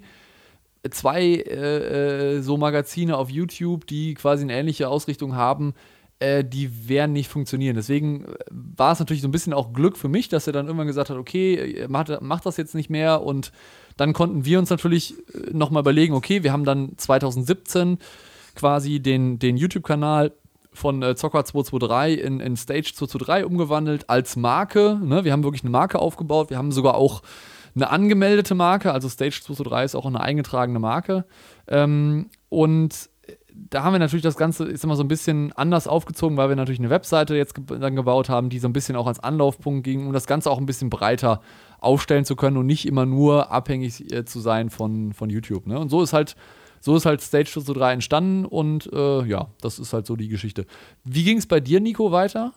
zwei 0.90 1.22
äh, 1.22 2.36
äh, 2.36 2.40
so 2.40 2.56
Magazine 2.56 3.16
auf 3.16 3.30
YouTube, 3.30 3.86
die 3.86 4.14
quasi 4.14 4.44
eine 4.44 4.54
ähnliche 4.54 4.88
Ausrichtung 4.88 5.34
haben, 5.34 5.74
äh, 6.20 6.44
die 6.44 6.88
werden 6.88 7.12
nicht 7.12 7.28
funktionieren. 7.28 7.76
Deswegen 7.76 8.24
äh, 8.24 8.34
war 8.50 8.92
es 8.92 8.98
natürlich 8.98 9.22
so 9.22 9.28
ein 9.28 9.32
bisschen 9.32 9.52
auch 9.52 9.72
Glück 9.72 9.96
für 9.96 10.08
mich, 10.08 10.28
dass 10.28 10.46
er 10.46 10.52
dann 10.52 10.66
irgendwann 10.66 10.86
gesagt 10.86 11.10
hat, 11.10 11.16
okay, 11.16 11.74
er 11.74 11.90
macht, 11.90 12.20
macht 12.20 12.46
das 12.46 12.56
jetzt 12.56 12.74
nicht 12.74 12.90
mehr 12.90 13.22
und 13.22 13.52
dann 13.96 14.12
konnten 14.12 14.44
wir 14.44 14.58
uns 14.58 14.70
natürlich 14.70 15.14
äh, 15.34 15.50
nochmal 15.52 15.82
überlegen, 15.82 16.14
okay, 16.14 16.42
wir 16.42 16.52
haben 16.52 16.64
dann 16.64 16.92
2017 16.96 17.98
quasi 18.54 19.00
den, 19.00 19.38
den 19.38 19.56
YouTube-Kanal 19.56 20.32
von 20.72 21.02
äh, 21.02 21.16
Zocker 21.16 21.44
223 21.44 22.24
in, 22.24 22.40
in 22.40 22.56
Stage 22.56 22.92
223 22.94 23.44
umgewandelt 23.44 24.08
als 24.08 24.36
Marke. 24.36 24.98
Ne? 25.02 25.24
Wir 25.24 25.32
haben 25.32 25.42
wirklich 25.42 25.62
eine 25.62 25.70
Marke 25.70 25.98
aufgebaut. 25.98 26.50
Wir 26.50 26.58
haben 26.58 26.72
sogar 26.72 26.94
auch 26.94 27.22
eine 27.74 27.90
angemeldete 27.90 28.54
Marke, 28.54 28.92
also 28.92 29.08
Stage 29.08 29.40
223 29.42 29.84
ist 29.84 29.94
auch 29.94 30.06
eine 30.06 30.20
eingetragene 30.20 30.78
Marke. 30.78 31.24
Ähm, 31.68 32.30
und 32.48 33.10
da 33.54 33.82
haben 33.82 33.92
wir 33.92 33.98
natürlich 33.98 34.22
das 34.22 34.36
Ganze, 34.36 34.64
ist 34.64 34.84
immer 34.84 34.96
so 34.96 35.04
ein 35.04 35.08
bisschen 35.08 35.52
anders 35.52 35.86
aufgezogen, 35.86 36.36
weil 36.36 36.48
wir 36.48 36.56
natürlich 36.56 36.80
eine 36.80 36.90
Webseite 36.90 37.36
jetzt 37.36 37.54
ge 37.54 37.78
dann 37.78 37.96
gebaut 37.96 38.28
haben, 38.28 38.48
die 38.48 38.58
so 38.58 38.68
ein 38.68 38.72
bisschen 38.72 38.96
auch 38.96 39.06
als 39.06 39.20
Anlaufpunkt 39.20 39.84
ging, 39.84 40.06
um 40.06 40.12
das 40.12 40.26
Ganze 40.26 40.50
auch 40.50 40.58
ein 40.58 40.66
bisschen 40.66 40.90
breiter 40.90 41.40
aufstellen 41.78 42.24
zu 42.24 42.36
können 42.36 42.56
und 42.56 42.66
nicht 42.66 42.86
immer 42.86 43.06
nur 43.06 43.50
abhängig 43.50 44.12
äh, 44.12 44.24
zu 44.24 44.40
sein 44.40 44.70
von, 44.70 45.12
von 45.12 45.30
YouTube. 45.30 45.66
Ne? 45.66 45.78
Und 45.78 45.88
so 45.88 46.02
ist 46.02 46.12
halt, 46.12 46.36
so 46.80 46.96
ist 46.96 47.06
halt 47.06 47.20
Stage 47.20 47.50
223 47.50 47.92
entstanden 47.92 48.44
und 48.44 48.90
äh, 48.92 49.24
ja, 49.24 49.48
das 49.60 49.78
ist 49.78 49.92
halt 49.92 50.06
so 50.06 50.16
die 50.16 50.28
Geschichte. 50.28 50.66
Wie 51.04 51.24
ging 51.24 51.38
es 51.38 51.46
bei 51.46 51.60
dir, 51.60 51.80
Nico, 51.80 52.12
weiter? 52.12 52.52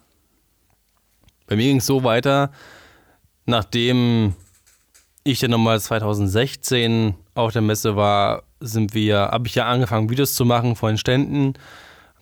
Bei 1.47 1.55
mir 1.55 1.67
ging 1.67 1.77
es 1.77 1.85
so 1.85 2.03
weiter, 2.03 2.51
nachdem 3.45 4.33
ich 5.23 5.39
dann 5.39 5.51
nochmal 5.51 5.79
2016 5.79 7.15
auf 7.35 7.53
der 7.53 7.61
Messe 7.61 7.95
war, 7.95 8.43
sind 8.59 8.93
wir, 8.93 9.19
habe 9.19 9.47
ich 9.47 9.55
ja 9.55 9.65
angefangen, 9.65 10.09
Videos 10.09 10.35
zu 10.35 10.45
machen 10.45 10.75
von 10.75 10.89
den 10.89 10.97
Ständen. 10.97 11.53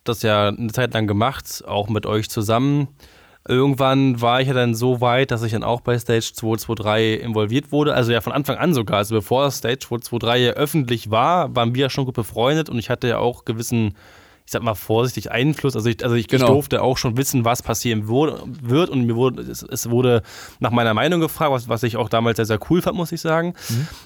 Das 0.04 0.22
ja 0.22 0.50
eine 0.50 0.72
Zeit 0.72 0.94
lang 0.94 1.08
gemacht, 1.08 1.64
auch 1.68 1.90
mit 1.90 2.06
euch 2.06 2.30
zusammen. 2.30 2.88
Irgendwann 3.48 4.22
war 4.22 4.40
ich 4.40 4.48
ja 4.48 4.54
dann 4.54 4.76
so 4.76 5.02
weit, 5.02 5.32
dass 5.32 5.42
ich 5.42 5.52
dann 5.52 5.64
auch 5.64 5.82
bei 5.82 5.98
Stage 5.98 6.32
223 6.34 7.24
involviert 7.24 7.72
wurde. 7.72 7.96
Also 7.96 8.12
ja 8.12 8.22
von 8.22 8.34
Anfang 8.34 8.58
an 8.58 8.74
sogar. 8.74 8.98
Also 8.98 9.16
bevor 9.16 9.50
Stage 9.50 9.80
223 9.80 10.46
ja 10.46 10.54
öffentlich 10.54 11.10
war, 11.10 11.56
waren 11.56 11.74
wir 11.74 11.84
ja 11.84 11.90
schon 11.90 12.06
gut 12.06 12.14
befreundet 12.14 12.70
und 12.70 12.78
ich 12.78 12.92
hatte 12.92 13.08
ja 13.08 13.18
auch 13.18 13.46
gewissen, 13.46 13.96
ich 14.52 14.54
sag 14.54 14.64
mal 14.64 14.76
vorsichtig 14.76 15.32
Einfluss. 15.32 15.78
Also 15.78 15.88
ich, 15.88 16.04
also 16.04 16.18
ich, 16.18 16.28
Genau. 16.28 16.44
ich 16.44 16.52
durfte 16.52 16.82
auch 16.82 16.98
schon 16.98 17.16
wissen, 17.16 17.46
was 17.46 17.64
passieren 17.64 18.10
wurde, 18.10 18.44
wird 18.62 18.90
und 18.90 19.06
mir 19.06 19.16
wurde, 19.16 19.42
es, 19.44 19.64
es 19.64 19.90
wurde 19.90 20.24
nach 20.60 20.72
meiner 20.72 20.94
Meinung 20.94 21.22
gefragt, 21.22 21.54
was, 21.54 21.70
was 21.70 21.84
ich 21.84 21.96
auch 21.96 22.10
damals 22.10 22.36
sehr, 22.36 22.46
sehr 22.46 22.60
cool 22.70 22.82
fand, 22.82 22.98
muss 22.98 23.14
ich 23.14 23.22
sagen, 23.22 23.54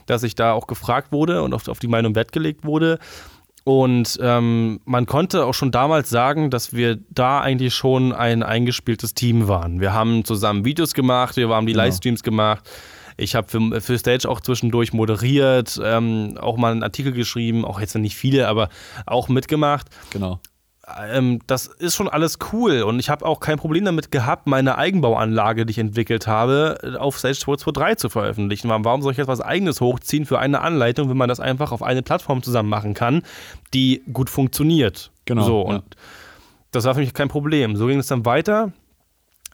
dass 0.05 0.21
ich 0.21 0.36
da 0.36 0.53
auch 0.53 0.67
gefragt 0.67 1.12
wurde 1.12 1.41
und 1.41 1.55
auf, 1.55 1.67
auf 1.67 1.79
die 1.79 1.88
Meinung 1.88 2.13
Wert 2.13 2.31
gelegt 2.31 2.63
wurde. 2.63 2.99
Und 3.63 4.19
ähm, 4.21 4.81
man 4.86 5.08
konnte 5.08 5.45
auch 5.47 5.55
schon 5.55 5.71
damals 5.71 6.12
sagen, 6.12 6.51
dass 6.51 6.73
wir 6.73 6.99
da 7.10 7.41
eigentlich 7.41 7.73
schon 7.73 8.13
ein 8.13 8.43
eingespieltes 8.43 9.15
Team 9.15 9.47
waren. 9.47 9.79
Wir 9.81 9.93
haben 9.93 10.23
zusammen 10.25 10.63
Videos 10.63 10.93
gemacht, 10.93 11.38
wir 11.38 11.49
haben 11.49 11.65
die 11.65 11.73
Genau. 11.73 11.86
Livestreams 11.86 12.21
gemacht. 12.21 12.69
Ich 13.17 13.36
habe 13.36 13.47
für, 13.47 13.82
für 13.82 13.97
Stage 13.97 14.28
auch 14.30 14.41
zwischendurch 14.41 14.93
moderiert, 14.93 15.80
ähm, 15.84 16.38
auch 16.39 16.58
mal 16.58 16.71
einen 16.71 16.84
Artikel 16.84 17.12
geschrieben, 17.13 17.65
auch 17.65 17.80
jetzt 17.80 17.95
nicht 17.95 18.15
viele, 18.15 18.47
aber 18.47 18.69
auch 19.06 19.30
mitgemacht 19.30 19.88
Genau. 20.12 20.39
ähm, 21.12 21.39
das 21.47 21.67
ist 21.67 21.95
schon 21.95 22.08
alles 22.10 22.38
cool 22.51 22.84
und 22.84 22.99
ich 22.99 23.10
habe 23.10 23.25
auch 23.25 23.39
kein 23.39 23.58
Problem 23.58 23.86
damit 23.86 24.12
gehabt, 24.12 24.47
meine 24.47 24.78
Eigenbauanlage, 24.78 25.65
die 25.65 25.71
ich 25.71 25.78
entwickelt 25.80 26.28
habe, 26.28 26.97
auf 26.99 27.17
Stage 27.17 27.39
223 27.39 27.97
zu 27.97 28.10
veröffentlichen. 28.10 28.69
Warum 28.69 29.01
soll 29.01 29.13
ich 29.13 29.17
jetzt 29.17 29.28
was 29.28 29.41
eigenes 29.41 29.82
hochziehen 29.82 30.25
für 30.25 30.39
eine 30.39 30.62
Anleitung, 30.62 31.10
wenn 31.10 31.17
man 31.17 31.30
das 31.30 31.39
einfach 31.39 31.71
auf 31.71 31.82
eine 31.84 32.01
Plattform 32.04 32.43
zusammen 32.43 32.69
machen 32.69 32.93
kann, 32.93 33.23
die 33.73 34.04
gut 34.12 34.30
funktioniert? 34.30 35.12
Genau, 35.25 35.43
So, 35.43 35.63
ja. 35.69 35.75
und 35.75 35.84
das 36.71 36.84
war 36.84 36.93
für 36.93 36.99
mich 36.99 37.13
kein 37.13 37.30
Problem. 37.30 37.78
So 37.78 37.88
ging 37.88 37.99
es 37.99 38.08
dann 38.08 38.25
weiter. 38.25 38.73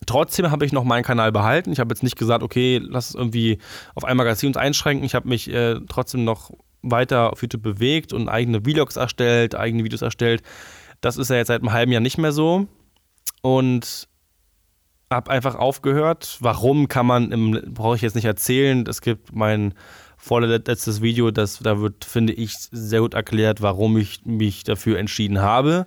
Trotzdem 0.05 0.49
habe 0.49 0.65
ich 0.65 0.71
noch 0.71 0.83
meinen 0.83 1.03
Kanal 1.03 1.31
behalten. 1.31 1.71
Ich 1.71 1.79
habe 1.79 1.93
jetzt 1.93 2.03
nicht 2.03 2.17
gesagt, 2.17 2.43
okay, 2.43 2.81
lass 2.83 3.09
es 3.09 3.15
irgendwie 3.15 3.59
auf 3.93 4.03
ein 4.03 4.17
Magazin 4.17 4.47
uns 4.47 4.57
einschränken. 4.57 5.05
Ich 5.05 5.15
habe 5.15 5.29
mich 5.29 5.51
äh, 5.51 5.79
trotzdem 5.87 6.23
noch 6.23 6.51
weiter 6.81 7.31
auf 7.31 7.41
YouTube 7.41 7.61
bewegt 7.61 8.11
und 8.11 8.27
eigene 8.27 8.61
Vlogs 8.61 8.95
erstellt, 8.95 9.55
eigene 9.55 9.83
Videos 9.83 10.01
erstellt. 10.01 10.41
Das 11.01 11.17
ist 11.17 11.29
ja 11.29 11.35
jetzt 11.35 11.47
seit 11.47 11.61
einem 11.61 11.71
halben 11.71 11.91
Jahr 11.91 12.01
nicht 12.01 12.17
mehr 12.17 12.31
so. 12.31 12.67
Und 13.41 14.07
habe 15.11 15.29
einfach 15.29 15.55
aufgehört. 15.55 16.37
Warum 16.39 16.87
kann 16.87 17.05
man, 17.05 17.61
brauche 17.73 17.95
ich 17.95 18.01
jetzt 18.01 18.15
nicht 18.15 18.25
erzählen. 18.25 18.85
Es 18.87 19.01
gibt 19.01 19.35
mein 19.35 19.73
vorletztes 20.17 21.01
Video, 21.01 21.31
das, 21.31 21.59
da 21.59 21.79
wird, 21.79 22.05
finde 22.05 22.33
ich, 22.33 22.53
sehr 22.71 23.01
gut 23.01 23.13
erklärt, 23.13 23.61
warum 23.61 23.97
ich 23.97 24.25
mich 24.25 24.63
dafür 24.63 24.99
entschieden 24.99 25.41
habe. 25.41 25.85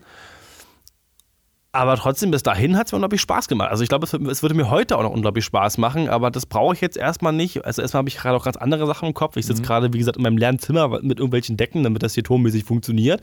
Aber 1.74 1.96
trotzdem, 1.96 2.30
bis 2.30 2.44
dahin 2.44 2.76
hat 2.76 2.86
es 2.86 2.92
mir 2.92 2.98
unglaublich 2.98 3.20
Spaß 3.20 3.48
gemacht. 3.48 3.68
Also 3.70 3.82
ich 3.82 3.88
glaube, 3.88 4.06
es, 4.06 4.42
würde 4.42 4.54
mir 4.54 4.70
heute 4.70 4.96
auch 4.96 5.02
noch 5.02 5.10
unglaublich 5.10 5.44
Spaß 5.44 5.76
machen, 5.78 6.08
aber 6.08 6.30
das 6.30 6.46
brauche 6.46 6.72
ich 6.72 6.80
jetzt 6.80 6.96
erstmal 6.96 7.32
nicht. 7.32 7.64
Also 7.64 7.82
erstmal 7.82 7.98
habe 7.98 8.08
ich 8.08 8.16
gerade 8.16 8.36
auch 8.36 8.44
ganz 8.44 8.56
andere 8.56 8.86
Sachen 8.86 9.08
im 9.08 9.14
Kopf. 9.14 9.36
Ich 9.36 9.46
sitze 9.46 9.62
gerade, 9.62 9.92
wie 9.92 9.98
gesagt, 9.98 10.16
in 10.16 10.22
meinem 10.22 10.38
Lernzimmer 10.38 11.00
mit 11.02 11.18
irgendwelchen 11.18 11.56
Decken, 11.56 11.82
damit 11.82 12.04
das 12.04 12.14
hier 12.14 12.22
tonmäßig 12.22 12.62
funktioniert 12.62 13.22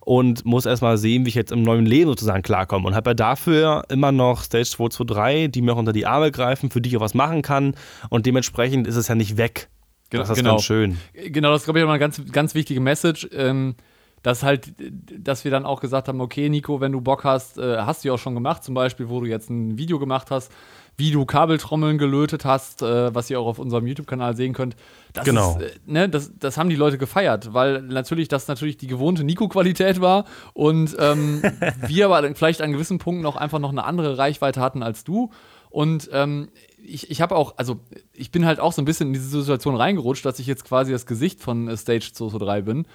und 0.00 0.44
muss 0.44 0.66
erstmal 0.66 0.98
sehen, 0.98 1.24
wie 1.24 1.28
ich 1.28 1.36
jetzt 1.36 1.52
im 1.52 1.62
neuen 1.62 1.86
Leben 1.86 2.10
sozusagen 2.10 2.42
klarkomme. 2.42 2.88
Und 2.88 2.96
habe 2.96 3.10
ja 3.10 3.14
dafür 3.14 3.84
immer 3.88 4.10
noch 4.10 4.42
Stage 4.42 4.70
223, 4.70 5.52
die 5.52 5.62
mir 5.62 5.74
auch 5.74 5.78
unter 5.78 5.92
die 5.92 6.04
Arme 6.04 6.32
greifen, 6.32 6.72
für 6.72 6.80
die 6.80 6.88
ich 6.88 6.96
auch 6.96 7.02
was 7.02 7.14
machen 7.14 7.42
kann. 7.42 7.76
Und 8.10 8.26
dementsprechend 8.26 8.88
ist 8.88 8.96
es 8.96 9.06
ja 9.06 9.14
nicht 9.14 9.36
weg. 9.36 9.68
Genau, 10.10 10.24
das 10.24 10.30
ist 10.30 10.36
genau. 10.38 10.50
ganz 10.50 10.64
schön. 10.64 10.98
Genau, 11.14 11.52
das 11.52 11.60
ist, 11.60 11.64
glaube 11.66 11.78
ich, 11.78 11.84
auch 11.84 11.88
mal 11.88 11.94
eine 11.94 12.00
ganz, 12.00 12.20
ganz 12.32 12.56
wichtige 12.56 12.80
Message. 12.80 13.28
Ähm, 13.32 13.76
dass 14.22 14.42
halt, 14.42 14.72
dass 14.78 15.44
wir 15.44 15.50
dann 15.50 15.66
auch 15.66 15.80
gesagt 15.80 16.08
haben, 16.08 16.20
okay, 16.20 16.48
Nico, 16.48 16.80
wenn 16.80 16.92
du 16.92 17.00
Bock 17.00 17.24
hast, 17.24 17.58
äh, 17.58 17.78
hast 17.78 18.04
du 18.04 18.08
ja 18.08 18.14
auch 18.14 18.18
schon 18.18 18.34
gemacht, 18.34 18.64
zum 18.64 18.74
Beispiel, 18.74 19.08
wo 19.08 19.20
du 19.20 19.26
jetzt 19.26 19.50
ein 19.50 19.78
Video 19.78 19.98
gemacht 19.98 20.30
hast 20.30 20.52
wie 20.96 21.10
du 21.10 21.24
Kabeltrommeln 21.24 21.98
gelötet 21.98 22.44
hast, 22.44 22.82
äh, 22.82 23.14
was 23.14 23.30
ihr 23.30 23.40
auch 23.40 23.46
auf 23.46 23.58
unserem 23.58 23.86
YouTube-Kanal 23.86 24.36
sehen 24.36 24.52
könnt. 24.52 24.76
Das 25.12 25.24
Genau. 25.24 25.58
Ist, 25.58 25.62
äh, 25.62 25.70
ne, 25.86 26.08
das, 26.08 26.32
das 26.38 26.56
haben 26.58 26.68
die 26.68 26.76
Leute 26.76 26.98
gefeiert, 26.98 27.54
weil 27.54 27.82
natürlich 27.82 28.28
das 28.28 28.46
natürlich 28.48 28.76
die 28.76 28.86
gewohnte 28.86 29.24
Nico-Qualität 29.24 30.00
war 30.00 30.26
und 30.52 30.94
ähm, 30.98 31.42
wir 31.86 32.06
aber 32.06 32.34
vielleicht 32.34 32.60
an 32.60 32.72
gewissen 32.72 32.98
Punkten 32.98 33.26
auch 33.26 33.36
einfach 33.36 33.58
noch 33.58 33.70
eine 33.70 33.84
andere 33.84 34.18
Reichweite 34.18 34.60
hatten 34.60 34.82
als 34.82 35.04
du. 35.04 35.30
Und 35.70 36.10
ähm, 36.12 36.50
ich, 36.84 37.10
ich 37.10 37.22
habe 37.22 37.36
auch, 37.36 37.54
also 37.56 37.80
ich 38.12 38.30
bin 38.30 38.44
halt 38.44 38.60
auch 38.60 38.72
so 38.72 38.82
ein 38.82 38.84
bisschen 38.84 39.08
in 39.08 39.12
diese 39.14 39.40
Situation 39.40 39.74
reingerutscht, 39.74 40.26
dass 40.26 40.38
ich 40.38 40.46
jetzt 40.46 40.64
quasi 40.64 40.92
das 40.92 41.06
Gesicht 41.06 41.40
von 41.40 41.74
Stage 41.76 42.10
223 42.12 42.64
bin. 42.64 42.86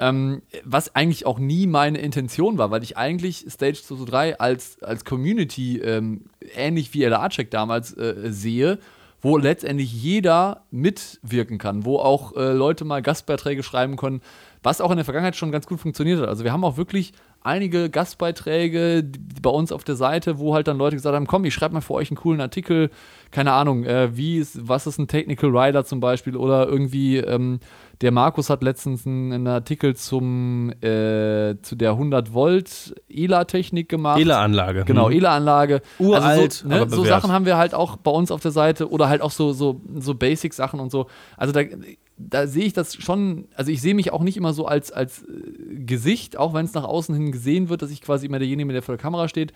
Ähm, 0.00 0.42
was 0.64 0.96
eigentlich 0.96 1.24
auch 1.24 1.38
nie 1.38 1.68
meine 1.68 1.98
Intention 1.98 2.58
war, 2.58 2.72
weil 2.72 2.82
ich 2.82 2.96
eigentlich 2.96 3.46
Stage 3.48 3.80
223 3.80 4.40
als, 4.40 4.82
als 4.82 5.04
Community 5.04 5.78
ähm, 5.78 6.24
ähnlich 6.56 6.92
wie 6.94 7.04
LA-Check 7.04 7.50
damals 7.52 7.96
äh, 7.96 8.14
sehe, 8.32 8.80
wo 9.20 9.38
letztendlich 9.38 9.92
jeder 9.92 10.64
mitwirken 10.70 11.58
kann, 11.58 11.84
wo 11.84 11.98
auch 11.98 12.36
äh, 12.36 12.52
Leute 12.52 12.84
mal 12.84 13.02
Gastbeiträge 13.02 13.62
schreiben 13.62 13.96
können, 13.96 14.20
was 14.62 14.80
auch 14.80 14.90
in 14.90 14.96
der 14.96 15.04
Vergangenheit 15.04 15.36
schon 15.36 15.52
ganz 15.52 15.66
gut 15.66 15.80
funktioniert 15.80 16.20
hat. 16.20 16.28
Also 16.28 16.42
wir 16.42 16.52
haben 16.52 16.64
auch 16.64 16.76
wirklich 16.76 17.12
einige 17.44 17.90
Gastbeiträge 17.90 19.04
bei 19.40 19.50
uns 19.50 19.70
auf 19.70 19.84
der 19.84 19.96
Seite, 19.96 20.38
wo 20.38 20.54
halt 20.54 20.66
dann 20.66 20.78
Leute 20.78 20.96
gesagt 20.96 21.14
haben, 21.14 21.26
komm, 21.26 21.44
ich 21.44 21.54
schreibe 21.54 21.74
mal 21.74 21.80
für 21.80 21.94
euch 21.94 22.10
einen 22.10 22.16
coolen 22.16 22.40
Artikel, 22.40 22.90
keine 23.30 23.52
Ahnung, 23.52 23.84
äh, 23.84 24.16
wie 24.16 24.38
ist, 24.38 24.66
was 24.66 24.86
ist 24.86 24.98
ein 24.98 25.08
Technical 25.08 25.56
Rider 25.56 25.84
zum 25.84 26.00
Beispiel 26.00 26.36
oder 26.36 26.66
irgendwie 26.66 27.18
ähm, 27.18 27.60
der 28.00 28.12
Markus 28.12 28.50
hat 28.50 28.62
letztens 28.62 29.06
einen, 29.06 29.32
einen 29.32 29.46
Artikel 29.46 29.94
zum 29.94 30.70
äh, 30.82 31.56
zu 31.62 31.76
der 31.76 31.92
100 31.92 32.32
Volt 32.32 32.94
ELA-Technik 33.08 33.88
gemacht. 33.88 34.20
ELA-Anlage. 34.20 34.84
Genau, 34.84 35.08
Hm. 35.08 35.16
ELA-Anlage. 35.16 35.80
Uralt, 35.98 36.24
also 36.24 36.48
so, 36.50 36.68
ne, 36.68 36.86
so. 36.88 37.04
Sachen 37.04 37.30
haben 37.30 37.46
wir 37.46 37.56
halt 37.56 37.74
auch 37.74 37.96
bei 37.96 38.10
uns 38.10 38.30
auf 38.30 38.40
der 38.40 38.50
Seite 38.50 38.90
oder 38.90 39.08
halt 39.08 39.22
auch 39.22 39.30
so, 39.30 39.52
so, 39.52 39.80
so 39.96 40.14
Basic-Sachen 40.14 40.80
und 40.80 40.90
so. 40.90 41.06
Also 41.36 41.52
da, 41.52 41.60
da 42.16 42.46
sehe 42.46 42.64
ich 42.64 42.72
das 42.72 42.94
schon, 42.94 43.48
also 43.54 43.70
ich 43.70 43.80
sehe 43.80 43.94
mich 43.94 44.12
auch 44.12 44.22
nicht 44.22 44.36
immer 44.36 44.52
so 44.52 44.66
als, 44.66 44.92
als 44.92 45.22
äh, 45.22 45.74
Gesicht, 45.84 46.36
auch 46.36 46.54
wenn 46.54 46.64
es 46.64 46.74
nach 46.74 46.84
außen 46.84 47.14
hin 47.14 47.32
gesehen 47.32 47.68
wird, 47.68 47.82
dass 47.82 47.90
ich 47.90 48.00
quasi 48.00 48.26
immer 48.26 48.38
derjenige 48.38 48.66
bin, 48.66 48.74
der 48.74 48.82
vor 48.82 48.96
der 48.96 49.02
Kamera 49.02 49.28
steht. 49.28 49.52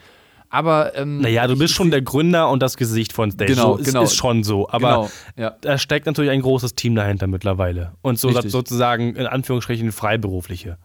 Aber 0.50 0.96
ähm, 0.96 1.20
Naja, 1.20 1.46
du 1.46 1.58
bist 1.58 1.72
ich 1.72 1.76
schon 1.76 1.90
der 1.90 2.00
Gründer 2.00 2.50
und 2.50 2.62
das 2.62 2.76
Gesicht 2.76 3.12
von 3.12 3.30
Stage. 3.30 3.52
Genau, 3.54 3.74
so, 3.74 3.80
ist, 3.80 3.86
genau. 3.86 4.02
ist 4.02 4.14
schon 4.14 4.44
so. 4.44 4.68
Aber 4.70 4.78
Genau, 4.88 5.10
ja. 5.36 5.56
da 5.60 5.76
steckt 5.76 6.06
natürlich 6.06 6.30
ein 6.30 6.40
großes 6.40 6.74
Team 6.74 6.94
dahinter 6.94 7.26
mittlerweile. 7.26 7.92
Und 8.00 8.18
so 8.18 8.28
Richtig. 8.28 8.50
sozusagen 8.50 9.14
in 9.14 9.26
Anführungsstrichen 9.26 9.92
Freiberufliche. 9.92 10.78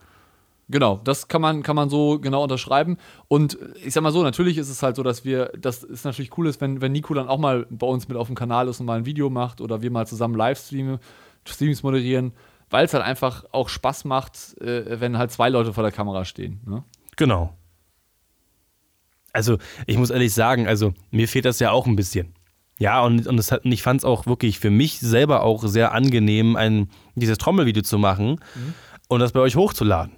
Genau, 0.70 1.00
das 1.04 1.28
kann 1.28 1.42
man, 1.42 1.62
kann 1.62 1.76
man 1.76 1.90
so 1.90 2.20
genau 2.20 2.44
unterschreiben. 2.44 2.98
Und 3.28 3.58
ich 3.86 3.94
sag 3.94 4.04
mal 4.04 4.12
so, 4.12 4.24
natürlich 4.24 4.58
ist 4.58 4.70
es 4.70 4.82
halt 4.82 4.96
so, 4.96 5.04
dass 5.04 5.26
wir, 5.26 5.52
das 5.58 5.84
ist 5.84 6.06
natürlich 6.06 6.38
cool 6.38 6.48
ist, 6.48 6.62
wenn, 6.62 6.82
wenn 6.82 6.92
Nico 6.92 7.14
dann 7.14 7.28
auch 7.28 7.38
mal 7.38 7.66
bei 7.70 7.88
uns 7.88 8.08
mit 8.08 8.18
auf 8.18 8.28
dem 8.28 8.36
Kanal 8.36 8.68
ist 8.68 8.80
und 8.80 8.86
mal 8.86 8.98
ein 8.98 9.06
Video 9.06 9.30
macht 9.30 9.62
oder 9.62 9.82
wir 9.82 9.92
mal 9.92 10.08
zusammen 10.08 10.36
Livestream, 10.36 11.00
Streams 11.46 11.84
moderieren, 11.84 12.34
weil 12.70 12.86
es 12.86 12.94
halt 12.94 13.04
einfach 13.04 13.46
auch 13.52 13.70
Spaß 13.70 14.06
macht, 14.06 14.58
äh, 14.62 15.00
wenn 15.00 15.18
halt 15.18 15.32
zwei 15.32 15.50
Leute 15.50 15.74
vor 15.74 15.84
der 15.84 15.92
Kamera 15.92 16.26
stehen. 16.26 16.62
Ne? 16.66 16.84
Genau. 17.16 17.56
Also, 19.32 19.58
ich 19.88 19.98
muss 19.98 20.12
ehrlich 20.12 20.34
sagen, 20.34 20.68
also 20.68 20.94
mir 21.10 21.28
fehlt 21.28 21.46
das 21.46 21.60
ja 21.60 21.72
auch 21.72 21.88
ein 21.88 21.96
bisschen. 21.96 22.36
Ja, 22.80 23.02
und, 23.02 23.28
und, 23.28 23.52
hat, 23.52 23.66
und 23.66 23.72
ich 23.72 23.84
fand 23.84 24.02
es 24.02 24.06
auch 24.06 24.26
wirklich 24.26 24.60
für 24.60 24.70
mich 24.70 25.00
selber 25.00 25.44
auch 25.44 25.64
sehr 25.66 25.94
angenehm, 25.94 26.56
ein, 26.56 26.90
dieses 27.16 27.38
Trommelvideo 27.38 27.84
zu 27.84 27.98
machen 27.98 28.40
und 29.08 29.20
das 29.20 29.32
bei 29.32 29.40
euch 29.40 29.56
hochzuladen. 29.56 30.16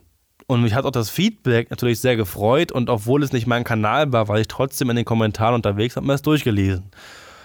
Und 0.48 0.62
mich 0.62 0.74
hat 0.74 0.86
auch 0.86 0.92
das 0.92 1.10
Feedback 1.10 1.70
natürlich 1.70 2.00
sehr 2.00 2.16
gefreut 2.16 2.72
und 2.72 2.90
obwohl 2.90 3.24
es 3.24 3.34
nicht 3.34 3.48
mein 3.48 3.64
Kanal 3.64 4.14
war, 4.14 4.28
war 4.28 4.40
ich 4.40 4.48
trotzdem 4.48 4.90
in 4.90 4.96
den 4.96 5.06
Kommentaren 5.06 5.56
unterwegs 5.56 5.96
und 5.96 6.02
habe 6.02 6.08
mir 6.08 6.14
das 6.14 6.22
durchgelesen. 6.22 6.86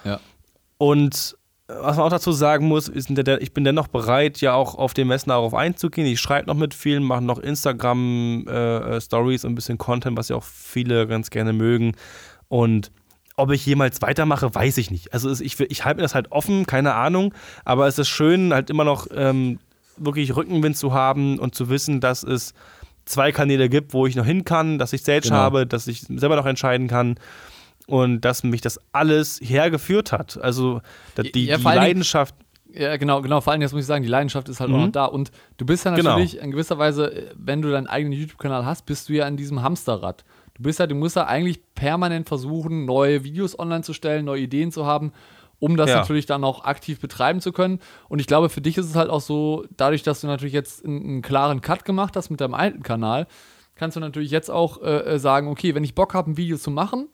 Ja. 0.05 0.21
Und 0.77 1.37
was 1.83 1.96
man 1.96 2.06
auch 2.06 2.11
dazu 2.11 2.33
sagen 2.33 2.66
muss, 2.66 2.88
ist, 2.88 3.11
ich 3.11 3.52
bin 3.52 3.64
dennoch 3.64 3.88
bereit, 3.88 4.40
ja 4.40 4.54
auch 4.54 4.74
auf 4.74 4.94
den 4.94 5.09
Messen 5.09 5.30
darauf 5.30 5.54
einzugehen. 5.54 6.06
Ich 6.06 6.20
schreibe 6.20 6.46
noch 6.46 6.56
mit 6.56 6.74
vielen, 6.74 7.02
mache 7.02 7.22
noch 7.22 7.38
Instagram-Stories 7.38 9.44
und 9.44 9.52
ein 9.52 9.54
bisschen 9.54 9.78
Content, 9.78 10.16
was 10.16 10.28
ja 10.28 10.37
auch 10.37 10.44
viele 10.44 11.06
ganz 11.06 11.30
gerne 11.30 11.52
mögen. 11.52 11.92
Und 12.48 12.90
ob 13.37 13.50
ich 13.52 13.64
jemals 13.64 14.02
weitermache, 14.02 14.54
weiß 14.54 14.76
ich 14.78 14.90
nicht. 14.90 15.14
Also 15.14 15.30
ich, 15.30 15.59
ich 15.61 15.85
halte 15.85 15.98
mir 15.98 16.02
das 16.02 16.14
halt 16.14 16.33
offen, 16.33 16.66
keine 16.66 16.94
Ahnung. 16.94 17.33
Aber 17.64 17.87
es 17.87 17.98
ist 17.98 18.09
schön, 18.09 18.52
halt 18.52 18.70
immer 18.70 18.85
noch 18.85 19.06
ähm, 19.14 19.59
wirklich 19.96 20.37
Rückenwind 20.37 20.76
zu 20.76 20.92
haben 20.92 21.38
und 21.38 21.54
zu 21.54 21.70
wissen, 21.70 22.00
dass 22.00 22.22
es 22.22 22.52
zwei 23.04 23.33
Kanäle 23.33 23.68
gibt, 23.68 23.94
wo 23.94 24.06
ich 24.06 24.16
noch 24.16 24.26
hin 24.26 24.44
kann, 24.44 24.78
dass 24.78 24.92
ich 24.92 25.00
Stage 25.00 25.28
Genau. 25.28 25.37
habe, 25.37 25.66
dass 25.66 25.87
ich 25.87 26.02
selber 26.02 26.37
noch 26.37 26.46
entscheiden 26.46 26.88
kann 26.88 27.16
und 27.90 28.20
dass 28.22 28.42
mich 28.44 28.61
das 28.61 28.79
alles 28.92 29.40
hergeführt 29.42 30.12
hat. 30.12 30.38
Also 30.40 30.81
die, 31.35 31.46
Ja, 31.46 31.57
die 31.59 31.62
Leidenschaft, 31.64 32.35
Ja, 32.72 32.96
genau, 32.98 33.20
genau. 33.20 33.40
Vor 33.40 33.53
allem, 33.53 33.62
jetzt 33.62 33.72
muss 33.72 33.81
ich 33.81 33.87
sagen, 33.88 34.05
die 34.05 34.09
Leidenschaft 34.09 34.48
ist 34.48 34.61
halt 34.61 34.70
auch 34.70 34.76
Mhm. 34.76 34.85
noch 34.85 34.92
da. 34.92 35.05
Und 35.07 35.33
du 35.57 35.66
bist 35.66 35.85
ja 35.85 35.92
Genau. 35.96 36.11
natürlich 36.11 36.38
in 36.38 36.53
gewisser 36.53 36.79
Weise, 36.79 37.12
äh, 37.12 37.31
wenn 37.37 37.62
du 37.62 37.70
deinen 37.72 37.88
eigenen 37.88 38.16
YouTube-Kanal 38.16 38.64
hast, 38.64 38.87
bist 38.87 39.09
du 39.09 39.12
ja 39.14 39.26
in 39.26 39.37
diesem 39.37 39.62
Hamsterrad. 39.62 40.24
Du 40.55 40.62
bist 40.62 40.79
ja, 40.79 40.87
du 40.87 40.94
musst 40.94 41.16
ja 41.16 41.26
eigentlich 41.26 41.61
permanent 41.74 42.29
versuchen, 42.29 42.85
neue 42.85 43.24
Videos 43.24 43.59
online 43.59 43.83
zu 43.83 43.92
stellen, 43.92 44.24
neue 44.24 44.42
Ideen 44.42 44.70
zu 44.70 44.87
haben, 44.87 45.12
um 45.59 45.76
das 45.76 45.90
Ja. 45.90 45.96
natürlich 45.96 46.26
dann 46.26 46.44
auch 46.44 46.62
aktiv 46.64 47.00
betreiben 47.00 47.40
zu 47.40 47.50
können. 47.50 47.81
Und 48.09 48.20
ich 48.20 48.29
glaube, 48.29 48.48
für 48.48 48.61
dich 48.61 48.79
ist 48.79 48.87
es 48.87 48.94
halt 48.94 49.11
auch 49.11 49.20
so, 49.20 49.64
dadurch, 49.76 50.05
dass 50.05 50.20
du 50.20 50.29
natürlich 50.29 50.55
jetzt 50.55 50.85
einen, 50.85 51.03
einen 51.05 51.22
klaren 51.22 51.62
Cut 51.62 51.85
gemacht 51.85 52.14
hast 52.14 52.31
mit 52.31 52.40
deinem 52.40 52.55
alten 52.55 52.85
Kanal, 52.85 53.26
kannst 53.74 53.96
du 53.96 54.00
natürlich 54.00 54.31
jetzt 54.31 54.48
auch 54.48 54.81
äh, 54.81 55.14
äh, 55.14 55.18
sagen, 55.18 55.48
okay, 55.48 55.74
wenn 55.74 55.83
ich 55.83 55.96
Bock 55.96 56.14
habe, 56.14 56.31
ein 56.31 56.37
Video 56.37 56.57
zu 56.57 56.70
machen, 56.70 57.09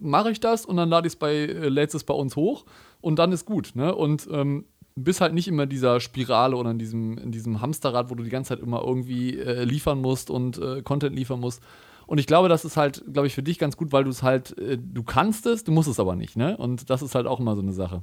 mache 0.00 0.30
ich 0.30 0.40
das 0.40 0.64
und 0.64 0.76
dann 0.76 0.88
lade 0.88 1.06
ich 1.06 1.14
es 1.14 1.18
bei, 1.18 1.34
äh, 1.34 1.68
lädst 1.68 1.94
es 1.94 2.04
bei 2.04 2.14
uns 2.14 2.36
hoch 2.36 2.64
und 3.00 3.18
dann 3.18 3.32
ist 3.32 3.44
gut. 3.44 3.72
Ne? 3.74 3.94
Und 3.94 4.28
ähm, 4.30 4.64
bist 4.96 5.20
halt 5.20 5.34
nicht 5.34 5.48
immer 5.48 5.64
in 5.64 5.68
dieser 5.68 6.00
Spirale 6.00 6.56
oder 6.56 6.70
in 6.70 6.78
diesem, 6.78 7.18
in 7.18 7.30
diesem 7.30 7.60
Hamsterrad, 7.60 8.10
wo 8.10 8.14
du 8.14 8.24
die 8.24 8.30
ganze 8.30 8.50
Zeit 8.50 8.60
immer 8.60 8.82
irgendwie 8.84 9.38
äh, 9.38 9.64
liefern 9.64 10.00
musst 10.00 10.30
und 10.30 10.58
äh, 10.58 10.82
Content 10.82 11.14
liefern 11.14 11.40
musst. 11.40 11.62
Und 12.06 12.18
ich 12.18 12.26
glaube, 12.26 12.48
das 12.48 12.64
ist 12.64 12.76
halt, 12.76 13.04
glaube 13.12 13.26
ich, 13.26 13.34
für 13.34 13.42
dich 13.42 13.58
ganz 13.58 13.76
gut, 13.76 13.92
weil 13.92 14.04
du 14.04 14.10
es 14.10 14.22
halt, 14.22 14.56
äh, 14.58 14.78
du 14.78 15.02
kannst 15.02 15.46
es, 15.46 15.64
du 15.64 15.72
musst 15.72 15.88
es 15.88 16.00
aber 16.00 16.16
nicht, 16.16 16.36
ne? 16.36 16.56
Und 16.56 16.90
das 16.90 17.02
ist 17.02 17.14
halt 17.14 17.26
auch 17.26 17.38
immer 17.38 17.54
so 17.54 17.62
eine 17.62 17.72
Sache. 17.72 18.02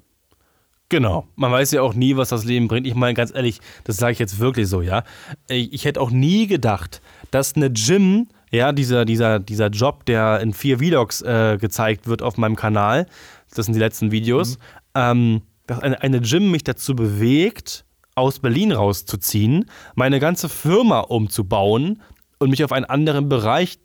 genau. 0.90 1.28
Man 1.36 1.52
weiß 1.52 1.72
ja 1.72 1.82
auch 1.82 1.94
nie, 1.96 2.16
was 2.16 2.30
das 2.30 2.46
Leben 2.46 2.68
bringt. 2.68 2.88
Ich 2.88 2.96
meine, 2.96 3.16
ganz 3.16 3.34
ehrlich, 3.34 3.60
das 3.84 3.98
sage 3.98 4.14
ich 4.14 4.20
jetzt 4.20 4.40
wirklich 4.40 4.68
so, 4.68 4.82
ja. 4.82 5.04
Ich, 5.50 5.74
ich 5.74 5.86
hätte 5.86 6.02
auch 6.02 6.12
nie 6.12 6.48
gedacht, 6.48 7.02
dass 7.32 7.56
eine 7.56 7.72
Gym, 7.72 8.28
ja, 8.52 8.72
dieser, 8.72 9.06
dieser, 9.06 9.40
dieser 9.40 9.68
Job, 9.68 10.06
der 10.06 10.40
in 10.42 10.54
vier 10.54 10.80
Vlogs 10.80 11.22
äh, 11.22 11.58
gezeigt 11.60 12.08
wird 12.08 12.22
auf 12.22 12.38
meinem 12.38 12.56
Kanal, 12.56 13.08
das 13.54 13.66
sind 13.66 13.74
die 13.74 13.80
letzten 13.80 14.12
Videos, 14.12 14.58
ähm, 14.96 15.42
dass 15.68 15.80
eine, 15.80 16.02
eine 16.02 16.22
Gym 16.22 16.52
mich 16.52 16.64
dazu 16.64 16.96
bewegt, 16.96 17.86
aus 18.16 18.40
Berlin 18.40 18.72
rauszuziehen, 18.72 19.70
meine 19.96 20.20
ganze 20.20 20.48
Firma 20.48 21.02
umzubauen 21.02 22.02
und 22.40 22.50
mich 22.50 22.64
auf 22.64 22.72
einen 22.72 22.86
anderen 22.86 23.30
Bereich 23.30 23.78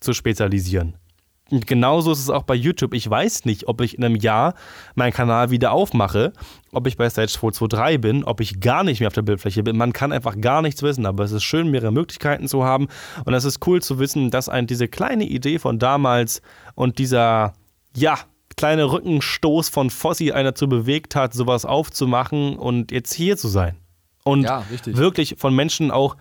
zu 0.00 0.12
spezialisieren. 0.12 0.96
Und 1.50 1.66
genauso 1.66 2.12
ist 2.12 2.18
es 2.18 2.30
auch 2.30 2.42
bei 2.42 2.54
YouTube. 2.54 2.92
Ich 2.92 3.08
weiß 3.08 3.46
nicht, 3.46 3.68
ob 3.68 3.80
ich 3.80 3.96
in 3.96 4.04
einem 4.04 4.16
Jahr 4.16 4.54
meinen 4.94 5.12
Kanal 5.12 5.50
wieder 5.50 5.72
aufmache, 5.72 6.32
ob 6.72 6.86
ich 6.86 6.96
bei 6.98 7.08
Stage 7.08 7.32
223 7.32 8.00
bin, 8.00 8.24
ob 8.24 8.40
ich 8.40 8.60
gar 8.60 8.84
nicht 8.84 9.00
mehr 9.00 9.06
auf 9.06 9.14
der 9.14 9.22
Bildfläche 9.22 9.62
bin. 9.62 9.76
Man 9.76 9.94
kann 9.94 10.12
einfach 10.12 10.38
gar 10.40 10.60
nichts 10.60 10.82
wissen, 10.82 11.06
aber 11.06 11.24
es 11.24 11.32
ist 11.32 11.44
schön, 11.44 11.70
mehrere 11.70 11.90
Möglichkeiten 11.90 12.48
zu 12.48 12.64
haben. 12.64 12.88
Und 13.24 13.32
es 13.32 13.44
ist 13.44 13.66
cool 13.66 13.80
zu 13.80 13.98
wissen, 13.98 14.30
dass 14.30 14.48
ein 14.48 14.66
diese 14.66 14.88
kleine 14.88 15.24
Idee 15.24 15.58
von 15.58 15.78
damals 15.78 16.42
und 16.74 16.98
dieser, 16.98 17.54
ja, 17.96 18.18
kleine 18.56 18.92
Rückenstoß 18.92 19.70
von 19.70 19.88
Fossi 19.88 20.32
einer 20.32 20.50
dazu 20.50 20.68
bewegt 20.68 21.14
hat, 21.14 21.32
sowas 21.32 21.64
aufzumachen 21.64 22.58
und 22.58 22.92
jetzt 22.92 23.14
hier 23.14 23.38
zu 23.38 23.48
sein. 23.48 23.76
Und 24.24 24.42
Ja, 24.42 24.64
wirklich 24.84 25.36
von 25.38 25.54
Menschen 25.54 25.90
auch 25.90 26.16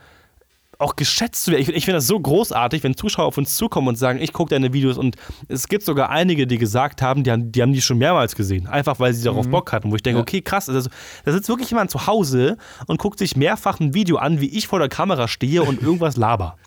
auch 0.79 0.95
geschätzt 0.95 1.43
zu 1.43 1.51
werden. 1.51 1.61
Ich, 1.63 1.69
ich 1.69 1.85
finde 1.85 1.97
das 1.97 2.07
so 2.07 2.19
großartig, 2.19 2.83
wenn 2.83 2.95
Zuschauer 2.95 3.25
auf 3.25 3.37
uns 3.37 3.55
zukommen 3.55 3.87
und 3.87 3.95
sagen, 3.95 4.19
ich 4.21 4.31
gucke 4.33 4.49
deine 4.51 4.73
Videos 4.73 4.97
und 4.97 5.15
es 5.47 5.67
gibt 5.67 5.83
sogar 5.83 6.09
einige, 6.09 6.45
die 6.47 6.57
gesagt 6.57 7.01
haben, 7.01 7.23
die 7.23 7.31
haben 7.31 7.51
die, 7.51 7.61
haben 7.61 7.73
die 7.73 7.81
schon 7.81 7.97
mehrmals 7.97 8.35
gesehen, 8.35 8.67
einfach 8.67 8.99
weil 8.99 9.13
sie 9.13 9.23
darauf 9.23 9.47
Bock 9.49 9.71
hatten, 9.73 9.91
wo 9.91 9.95
ich 9.95 10.03
denke, 10.03 10.17
Ja. 10.19 10.21
okay, 10.21 10.41
krass, 10.41 10.69
also, 10.69 10.89
da 11.25 11.31
sitzt 11.31 11.49
wirklich 11.49 11.69
jemand 11.71 11.89
zu 11.91 12.05
Hause 12.07 12.57
und 12.87 12.99
guckt 12.99 13.17
sich 13.19 13.35
mehrfach 13.35 13.79
ein 13.79 13.93
Video 13.93 14.17
an, 14.17 14.39
wie 14.41 14.55
ich 14.55 14.67
vor 14.67 14.79
der 14.79 14.89
Kamera 14.89 15.27
stehe 15.27 15.63
und 15.63 15.81
irgendwas 15.81 16.15
laber. 16.17 16.57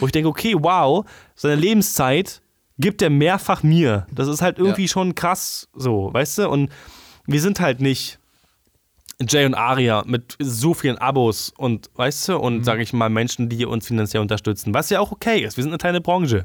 Wo 0.00 0.06
ich 0.06 0.12
denke, 0.12 0.28
okay, 0.28 0.54
wow, 0.58 1.04
seine 1.36 1.54
Lebenszeit 1.54 2.42
gibt 2.78 3.02
er 3.02 3.10
mehrfach 3.10 3.62
mir. 3.62 4.06
Das 4.12 4.26
ist 4.26 4.42
halt 4.42 4.58
irgendwie 4.58 4.88
schon 4.88 5.14
krass 5.14 5.68
so, 5.74 6.10
weißt 6.12 6.38
du? 6.38 6.48
Und 6.48 6.70
wir 7.26 7.40
sind 7.40 7.60
halt 7.60 7.80
nicht 7.80 8.18
Jay 9.28 9.44
und 9.46 9.54
Aria 9.54 10.02
mit 10.06 10.36
so 10.40 10.74
vielen 10.74 10.98
Abos 10.98 11.52
und, 11.56 11.90
weißt 11.94 12.28
du, 12.28 12.38
und 12.38 12.64
sage 12.64 12.82
ich 12.82 12.92
mal, 12.92 13.08
Menschen, 13.08 13.48
die 13.48 13.64
uns 13.64 13.86
finanziell 13.86 14.20
unterstützen, 14.20 14.74
was 14.74 14.90
ja 14.90 15.00
auch 15.00 15.12
okay 15.12 15.40
ist. 15.40 15.56
Wir 15.56 15.62
sind 15.62 15.72
eine 15.72 15.78
kleine 15.78 16.00
Branche. 16.00 16.44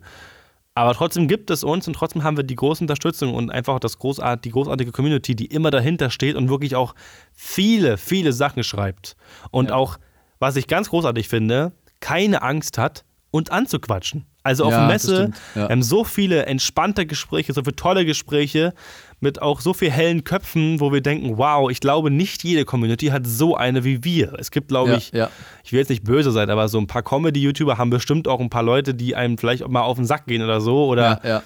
Aber 0.75 0.93
trotzdem 0.93 1.27
gibt 1.27 1.49
es 1.49 1.63
uns 1.63 1.87
und 1.87 1.93
trotzdem 1.95 2.23
haben 2.23 2.37
wir 2.37 2.43
die 2.43 2.55
große 2.55 2.83
Unterstützung 2.83 3.33
und 3.33 3.49
einfach 3.49 3.79
das 3.79 3.97
großart 3.97 4.45
die 4.45 4.51
großartige 4.51 4.91
Community, 4.91 5.35
die 5.35 5.47
immer 5.47 5.71
dahinter 5.71 6.09
steht 6.09 6.35
und 6.35 6.49
wirklich 6.49 6.75
auch 6.75 6.95
viele, 7.33 7.97
viele 7.97 8.31
Sachen 8.33 8.63
schreibt. 8.63 9.15
Und 9.51 9.69
Ja. 9.69 9.75
auch, 9.75 9.97
was 10.37 10.55
ich 10.55 10.67
ganz 10.67 10.89
großartig 10.89 11.27
finde, 11.27 11.73
keine 11.99 12.43
Angst 12.43 12.77
hat, 12.77 13.03
und 13.31 13.51
anzuquatschen. 13.51 14.25
Also 14.43 14.65
auf 14.65 14.71
Ja, 14.71 14.87
Messe 14.87 15.31
ja. 15.53 15.69
haben 15.69 15.83
so 15.83 16.03
viele 16.03 16.45
entspannte 16.45 17.05
Gespräche, 17.05 17.53
so 17.53 17.61
viele 17.61 17.75
tolle 17.75 18.05
Gespräche 18.05 18.73
mit 19.21 19.41
auch 19.41 19.61
so 19.61 19.73
viel 19.73 19.91
hellen 19.91 20.23
Köpfen, 20.23 20.79
wo 20.79 20.91
wir 20.91 21.01
denken, 21.01 21.37
wow, 21.37 21.69
ich 21.69 21.79
glaube, 21.79 22.09
nicht 22.09 22.43
jede 22.43 22.65
Community 22.65 23.07
hat 23.07 23.27
so 23.27 23.55
eine 23.55 23.83
wie 23.83 24.03
wir. 24.03 24.33
Es 24.39 24.51
gibt, 24.51 24.69
glaube 24.69 24.91
Ja, 24.91 24.97
ich, 24.97 25.11
ja. 25.11 25.29
ich 25.63 25.71
will 25.71 25.79
jetzt 25.79 25.89
nicht 25.89 26.03
böse 26.03 26.31
sein, 26.31 26.49
aber 26.49 26.67
so 26.69 26.77
ein 26.79 26.87
paar 26.87 27.03
Comedy-YouTuber 27.03 27.77
haben 27.77 27.89
bestimmt 27.89 28.27
auch 28.27 28.39
ein 28.39 28.49
paar 28.49 28.63
Leute, 28.63 28.93
die 28.93 29.15
einem 29.15 29.37
vielleicht 29.37 29.63
auch 29.63 29.67
mal 29.69 29.81
auf 29.81 29.97
den 29.97 30.05
Sack 30.05 30.25
gehen 30.27 30.41
oder 30.41 30.61
so. 30.61 30.85
Oder, 30.87 31.19
Ja, 31.23 31.29
ja. 31.29 31.43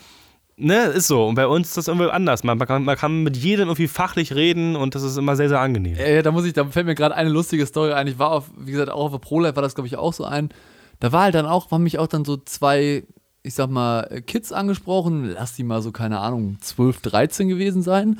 ne, 0.55 0.83
ist 0.85 1.07
so. 1.07 1.25
Und 1.25 1.35
bei 1.35 1.47
uns 1.47 1.69
ist 1.69 1.77
das 1.77 1.87
irgendwie 1.87 2.09
anders. 2.09 2.43
Man, 2.43 2.57
man, 2.57 2.67
kann, 2.67 2.83
man 2.83 2.95
kann 2.95 3.23
mit 3.23 3.37
jedem 3.37 3.69
irgendwie 3.69 3.87
fachlich 3.87 4.35
reden 4.35 4.75
und 4.75 4.93
das 4.95 5.01
ist 5.03 5.17
immer 5.17 5.35
sehr, 5.35 5.49
sehr 5.49 5.59
angenehm. 5.59 5.95
Äh, 5.97 6.21
da 6.21 6.31
muss 6.31 6.45
ich, 6.45 6.53
da 6.53 6.65
fällt 6.65 6.85
mir 6.85 6.95
gerade 6.95 7.15
eine 7.15 7.29
lustige 7.29 7.65
Story 7.65 7.93
ein. 7.93 8.07
Ich 8.07 8.19
war 8.19 8.31
auf, 8.31 8.51
wie 8.57 8.71
gesagt, 8.71 8.91
auch 8.91 9.05
auf 9.05 9.11
der 9.11 9.17
ProLife 9.19 9.55
war 9.55 9.63
das, 9.63 9.73
glaube 9.75 9.87
ich, 9.87 9.97
auch 9.97 10.13
so 10.13 10.25
ein. 10.25 10.49
Da 10.99 11.11
war 11.11 11.23
halt 11.23 11.35
dann 11.35 11.45
auch, 11.47 11.71
haben 11.71 11.83
mich 11.83 11.97
auch 11.99 12.07
dann 12.07 12.23
so 12.23 12.37
zwei, 12.37 13.03
ich 13.43 13.53
sag 13.53 13.69
mal, 13.69 14.21
Kids 14.25 14.51
angesprochen. 14.51 15.25
Lass 15.33 15.55
die 15.55 15.63
mal 15.63 15.81
so, 15.81 15.91
keine 15.91 16.19
Ahnung, 16.19 16.57
12, 16.61 17.01
13 17.01 17.47
gewesen 17.49 17.81
sein. 17.81 18.19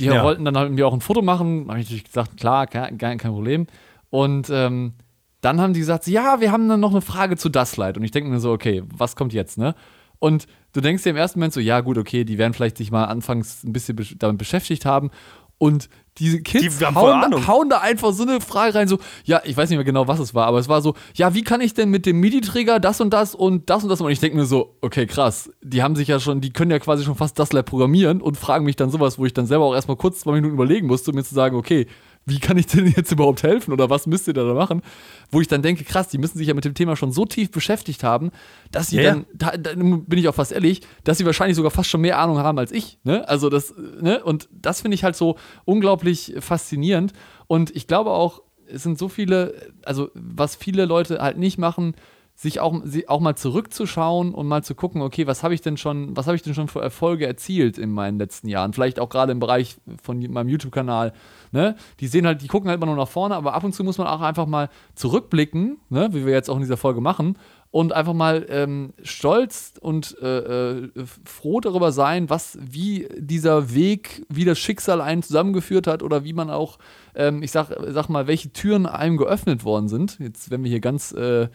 Die 0.00 0.06
Ja. 0.06 0.22
wollten 0.22 0.44
dann 0.44 0.56
halt 0.56 0.68
mit 0.70 0.78
mir 0.78 0.86
auch 0.86 0.92
ein 0.92 1.00
Foto 1.00 1.22
machen. 1.22 1.66
Da 1.66 1.70
habe 1.72 1.80
ich 1.80 1.86
natürlich 1.86 2.04
gesagt, 2.04 2.36
klar, 2.36 2.66
kein, 2.66 2.98
kein 2.98 3.18
Problem. 3.18 3.66
Und 4.10 4.48
ähm, 4.50 4.94
dann 5.40 5.60
haben 5.60 5.72
die 5.74 5.80
gesagt, 5.80 6.06
ja, 6.08 6.40
wir 6.40 6.50
haben 6.52 6.68
dann 6.68 6.80
noch 6.80 6.90
eine 6.90 7.00
Frage 7.00 7.36
zu 7.36 7.48
Das 7.48 7.76
Light. 7.76 7.96
Und 7.96 8.04
ich 8.04 8.10
denke 8.10 8.28
mir 8.30 8.40
so, 8.40 8.52
okay, 8.52 8.82
was 8.92 9.16
kommt 9.16 9.32
jetzt, 9.32 9.58
ne? 9.58 9.74
Und 10.20 10.46
du 10.72 10.80
denkst 10.80 11.04
dir 11.04 11.10
im 11.10 11.16
ersten 11.16 11.38
Moment 11.38 11.54
so, 11.54 11.60
ja, 11.60 11.80
gut, 11.80 11.96
okay, 11.96 12.24
die 12.24 12.38
werden 12.38 12.52
vielleicht 12.52 12.76
sich 12.76 12.90
mal 12.90 13.04
anfangs 13.04 13.62
ein 13.62 13.72
bisschen 13.72 13.96
damit 14.18 14.38
beschäftigt 14.38 14.84
haben. 14.84 15.10
Und 15.58 15.88
diese 16.18 16.40
Kids 16.40 16.78
Die 16.78 16.84
hauen, 16.84 17.30
da, 17.30 17.46
hauen 17.46 17.68
da 17.68 17.78
einfach 17.78 18.12
so 18.12 18.24
eine 18.24 18.40
Frage 18.40 18.74
rein, 18.74 18.88
so, 18.88 18.98
ja, 19.24 19.40
ich 19.44 19.56
weiß 19.56 19.70
nicht 19.70 19.76
mehr 19.76 19.84
genau, 19.84 20.08
was 20.08 20.18
es 20.18 20.34
war, 20.34 20.46
aber 20.46 20.58
es 20.58 20.68
war 20.68 20.82
so, 20.82 20.94
ja, 21.14 21.34
wie 21.34 21.42
kann 21.42 21.60
ich 21.60 21.74
denn 21.74 21.90
mit 21.90 22.06
dem 22.06 22.18
MIDI-Träger 22.20 22.80
das 22.80 23.00
und 23.00 23.10
das 23.10 23.34
und 23.34 23.70
das 23.70 23.84
und 23.84 23.88
das? 23.88 24.00
Und 24.00 24.10
ich 24.10 24.20
denke 24.20 24.36
mir 24.36 24.44
so, 24.44 24.76
okay, 24.80 25.06
krass, 25.06 25.50
die 25.62 25.82
haben 25.82 25.96
sich 25.96 26.08
ja 26.08 26.18
schon, 26.18 26.40
die 26.40 26.50
können 26.50 26.70
ja 26.70 26.78
quasi 26.78 27.04
schon 27.04 27.14
fast 27.14 27.38
das 27.38 27.52
Lab 27.52 27.66
programmieren 27.66 28.20
und 28.20 28.36
fragen 28.36 28.64
mich 28.64 28.76
dann 28.76 28.90
sowas, 28.90 29.18
wo 29.18 29.26
ich 29.26 29.34
dann 29.34 29.46
selber 29.46 29.64
auch 29.64 29.74
erstmal 29.74 29.96
kurz 29.96 30.20
zwei 30.20 30.32
Minuten 30.32 30.54
überlegen 30.54 30.86
musste, 30.86 31.10
um 31.10 31.16
mir 31.16 31.24
zu 31.24 31.34
sagen, 31.34 31.56
okay, 31.56 31.86
wie 32.28 32.38
kann 32.38 32.56
ich 32.58 32.66
denn 32.66 32.86
jetzt 32.86 33.12
überhaupt 33.12 33.42
helfen 33.42 33.72
oder 33.72 33.90
was 33.90 34.06
müsst 34.06 34.28
ihr 34.28 34.34
da 34.34 34.44
machen? 34.54 34.82
Wo 35.30 35.40
ich 35.40 35.48
dann 35.48 35.62
denke, 35.62 35.84
krass, 35.84 36.08
die 36.08 36.18
müssen 36.18 36.38
sich 36.38 36.48
ja 36.48 36.54
mit 36.54 36.64
dem 36.64 36.74
Thema 36.74 36.96
schon 36.96 37.12
so 37.12 37.24
tief 37.24 37.50
beschäftigt 37.50 38.04
haben, 38.04 38.30
dass 38.70 38.88
sie 38.88 38.96
Ja, 38.96 39.10
dann, 39.10 39.26
da, 39.34 39.56
da 39.56 39.74
bin 39.74 40.18
ich 40.18 40.28
auch 40.28 40.34
fast 40.34 40.52
ehrlich, 40.52 40.82
dass 41.04 41.18
sie 41.18 41.26
wahrscheinlich 41.26 41.56
sogar 41.56 41.70
fast 41.70 41.88
schon 41.88 42.00
mehr 42.00 42.18
Ahnung 42.18 42.38
haben 42.38 42.58
als 42.58 42.72
ich. 42.72 42.98
Ne? 43.04 43.28
Also 43.28 43.48
das, 43.48 43.74
ne? 44.00 44.22
Und 44.22 44.48
das 44.52 44.80
finde 44.82 44.94
ich 44.94 45.04
halt 45.04 45.16
so 45.16 45.36
unglaublich 45.64 46.34
faszinierend. 46.40 47.12
Und 47.46 47.74
ich 47.74 47.86
glaube 47.86 48.10
auch, 48.10 48.42
es 48.66 48.82
sind 48.82 48.98
so 48.98 49.08
viele, 49.08 49.54
also 49.84 50.10
was 50.14 50.56
viele 50.56 50.84
Leute 50.84 51.20
halt 51.20 51.38
nicht 51.38 51.58
machen, 51.58 51.94
sich 52.40 52.60
auch, 52.60 52.80
sie 52.84 53.08
auch 53.08 53.18
mal 53.18 53.34
zurückzuschauen 53.34 54.32
und 54.32 54.46
mal 54.46 54.62
zu 54.62 54.76
gucken, 54.76 55.02
okay, 55.02 55.26
was 55.26 55.42
habe 55.42 55.54
ich 55.54 55.60
denn 55.60 55.76
schon, 55.76 56.16
was 56.16 56.28
habe 56.28 56.36
ich 56.36 56.42
denn 56.42 56.54
schon 56.54 56.68
für 56.68 56.80
Erfolge 56.80 57.26
erzielt 57.26 57.78
in 57.78 57.90
meinen 57.90 58.16
letzten 58.16 58.46
Jahren? 58.46 58.72
Vielleicht 58.72 59.00
auch 59.00 59.08
gerade 59.08 59.32
im 59.32 59.40
Bereich 59.40 59.78
von 60.00 60.20
meinem 60.20 60.48
YouTube-Kanal. 60.48 61.12
Ne? 61.50 61.74
Die 61.98 62.06
sehen 62.06 62.28
halt, 62.28 62.40
die 62.40 62.46
gucken 62.46 62.68
halt 62.68 62.76
immer 62.76 62.86
nur 62.86 62.94
nach 62.94 63.08
vorne, 63.08 63.34
aber 63.34 63.54
ab 63.54 63.64
und 63.64 63.74
zu 63.74 63.82
muss 63.82 63.98
man 63.98 64.06
auch 64.06 64.20
einfach 64.20 64.46
mal 64.46 64.70
zurückblicken, 64.94 65.78
ne? 65.88 66.10
wie 66.12 66.24
wir 66.24 66.32
jetzt 66.32 66.48
auch 66.48 66.54
in 66.54 66.62
dieser 66.62 66.76
Folge 66.76 67.00
machen, 67.00 67.36
und 67.70 67.92
einfach 67.92 68.14
mal 68.14 68.46
ähm, 68.48 68.94
stolz 69.02 69.74
und 69.80 70.16
äh, 70.22 70.78
äh, 70.78 70.90
froh 71.24 71.60
darüber 71.60 71.92
sein, 71.92 72.30
was, 72.30 72.56
wie 72.62 73.08
dieser 73.18 73.74
Weg, 73.74 74.24
wie 74.30 74.46
das 74.46 74.58
Schicksal 74.58 75.02
einen 75.02 75.22
zusammengeführt 75.22 75.86
hat 75.86 76.02
oder 76.02 76.24
wie 76.24 76.32
man 76.32 76.48
auch, 76.48 76.78
ähm, 77.14 77.42
ich 77.42 77.50
sag, 77.50 77.70
sag 77.88 78.08
mal, 78.08 78.26
welche 78.26 78.52
Türen 78.52 78.86
einem 78.86 79.18
geöffnet 79.18 79.64
worden 79.64 79.88
sind. 79.88 80.18
Jetzt, 80.18 80.50
wenn 80.50 80.64
wir 80.64 80.70
hier 80.70 80.80
ganz, 80.80 81.12
äh, 81.12 81.48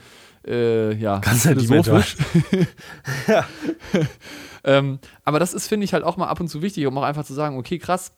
äh, 0.48 0.94
ja, 0.96 1.20
Ganz 1.20 1.44
sentimental. 1.44 2.02
philosophisch. 2.02 2.68
ähm, 4.64 5.00
aber 5.24 5.40
das 5.40 5.54
ist, 5.54 5.68
finde 5.68 5.86
ich, 5.86 5.94
halt 5.94 6.04
auch 6.04 6.18
mal 6.18 6.28
ab 6.28 6.40
und 6.40 6.48
zu 6.48 6.62
wichtig, 6.62 6.86
um 6.88 6.98
auch 6.98 7.04
einfach 7.04 7.26
zu 7.26 7.34
sagen, 7.34 7.58
okay, 7.58 7.80
krass, 7.80 8.14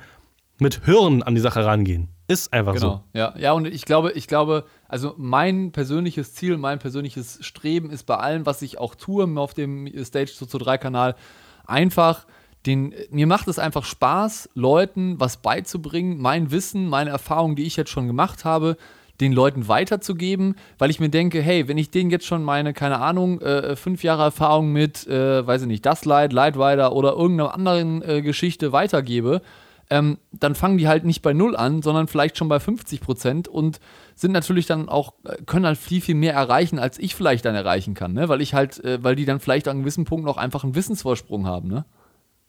mit 0.60 0.86
Hirn 0.86 1.22
an 1.24 1.36
die 1.36 1.42
Sache 1.42 1.66
rangehen. 1.66 2.10
Ist 2.28 2.52
einfach 2.54 2.74
Genau, 2.74 3.04
ja. 3.14 3.36
Ja, 3.38 3.52
und 3.52 3.68
ich 3.68 3.86
glaube, 3.86 4.12
ich 4.14 4.28
glaube, 4.28 4.64
also 4.88 5.14
mein 5.18 5.72
persönliches 5.72 6.34
Ziel, 6.34 6.58
mein 6.58 6.80
persönliches 6.80 7.40
Streben 7.42 7.90
ist 7.90 8.04
bei 8.04 8.18
allem, 8.18 8.46
was 8.46 8.62
ich 8.62 8.78
auch 8.78 8.96
tue 8.96 9.26
auf 9.40 9.54
dem 9.54 9.88
Stage 10.04 10.32
zu 10.32 10.46
3 10.46 10.78
Kanal, 10.78 11.16
einfach 11.66 12.26
den, 12.66 12.94
mir 13.12 13.28
macht 13.28 13.48
es 13.48 13.60
einfach 13.60 13.84
Spaß, 13.84 14.50
Leuten 14.54 15.20
was 15.20 15.38
beizubringen, 15.38 16.20
mein 16.20 16.52
Wissen, 16.52 16.88
meine 16.88 17.12
Erfahrungen, 17.12 17.56
die 17.56 17.64
ich 17.64 17.76
jetzt 17.76 17.92
schon 17.92 18.08
gemacht 18.08 18.46
habe, 18.46 18.78
den 19.22 19.32
Leuten 19.32 19.68
weiterzugeben, 19.68 20.56
weil 20.78 20.90
ich 20.90 21.00
mir 21.00 21.10
denke, 21.10 21.42
hey, 21.42 21.68
wenn 21.68 21.78
ich 21.78 21.90
denen 21.90 22.10
jetzt 22.10 22.26
schon 22.26 22.44
meine, 22.44 22.74
keine 22.74 23.00
Ahnung, 23.00 23.40
äh, 23.42 23.76
fünf 23.76 24.04
Jahre 24.04 24.24
Erfahrung 24.24 24.72
mit, 24.72 25.08
äh, 25.08 25.46
weiß 25.46 25.62
ich 25.62 25.68
nicht, 25.68 25.86
das 25.86 26.06
Light, 26.06 26.34
Lightwider 26.34 26.92
oder 26.94 27.14
irgendeiner 27.14 27.54
anderen 27.54 28.02
äh, 28.02 28.22
Geschichte 28.22 28.72
weitergebe, 28.72 29.42
ähm, 29.90 30.18
dann 30.32 30.56
fangen 30.56 30.78
die 30.78 30.88
halt 30.88 31.06
nicht 31.06 31.22
bei 31.22 31.34
null 31.34 31.56
an, 31.56 31.82
sondern 31.82 32.08
vielleicht 32.08 32.38
schon 32.38 32.50
bei 32.50 32.60
50 32.60 33.02
Prozent 33.02 33.48
und 33.48 33.80
sind 34.16 34.32
natürlich 34.32 34.66
dann 34.66 34.90
auch, 34.90 35.14
äh, 35.26 35.36
können 35.46 35.66
halt 35.66 35.78
viel, 35.78 36.02
viel 36.02 36.16
mehr 36.16 36.34
erreichen, 36.34 36.80
als 36.80 36.98
ich 36.98 37.16
vielleicht 37.16 37.46
dann 37.46 37.54
erreichen 37.56 37.94
kann, 37.94 38.14
ne? 38.14 38.30
Weil 38.30 38.42
ich 38.42 38.54
halt, 38.54 38.84
äh, 38.84 39.04
weil 39.04 39.16
die 39.16 39.26
dann 39.26 39.40
vielleicht 39.40 39.68
an 39.68 39.72
einem 39.72 39.82
gewissen 39.84 40.06
Punkt 40.06 40.26
noch 40.26 40.38
einfach 40.38 40.64
einen 40.64 40.76
Wissensvorsprung 40.76 41.46
haben, 41.46 41.68
ne? 41.68 41.86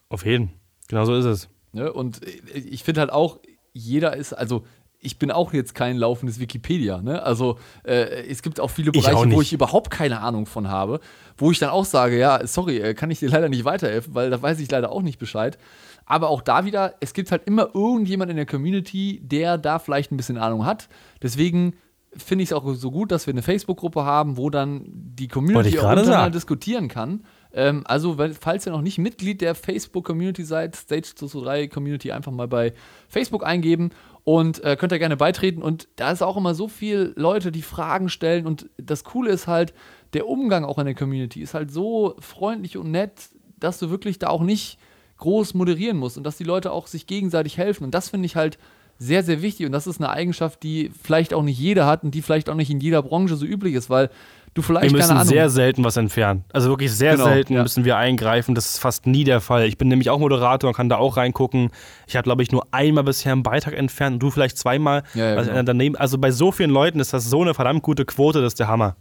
Auf 0.08 0.24
jeden. 0.24 0.52
Genau 0.88 1.04
so 1.04 1.14
ist 1.16 1.24
es. 1.24 1.48
ne? 1.72 1.92
Und 1.92 2.24
äh, 2.24 2.58
ich 2.58 2.84
finde 2.84 3.00
halt 3.00 3.10
auch, 3.12 3.40
jeder 3.72 4.16
ist, 4.16 4.32
also 4.32 4.64
ich 4.98 5.18
bin 5.18 5.30
auch 5.30 5.52
jetzt 5.52 5.74
kein 5.74 5.96
laufendes 5.96 6.40
Wikipedia, 6.40 7.02
ne? 7.02 7.22
Also 7.22 7.58
äh, 7.84 8.26
es 8.28 8.42
gibt 8.42 8.60
auch 8.60 8.70
viele 8.70 8.90
Ich 8.94 9.02
Bereiche, 9.02 9.16
auch 9.16 9.30
wo 9.30 9.42
ich 9.42 9.52
überhaupt 9.52 9.90
keine 9.90 10.20
Ahnung 10.20 10.46
von 10.46 10.68
habe, 10.68 11.00
wo 11.36 11.50
ich 11.50 11.58
dann 11.58 11.70
auch 11.70 11.84
sage, 11.84 12.18
ja, 12.18 12.46
sorry, 12.46 12.78
äh, 12.78 12.94
kann 12.94 13.10
ich 13.10 13.18
dir 13.18 13.28
leider 13.28 13.48
nicht 13.48 13.64
weiterhelfen, 13.64 14.14
weil 14.14 14.30
da 14.30 14.40
weiß 14.40 14.58
ich 14.60 14.70
leider 14.70 14.90
auch 14.90 15.02
nicht 15.02 15.18
Bescheid. 15.18 15.58
Aber 16.06 16.28
auch 16.30 16.40
da 16.40 16.64
wieder, 16.64 16.94
es 17.00 17.12
gibt 17.12 17.30
halt 17.32 17.42
immer 17.46 17.70
irgendjemand 17.74 18.30
in 18.30 18.36
der 18.36 18.46
Community, 18.46 19.20
der 19.22 19.58
da 19.58 19.78
vielleicht 19.78 20.12
ein 20.12 20.16
bisschen 20.16 20.38
Ahnung 20.38 20.64
hat. 20.64 20.88
Deswegen 21.22 21.74
finde 22.16 22.44
ich 22.44 22.50
es 22.50 22.52
auch 22.52 22.74
so 22.74 22.90
gut, 22.90 23.10
dass 23.12 23.26
wir 23.26 23.34
eine 23.34 23.42
Facebook-Gruppe 23.42 24.04
haben, 24.04 24.36
wo 24.36 24.48
dann 24.50 24.84
die 24.86 25.28
Community 25.28 25.78
auch 25.78 25.90
untereinander 25.90 26.30
diskutieren 26.30 26.88
kann. 26.88 27.24
Ähm, 27.52 27.82
also, 27.86 28.18
wenn, 28.18 28.34
falls 28.34 28.66
ihr 28.66 28.72
noch 28.72 28.82
nicht 28.82 28.98
Mitglied 28.98 29.40
der 29.40 29.54
Facebook-Community 29.54 30.44
seid, 30.44 30.76
Stage 30.76 31.12
223 31.14 31.70
Community 31.70 32.12
einfach 32.12 32.32
mal 32.32 32.48
bei 32.48 32.72
Facebook 33.08 33.44
eingeben 33.44 33.90
und 34.24 34.62
äh, 34.64 34.76
könnt 34.76 34.92
ihr 34.92 34.98
gerne 34.98 35.16
beitreten. 35.16 35.62
Und 35.62 35.88
da 35.96 36.10
ist 36.10 36.22
auch 36.22 36.36
immer 36.36 36.54
so 36.54 36.68
viel 36.68 37.12
Leute, 37.16 37.52
die 37.52 37.62
Fragen 37.62 38.08
stellen. 38.08 38.46
Und 38.46 38.68
das 38.78 39.04
Coole 39.04 39.30
ist 39.30 39.46
halt, 39.46 39.74
der 40.12 40.28
Umgang 40.28 40.64
auch 40.64 40.78
in 40.78 40.86
der 40.86 40.94
Community 40.94 41.42
ist 41.42 41.54
halt 41.54 41.70
so 41.70 42.14
freundlich 42.20 42.76
und 42.76 42.90
nett, 42.90 43.12
dass 43.58 43.78
du 43.78 43.90
wirklich 43.90 44.18
da 44.18 44.28
auch 44.28 44.42
nicht 44.42 44.78
groß 45.18 45.54
moderieren 45.54 45.96
musst 45.96 46.16
und 46.16 46.24
dass 46.24 46.36
die 46.36 46.44
Leute 46.44 46.72
auch 46.72 46.86
sich 46.86 47.06
gegenseitig 47.06 47.58
helfen. 47.58 47.84
Und 47.84 47.94
das 47.94 48.08
finde 48.10 48.26
ich 48.26 48.36
halt 48.36 48.58
sehr, 48.98 49.22
sehr 49.22 49.42
wichtig. 49.42 49.66
Und 49.66 49.72
das 49.72 49.86
ist 49.86 50.00
eine 50.00 50.10
Eigenschaft, 50.10 50.62
die 50.62 50.90
vielleicht 51.02 51.34
auch 51.34 51.42
nicht 51.42 51.58
jeder 51.58 51.86
hat 51.86 52.04
und 52.04 52.14
die 52.14 52.22
vielleicht 52.22 52.48
auch 52.48 52.54
nicht 52.54 52.70
in 52.70 52.80
jeder 52.80 53.02
Branche 53.02 53.36
so 53.36 53.44
üblich 53.44 53.74
ist, 53.74 53.90
weil 53.90 54.10
du 54.54 54.62
vielleicht, 54.62 54.90
Wir 54.90 54.96
müssen 54.96 55.22
sehr 55.24 55.50
selten 55.50 55.84
was 55.84 55.96
entfernen. 55.96 56.44
Also 56.52 56.70
wirklich 56.70 56.92
sehr 56.92 57.12
Genau, 57.12 57.24
selten 57.24 57.54
ja. 57.54 57.62
müssen 57.62 57.84
wir 57.84 57.96
eingreifen. 57.96 58.54
Das 58.54 58.66
ist 58.66 58.78
fast 58.78 59.06
nie 59.06 59.24
der 59.24 59.40
Fall. 59.40 59.66
Ich 59.66 59.76
bin 59.76 59.88
nämlich 59.88 60.10
auch 60.10 60.18
Moderator 60.18 60.68
und 60.68 60.76
kann 60.76 60.88
da 60.88 60.96
auch 60.96 61.16
reingucken. 61.16 61.70
Ich 62.06 62.16
habe, 62.16 62.24
glaube 62.24 62.42
ich, 62.42 62.52
nur 62.52 62.66
einmal 62.70 63.04
bisher 63.04 63.32
einen 63.32 63.42
Beitrag 63.42 63.74
entfernt 63.74 64.14
und 64.14 64.20
du 64.20 64.30
vielleicht 64.30 64.56
zweimal. 64.56 65.02
Ja, 65.14 65.30
ja, 65.30 65.36
also, 65.36 65.50
genau. 65.50 65.62
daneben, 65.62 65.96
also 65.96 66.18
bei 66.18 66.30
so 66.30 66.52
vielen 66.52 66.70
Leuten 66.70 67.00
ist 67.00 67.12
das 67.12 67.28
so 67.28 67.42
eine 67.42 67.54
verdammt 67.54 67.82
gute 67.82 68.04
Quote, 68.04 68.40
das 68.40 68.54
ist 68.54 68.60
der 68.60 68.68
Hammer. 68.68 68.96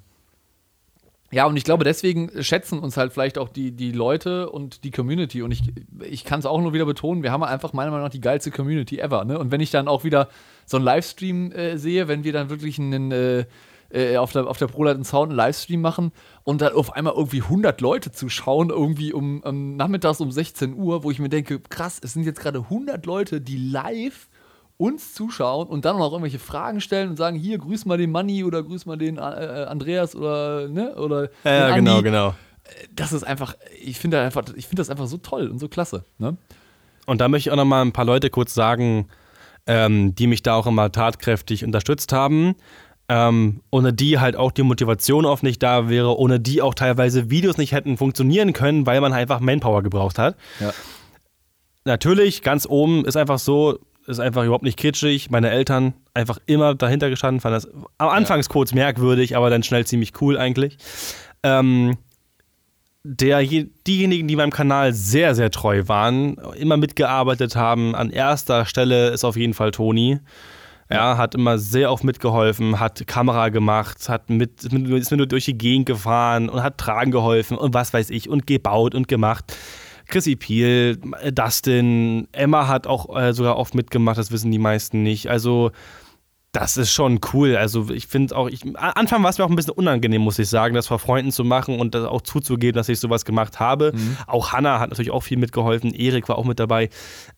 Ja, 1.32 1.48
und 1.48 1.58
ich 1.58 1.64
glaube, 1.64 1.84
deswegen 1.84 2.32
schätzen 2.44 2.80
uns 2.80 2.98
halt 2.98 3.12
vielleicht 3.12 3.38
auch 3.38 3.50
die, 3.50 3.72
die 3.72 3.92
Leute 3.92 4.50
und 4.50 4.84
die 4.84 4.92
Community. 4.92 5.42
Und 5.42 5.52
ich, 5.52 5.64
ich 6.02 6.24
kann 6.24 6.40
es 6.40 6.46
auch 6.46 6.62
nur 6.62 6.74
wieder 6.74 6.86
betonen, 6.86 7.24
wir 7.24 7.32
haben 7.32 7.44
einfach 7.44 7.74
meiner 7.74 7.92
Meinung 7.92 8.06
nach 8.06 8.12
die 8.12 8.22
geilste 8.22 8.52
Community 8.52 9.00
ever. 9.00 9.26
Ne? 9.26 9.40
Und 9.40 9.52
wenn 9.52 9.60
ich 9.60 9.72
dann 9.72 9.88
auch 9.88 10.04
wieder 10.04 10.30
so 10.66 10.78
einen 10.78 10.86
Livestream 10.86 11.52
äh, 11.52 11.78
sehe, 11.78 12.08
wenn 12.08 12.24
wir 12.24 12.32
dann 12.32 12.50
wirklich 12.50 12.78
einen, 12.78 13.12
äh, 13.12 13.46
äh, 13.90 14.18
auf 14.18 14.32
der, 14.34 14.48
auf 14.48 14.58
der 14.58 14.68
ProLight 14.68 15.04
Sound 15.06 15.32
einen 15.32 15.38
Livestream 15.38 15.82
machen 15.82 16.12
und 16.44 16.62
dann 16.62 16.74
auf 16.74 16.94
einmal 16.94 17.14
irgendwie 17.16 17.42
100 17.42 17.82
Leute 17.82 18.12
zuschauen, 18.12 18.70
irgendwie 18.70 19.12
um, 19.12 19.42
um 19.42 19.76
nachmittags 19.76 20.22
um 20.22 20.32
16 20.32 20.76
Uhr, 20.76 21.04
wo 21.04 21.12
ich 21.12 21.20
mir 21.20 21.30
denke, 21.30 21.60
krass, 21.60 22.00
es 22.04 22.14
sind 22.14 22.24
jetzt 22.24 22.40
gerade 22.40 22.60
100 22.60 23.06
Leute, 23.06 23.42
die 23.42 23.58
live 23.58 24.28
uns 24.78 25.14
zuschauen 25.14 25.68
und 25.68 25.86
dann 25.86 25.98
noch 25.98 26.12
irgendwelche 26.12 26.40
Fragen 26.40 26.82
stellen 26.82 27.10
und 27.10 27.16
sagen, 27.18 27.38
hier, 27.38 27.58
grüß 27.58 27.86
mal 27.86 27.98
den 27.98 28.12
Manni 28.12 28.44
oder 28.44 28.62
grüß 28.62 28.86
mal 28.86 28.98
den 28.98 29.18
äh, 29.18 29.20
Andreas 29.20 30.16
oder, 30.16 30.68
ne, 30.68 30.96
oder 30.96 31.30
Ja, 31.44 31.76
den 31.76 31.86
genau, 31.86 32.02
genau. 32.02 32.36
Das 32.94 33.14
ist 33.14 33.24
einfach, 33.24 33.56
ich 33.80 34.00
finde 34.00 34.20
einfach, 34.20 34.44
ich 34.56 34.68
finde 34.68 34.82
das 34.82 34.90
einfach 34.90 35.08
so 35.08 35.18
toll 35.18 35.48
und 35.48 35.60
so 35.60 35.70
klasse, 35.70 36.04
ne? 36.18 36.36
Und 37.06 37.22
da 37.22 37.28
möchte 37.28 37.50
ich 37.50 37.52
auch 37.52 37.58
noch 37.58 37.66
mal 37.66 37.84
ein 37.84 37.92
paar 37.92 38.06
Leute 38.06 38.32
kurz 38.32 38.56
sagen, 38.56 39.08
ähm, 39.68 40.16
die 40.16 40.28
mich 40.28 40.42
da 40.42 40.56
auch 40.56 40.68
immer 40.68 40.92
tatkräftig 40.92 41.64
unterstützt 41.64 42.12
haben. 42.12 42.56
Ähm, 43.08 43.62
ohne 43.70 43.94
die 43.94 44.18
halt 44.18 44.36
auch 44.36 44.52
die 44.52 44.64
Motivation 44.64 45.26
oft 45.26 45.44
nicht 45.44 45.62
da 45.62 45.90
wäre, 45.90 46.18
ohne 46.18 46.40
die 46.40 46.64
auch 46.64 46.74
teilweise 46.74 47.30
Videos 47.30 47.58
nicht 47.58 47.72
hätten 47.72 47.98
funktionieren 47.98 48.52
können, 48.52 48.88
weil 48.88 49.00
man 49.00 49.14
einfach 49.14 49.40
Manpower 49.40 49.84
gebraucht 49.84 50.18
hat. 50.18 50.36
Ja. 50.60 50.74
Natürlich, 51.84 52.42
ganz 52.42 52.66
oben 52.68 53.06
ist 53.06 53.16
einfach 53.16 53.38
so, 53.38 53.78
ist 54.08 54.20
einfach 54.20 54.44
überhaupt 54.44 54.64
nicht 54.64 54.78
kitschig. 54.78 55.30
Meine 55.32 55.50
Eltern 55.50 55.94
einfach 56.14 56.40
immer 56.46 56.76
dahinter 56.76 57.10
gestanden, 57.10 57.42
fanden 57.42 57.56
das 57.56 57.70
am 57.98 58.10
Anfangs 58.10 58.50
kurz 58.50 58.74
merkwürdig, 58.74 59.36
aber 59.36 59.50
dann 59.50 59.64
schnell 59.64 59.86
ziemlich 59.86 60.14
cool 60.22 60.38
eigentlich. 60.38 60.78
Ähm, 61.44 61.98
der, 63.04 63.44
diejenigen, 63.44 64.28
die 64.28 64.36
meinem 64.36 64.52
Kanal 64.52 64.94
sehr, 64.94 65.36
sehr 65.36 65.52
treu 65.52 65.84
waren, 65.88 66.38
immer 66.58 66.76
mitgearbeitet 66.76 67.56
haben, 67.56 67.94
an 67.94 68.10
erster 68.10 68.66
Stelle 68.66 69.10
ist 69.10 69.24
auf 69.24 69.38
jeden 69.38 69.54
Fall 69.54 69.72
Toni. 69.72 70.20
Ja, 70.90 71.18
hat 71.18 71.34
immer 71.34 71.58
sehr 71.58 71.92
oft 71.92 72.04
mitgeholfen, 72.04 72.80
hat 72.80 73.08
Kamera 73.08 73.50
gemacht, 73.50 74.08
hat 74.08 74.30
mit, 74.30 74.64
ist 74.64 75.12
mit, 75.12 75.32
durch 75.32 75.46
die 75.46 75.58
Gegend 75.58 75.88
gefahren 75.88 76.48
und 76.48 76.62
hat 76.62 76.78
tragen 76.78 77.10
geholfen 77.10 77.58
und 77.58 77.74
was 77.74 77.92
weiß 77.92 78.12
ich 78.12 78.30
und 78.30 78.46
gebaut 78.46 78.94
und 78.94 79.08
gemacht. 79.08 79.56
Chrissy 80.08 80.36
Peel, 80.36 80.98
Dustin, 81.32 82.28
Emma 82.32 82.68
hat 82.68 82.88
auch 82.88 83.16
äh, 83.16 83.34
sogar 83.34 83.58
oft 83.58 83.76
mitgemacht, 83.76 84.18
das 84.18 84.32
wissen 84.32 84.52
die 84.52 84.60
meisten 84.60 85.04
nicht. 85.04 85.30
Also, 85.30 85.72
das 86.52 86.78
ist 86.78 86.92
schon 86.92 87.20
cool. 87.34 87.58
Also, 87.58 87.90
ich 87.90 88.08
finde 88.08 88.36
auch, 88.36 88.48
ich, 88.48 88.64
Anfang 88.78 89.24
war 89.24 89.30
es 89.30 89.38
mir 89.38 89.46
auch 89.46 89.50
ein 89.50 89.56
bisschen 89.56 89.74
unangenehm, 89.74 90.22
muss 90.22 90.40
ich 90.40 90.50
sagen, 90.50 90.76
das 90.76 90.88
vor 90.88 91.00
Freunden 91.00 91.32
zu 91.32 91.44
machen 91.44 91.80
und 91.80 91.96
das 91.96 92.06
auch 92.06 92.22
zuzugeben, 92.22 92.78
dass 92.78 92.90
ich 92.90 93.00
sowas 93.00 93.26
gemacht 93.26 93.60
habe. 93.60 93.92
Auch 94.28 94.54
Hannah 94.54 94.80
hat 94.80 94.90
natürlich 94.90 95.12
auch 95.12 95.24
viel 95.24 95.38
mitgeholfen, 95.38 95.94
Erik 95.94 96.30
war 96.30 96.38
auch 96.38 96.46
mit 96.46 96.60
dabei. 96.60 96.90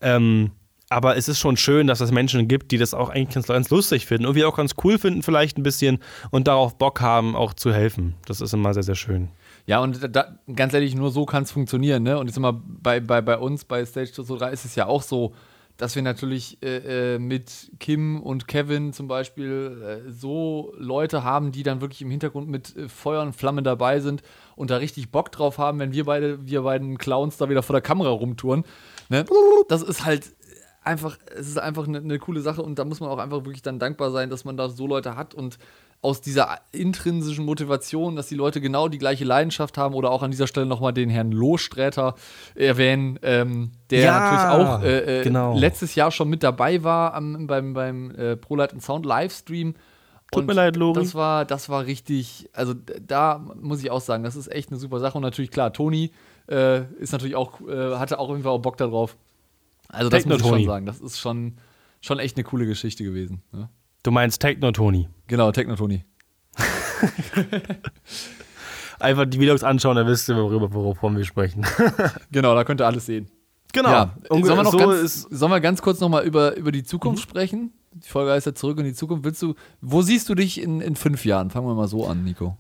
Ähm, 0.02 0.52
aber 0.90 1.18
es 1.18 1.28
ist 1.28 1.40
schon 1.40 1.58
schön, 1.58 1.88
dass 1.88 2.00
es 2.00 2.12
Menschen 2.12 2.48
gibt, 2.48 2.72
die 2.72 2.78
das 2.78 2.94
auch 2.94 3.10
eigentlich 3.10 3.36
ganz, 3.36 3.48
ganz 3.48 3.70
lustig 3.70 4.06
finden 4.06 4.26
und 4.26 4.36
wir 4.36 4.48
auch 4.48 4.56
ganz 4.56 4.76
cool 4.84 4.98
finden, 4.98 5.22
vielleicht 5.22 5.58
ein 5.58 5.64
bisschen 5.64 6.00
und 6.32 6.48
darauf 6.48 6.78
Bock 6.78 7.02
haben, 7.02 7.36
auch 7.36 7.54
zu 7.54 7.74
helfen. 7.74 8.16
Das 8.26 8.40
ist 8.40 8.54
immer 8.54 8.74
sehr, 8.74 8.84
sehr 8.84 8.96
schön. 8.96 9.30
Ja, 9.68 9.80
und 9.82 10.16
da, 10.16 10.40
ganz 10.56 10.74
ehrlich, 10.74 10.96
nur 10.96 11.12
so 11.12 11.26
kann 11.26 11.44
es 11.44 11.52
funktionieren, 11.52 12.02
ne? 12.02 12.18
Und 12.18 12.28
jetzt 12.28 12.40
mal 12.40 12.54
bei, 12.54 13.02
bei, 13.02 13.22
bei 13.22 13.38
uns, 13.38 13.66
bei 13.66 13.86
Stage 13.86 14.12
3 14.14 14.50
ist 14.52 14.64
es 14.64 14.76
ja 14.76 14.88
auch 14.88 15.02
so, 15.02 15.34
dass 15.76 15.94
wir 15.94 16.02
natürlich 16.02 16.58
äh, 16.64 17.16
äh, 17.16 17.20
mit 17.20 17.72
Kim 17.78 18.22
und 18.22 18.48
Kevin 18.48 18.94
zum 18.94 19.10
Beispiel 19.10 20.04
äh, 20.08 20.12
so 20.12 20.74
Leute 20.78 21.26
haben, 21.26 21.52
die 21.52 21.64
dann 21.64 21.82
wirklich 21.82 22.02
im 22.02 22.10
Hintergrund 22.10 22.48
mit 22.48 22.76
äh, 22.78 22.88
Feuer 22.88 23.22
und 23.22 23.36
Flamme 23.36 23.62
dabei 23.62 24.00
sind 24.00 24.24
und 24.56 24.72
da 24.72 24.78
richtig 24.78 25.12
Bock 25.12 25.34
drauf 25.34 25.58
haben, 25.58 25.80
wenn 25.80 25.92
wir 25.92 26.06
beide, 26.06 26.48
wir 26.48 26.64
beiden 26.64 26.98
Clowns 26.98 27.36
da 27.36 27.50
wieder 27.50 27.62
vor 27.62 27.74
der 27.74 27.82
Kamera 27.82 28.10
rumtouren. 28.10 28.64
Ne? 29.10 29.26
Das 29.68 29.84
ist 29.84 30.06
halt 30.06 30.34
einfach, 30.82 31.18
es 31.36 31.48
ist 31.50 31.60
einfach 31.60 31.88
eine, 31.88 32.00
eine 32.00 32.18
coole 32.18 32.42
Sache 32.42 32.64
und 32.64 32.80
da 32.80 32.86
muss 32.86 33.02
man 33.02 33.10
auch 33.10 33.20
einfach 33.20 33.44
wirklich 33.44 33.62
dann 33.62 33.80
dankbar 33.80 34.12
sein, 34.12 34.30
dass 34.30 34.46
man 34.46 34.56
da 34.56 34.70
so 34.70 34.88
Leute 34.88 35.16
hat 35.18 35.36
und 35.36 35.60
aus 36.02 36.22
dieser 36.22 36.60
intrinsischen 36.72 37.44
Motivation, 37.44 38.16
dass 38.16 38.28
die 38.28 38.36
Leute 38.36 38.62
genau 38.62 38.88
die 38.88 39.00
gleiche 39.00 39.26
Leidenschaft 39.26 39.78
haben 39.78 39.96
oder 39.96 40.12
auch 40.12 40.22
an 40.22 40.32
dieser 40.32 40.48
Stelle 40.48 40.66
nochmal 40.66 40.94
den 40.94 41.10
Herrn 41.10 41.32
Lohsträter 41.32 42.16
erwähnen, 42.56 43.20
ähm, 43.24 43.72
der 43.90 44.02
Ja, 44.02 44.20
natürlich 44.20 44.68
auch 44.68 44.84
äh, 44.84 45.20
äh, 45.20 45.24
genau. 45.24 45.58
letztes 45.58 45.96
Jahr 45.96 46.12
schon 46.12 46.30
mit 46.30 46.44
dabei 46.44 46.84
war 46.84 47.14
am, 47.14 47.48
beim, 47.48 47.74
beim 47.74 48.12
äh, 48.12 48.38
ProLight 48.38 48.74
and 48.74 48.84
Sound 48.84 49.06
Livestream. 49.06 49.74
Tut 50.32 50.42
Und 50.42 50.48
mir 50.48 50.54
leid, 50.54 50.76
Lori. 50.76 51.02
Das 51.02 51.16
war, 51.16 51.46
das 51.46 51.70
war 51.70 51.86
richtig, 51.86 52.50
also 52.54 52.74
da 52.74 53.40
muss 53.60 53.82
ich 53.82 53.90
auch 53.90 54.02
sagen, 54.02 54.24
das 54.24 54.36
ist 54.36 54.52
echt 54.52 54.70
eine 54.70 54.80
super 54.80 55.00
Sache. 55.00 55.18
Und 55.18 55.24
natürlich, 55.24 55.52
klar, 55.52 55.74
Toni 55.74 56.12
äh, 56.48 56.84
ist 57.00 57.12
natürlich 57.12 57.36
auch, 57.36 57.62
äh, 57.62 57.96
hatte 57.96 58.20
auch 58.20 58.30
irgendwie 58.30 58.50
auch 58.50 58.60
Bock 58.60 58.78
darauf. 58.78 59.18
Also 59.88 60.10
das 60.10 60.26
muss 60.26 60.42
ich 60.42 60.48
schon 60.48 60.66
sagen. 60.66 60.86
Das 60.86 61.00
ist 61.00 61.20
schon, 61.20 61.58
schon 62.02 62.20
echt 62.20 62.38
eine 62.38 62.44
coole 62.44 62.66
Geschichte 62.66 63.04
gewesen. 63.04 63.42
Ne? 63.52 63.70
Du 64.08 64.12
meinst 64.12 64.42
Techno 64.42 64.72
Toni. 64.72 65.10
Genau, 65.28 65.52
Techno-Toni. 65.52 66.06
Einfach 69.02 69.26
die 69.26 69.38
Videos 69.38 69.66
anschauen, 69.66 69.98
dann 69.98 70.08
wisst 70.08 70.30
ihr, 70.30 70.38
worüber, 70.38 70.74
wovon 70.74 71.18
wir 71.18 71.26
sprechen. 71.26 71.66
Genau, 72.32 72.56
da 72.56 72.64
könnt 72.64 72.80
ihr 72.80 72.86
alles 72.86 73.06
sehen. 73.06 73.30
genau. 73.74 73.90
Ja, 73.90 74.16
Und 74.30 74.46
sollen 74.46 74.60
wir, 74.60 74.64
noch 74.64 74.72
so 74.72 74.78
ganz, 74.78 75.02
ist, 75.02 75.24
sollen 75.24 75.52
wir 75.52 75.60
ganz 75.60 75.82
kurz 75.82 76.00
nochmal 76.00 76.24
über, 76.24 76.56
über 76.56 76.72
die 76.72 76.86
Zukunft 76.86 77.22
sprechen? 77.22 77.74
Die 77.92 78.08
Folge 78.08 78.32
heißt 78.32 78.46
ja 78.46 78.56
zurück 78.56 78.80
in 78.80 78.86
die 78.86 78.94
Zukunft. 78.94 79.26
Willst 79.26 79.42
du, 79.42 79.56
wo 79.82 80.02
siehst 80.02 80.30
du 80.30 80.36
dich 80.36 80.62
in, 80.62 80.80
in 80.80 80.96
fünf 80.96 81.26
Jahren? 81.26 81.50
Fangen 81.50 81.68
wir 81.68 81.76
mal 81.76 81.90
so 81.90 82.08
an, 82.08 82.24
Nico. 82.24 82.56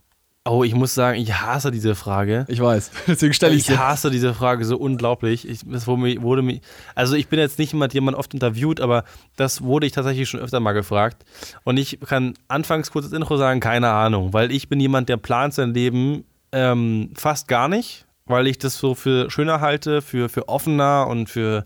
Oh, 0.49 0.63
ich 0.63 0.73
muss 0.73 0.93
sagen, 0.93 1.19
ich 1.19 1.33
hasse 1.33 1.71
diese 1.71 1.95
Frage. 1.95 2.45
Ich 2.47 2.59
weiß, 2.59 2.91
deswegen 3.07 3.33
stelle 3.33 3.53
ich 3.53 3.61
Ich 3.61 3.65
sie. 3.67 3.77
hasse 3.77 4.09
diese 4.11 4.33
Frage 4.33 4.65
so 4.65 4.77
unglaublich. 4.77 5.47
Ich, 5.47 5.61
das 5.65 5.87
wurde 5.87 6.21
wurde 6.21 6.41
mir, 6.41 6.59
also 6.95 7.15
ich 7.15 7.27
bin 7.27 7.39
jetzt 7.39 7.59
nicht 7.59 7.73
jemand, 7.73 7.93
jemand 7.93 8.17
oft 8.17 8.33
interviewt, 8.33 8.79
aber 8.81 9.03
das 9.35 9.61
wurde 9.61 9.85
ich 9.87 9.93
tatsächlich 9.93 10.29
schon 10.29 10.39
öfter 10.39 10.59
mal 10.59 10.73
gefragt. 10.73 11.25
Und 11.63 11.77
ich 11.77 11.99
kann 12.01 12.33
anfangs 12.47 12.91
kurz 12.91 13.05
das 13.05 13.13
Intro 13.13 13.37
sagen, 13.37 13.59
keine 13.59 13.89
Ahnung, 13.89 14.33
weil 14.33 14.51
ich 14.51 14.69
bin 14.69 14.79
jemand, 14.79 15.09
der 15.09 15.17
plant 15.17 15.53
sein 15.53 15.73
Leben 15.73 16.23
ähm, 16.51 17.11
fast 17.15 17.47
gar 17.47 17.67
nicht, 17.67 18.05
weil 18.25 18.47
ich 18.47 18.57
das 18.57 18.77
so 18.77 18.95
für 18.95 19.29
schöner 19.29 19.61
halte, 19.61 20.01
für, 20.01 20.29
für 20.29 20.49
offener 20.49 21.07
und 21.07 21.29
für, 21.29 21.65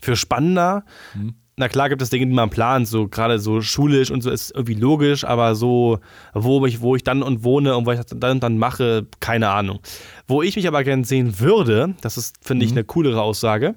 für 0.00 0.16
spannender. 0.16 0.84
Na 1.58 1.68
klar 1.68 1.88
gibt 1.88 2.02
es 2.02 2.10
Dinge, 2.10 2.26
die 2.26 2.34
man 2.34 2.50
plant, 2.50 2.86
so 2.86 3.08
gerade 3.08 3.38
so 3.38 3.62
schulisch 3.62 4.10
und 4.10 4.20
so 4.20 4.30
ist 4.30 4.50
irgendwie 4.50 4.74
logisch, 4.74 5.24
aber 5.24 5.54
so, 5.54 6.00
wo 6.34 6.66
ich, 6.66 6.82
wo 6.82 6.96
ich 6.96 7.02
dann 7.02 7.22
und 7.22 7.44
wohne 7.44 7.74
und 7.76 7.86
was 7.86 7.98
ich 7.98 8.04
dann 8.14 8.32
und 8.32 8.42
dann 8.42 8.58
mache, 8.58 9.06
keine 9.20 9.48
Ahnung. 9.48 9.80
Wo 10.26 10.42
ich 10.42 10.56
mich 10.56 10.68
aber 10.68 10.84
gern 10.84 11.04
sehen 11.04 11.40
würde, 11.40 11.94
das 12.02 12.18
ist, 12.18 12.36
finde 12.42 12.66
ich, 12.66 12.72
eine 12.72 12.84
coolere 12.84 13.22
Aussage, 13.22 13.74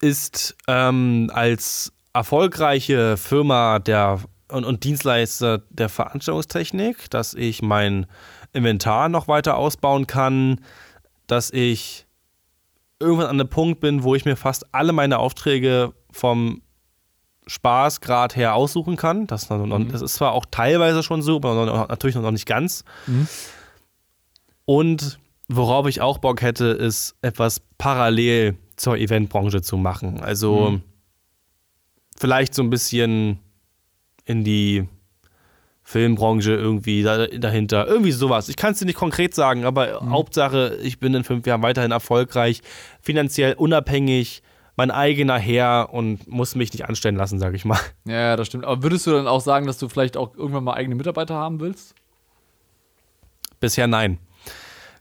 ist 0.00 0.56
ähm, 0.68 1.32
als 1.34 1.92
erfolgreiche 2.12 3.16
Firma 3.16 3.80
der 3.80 4.20
und, 4.48 4.64
und 4.64 4.84
Dienstleister 4.84 5.62
der 5.70 5.88
Veranstaltungstechnik, 5.88 7.10
dass 7.10 7.34
ich 7.34 7.60
mein 7.60 8.06
Inventar 8.52 9.08
noch 9.08 9.26
weiter 9.26 9.56
ausbauen 9.56 10.06
kann, 10.06 10.60
dass 11.26 11.50
ich 11.50 12.06
irgendwann 13.00 13.26
an 13.26 13.40
einem 13.40 13.48
Punkt 13.48 13.80
bin, 13.80 14.04
wo 14.04 14.14
ich 14.14 14.24
mir 14.24 14.36
fast 14.36 14.72
alle 14.74 14.92
meine 14.92 15.18
Aufträge 15.18 15.92
vom 16.12 16.62
Spaßgrad 17.46 18.36
her 18.36 18.54
aussuchen 18.54 18.96
kann. 18.96 19.26
Das, 19.26 19.44
ist 19.44 19.50
noch- 19.50 19.66
noch- 19.66 19.80
das 19.88 20.02
ist 20.02 20.14
zwar 20.14 20.32
auch 20.32 20.44
teilweise 20.50 21.02
schon 21.02 21.22
so, 21.22 21.36
aber 21.36 21.66
noch, 21.66 21.88
natürlich 21.88 22.16
noch 22.16 22.30
nicht 22.30 22.46
ganz. 22.46 22.84
Und 24.64 25.18
worauf 25.48 25.86
ich 25.88 26.00
auch 26.00 26.18
Bock 26.18 26.42
hätte, 26.42 26.66
ist 26.66 27.16
etwas 27.22 27.60
parallel 27.78 28.56
zur 28.76 28.96
Eventbranche 28.98 29.62
zu 29.62 29.76
machen. 29.76 30.20
Also 30.20 30.80
vielleicht 32.16 32.54
so 32.54 32.62
ein 32.62 32.70
bisschen 32.70 33.40
in 34.24 34.44
die 34.44 34.86
Filmbranche 35.82 36.52
irgendwie 36.52 37.02
da, 37.02 37.26
dahinter. 37.26 37.88
Irgendwie 37.88 38.12
sowas. 38.12 38.48
Ich 38.48 38.56
kann 38.56 38.72
es 38.74 38.78
dir 38.78 38.84
nicht 38.84 38.94
konkret 38.98 39.34
sagen, 39.34 39.64
aber 39.64 40.00
Hauptsache, 40.08 40.78
ich 40.82 41.00
bin 41.00 41.14
in 41.14 41.24
fünf 41.24 41.46
Jahren 41.46 41.62
weiterhin 41.62 41.90
erfolgreich, 41.90 42.60
finanziell 43.00 43.54
unabhängig, 43.54 44.42
mein 44.80 44.90
eigener 44.90 45.36
Herr 45.38 45.92
und 45.92 46.26
muss 46.26 46.54
mich 46.54 46.72
nicht 46.72 46.88
anstellen 46.88 47.14
lassen, 47.14 47.38
sage 47.38 47.54
ich 47.54 47.66
mal. 47.66 47.78
Ja, 48.06 48.34
das 48.34 48.46
stimmt. 48.46 48.64
Aber 48.64 48.82
würdest 48.82 49.06
du 49.06 49.10
dann 49.10 49.26
auch 49.26 49.42
sagen, 49.42 49.66
dass 49.66 49.76
du 49.76 49.90
vielleicht 49.90 50.16
auch 50.16 50.34
irgendwann 50.34 50.64
mal 50.64 50.72
eigene 50.72 50.94
Mitarbeiter 50.94 51.34
haben 51.34 51.60
willst? 51.60 51.94
Bisher 53.60 53.86
nein. 53.86 54.16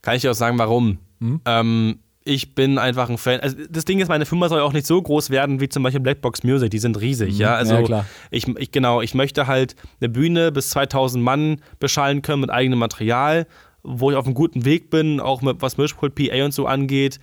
Kann 0.01 0.15
ich 0.17 0.21
dir 0.23 0.31
auch 0.31 0.35
sagen, 0.35 0.59
warum. 0.59 0.97
Ähm, 1.45 1.99
ich 2.25 2.55
bin 2.55 2.77
einfach 2.77 3.09
ein 3.09 3.17
Fan. 3.17 3.39
Also 3.39 3.55
das 3.69 3.85
Ding 3.85 4.01
ist, 4.01 4.09
meine 4.09 4.25
Firma 4.25 4.49
soll 4.49 4.59
auch 4.59 4.73
nicht 4.73 4.85
so 4.85 5.01
groß 5.01 5.29
werden 5.29 5.61
wie 5.61 5.69
zum 5.69 5.81
Beispiel 5.81 6.01
Blackbox 6.01 6.43
Music. 6.43 6.71
Die 6.71 6.79
sind 6.79 6.99
riesig, 6.99 7.37
ja. 7.37 7.55
Also 7.55 7.75
Mhm. 7.75 7.79
Ja, 7.79 7.85
klar. 7.85 8.05
Ich, 8.31 8.49
ich 8.49 8.71
genau, 8.73 8.99
ich 9.01 9.13
möchte 9.13 9.47
halt 9.47 9.77
eine 10.01 10.09
Bühne 10.09 10.51
bis 10.51 10.71
2000 10.71 11.23
Mann 11.23 11.61
beschallen 11.79 12.21
können 12.21 12.41
mit 12.41 12.49
eigenem 12.49 12.79
Material, 12.79 13.47
wo 13.83 14.11
ich 14.11 14.17
auf 14.17 14.25
einem 14.25 14.35
guten 14.35 14.65
Weg 14.65 14.89
bin, 14.89 15.21
auch 15.21 15.41
mit 15.41 15.61
was 15.61 15.77
Mischpult 15.77 16.15
PA 16.15 16.43
und 16.43 16.53
so 16.53 16.67
angeht. 16.67 17.21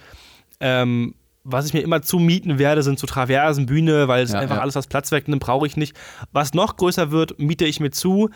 Ähm, 0.59 1.15
was 1.49 1.67
ich 1.67 1.73
mir 1.73 1.81
immer 1.81 2.03
zumieten 2.03 2.59
werde, 2.59 2.83
sind 2.83 2.99
so 2.99 3.07
Traversen, 3.07 3.67
Bühne, 3.67 4.09
weil 4.09 4.25
es 4.25 4.33
Ja, 4.33 4.41
einfach 4.41 4.57
ja. 4.57 4.63
alles, 4.63 4.75
was 4.75 4.89
Platz 4.89 5.13
wegnimmt, 5.13 5.43
brauche 5.43 5.67
ich 5.67 5.77
nicht. 5.77 5.97
Was 6.33 6.55
noch 6.55 6.77
größer 6.77 7.11
wird, 7.13 7.39
miete 7.39 7.65
ich 7.65 7.79
mir 7.79 7.91
zu. 7.91 8.31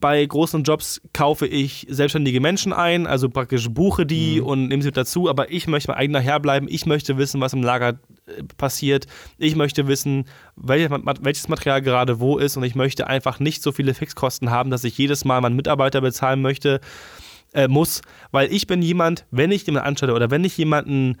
Bei 0.00 0.24
großen 0.24 0.62
Jobs 0.62 1.00
kaufe 1.12 1.46
ich 1.46 1.86
selbstständige 1.88 2.40
Menschen 2.40 2.72
ein, 2.72 3.08
also 3.08 3.28
praktisch 3.28 3.68
buche 3.68 4.06
die 4.06 4.40
und 4.40 4.68
nehme 4.68 4.80
sie 4.80 4.88
mit 4.88 4.96
dazu, 4.96 5.28
aber 5.28 5.50
ich 5.50 5.66
möchte 5.66 5.90
mein 5.90 5.98
eigener 5.98 6.20
Herr 6.20 6.38
bleiben. 6.38 6.66
Ich 6.68 6.86
möchte 6.86 7.16
wissen, 7.18 7.40
was 7.40 7.52
im 7.52 7.64
Lager 7.64 7.98
äh, 8.26 8.42
passiert. 8.56 9.06
Ich 9.38 9.56
möchte 9.56 9.88
wissen, 9.88 10.26
welches 10.56 11.48
Material 11.48 11.82
gerade 11.82 12.20
wo 12.20 12.38
ist 12.38 12.56
und 12.56 12.62
ich 12.62 12.76
möchte 12.76 13.08
einfach 13.08 13.40
nicht 13.40 13.62
so 13.62 13.72
viele 13.72 13.92
Fixkosten 13.94 14.50
haben, 14.50 14.70
dass 14.70 14.84
ich 14.84 14.96
jedes 14.98 15.24
Mal 15.24 15.40
meinen 15.40 15.56
Mitarbeiter 15.56 16.00
bezahlen 16.00 16.42
möchte, 16.42 16.80
äh, 17.52 17.66
muss, 17.66 18.02
weil 18.30 18.52
ich 18.52 18.66
bin 18.66 18.82
jemand, 18.82 19.26
wenn 19.30 19.50
ich 19.50 19.66
jemanden 19.66 19.88
anstelle 19.88 20.14
oder 20.14 20.30
wenn 20.30 20.44
ich 20.44 20.56
jemanden 20.58 21.16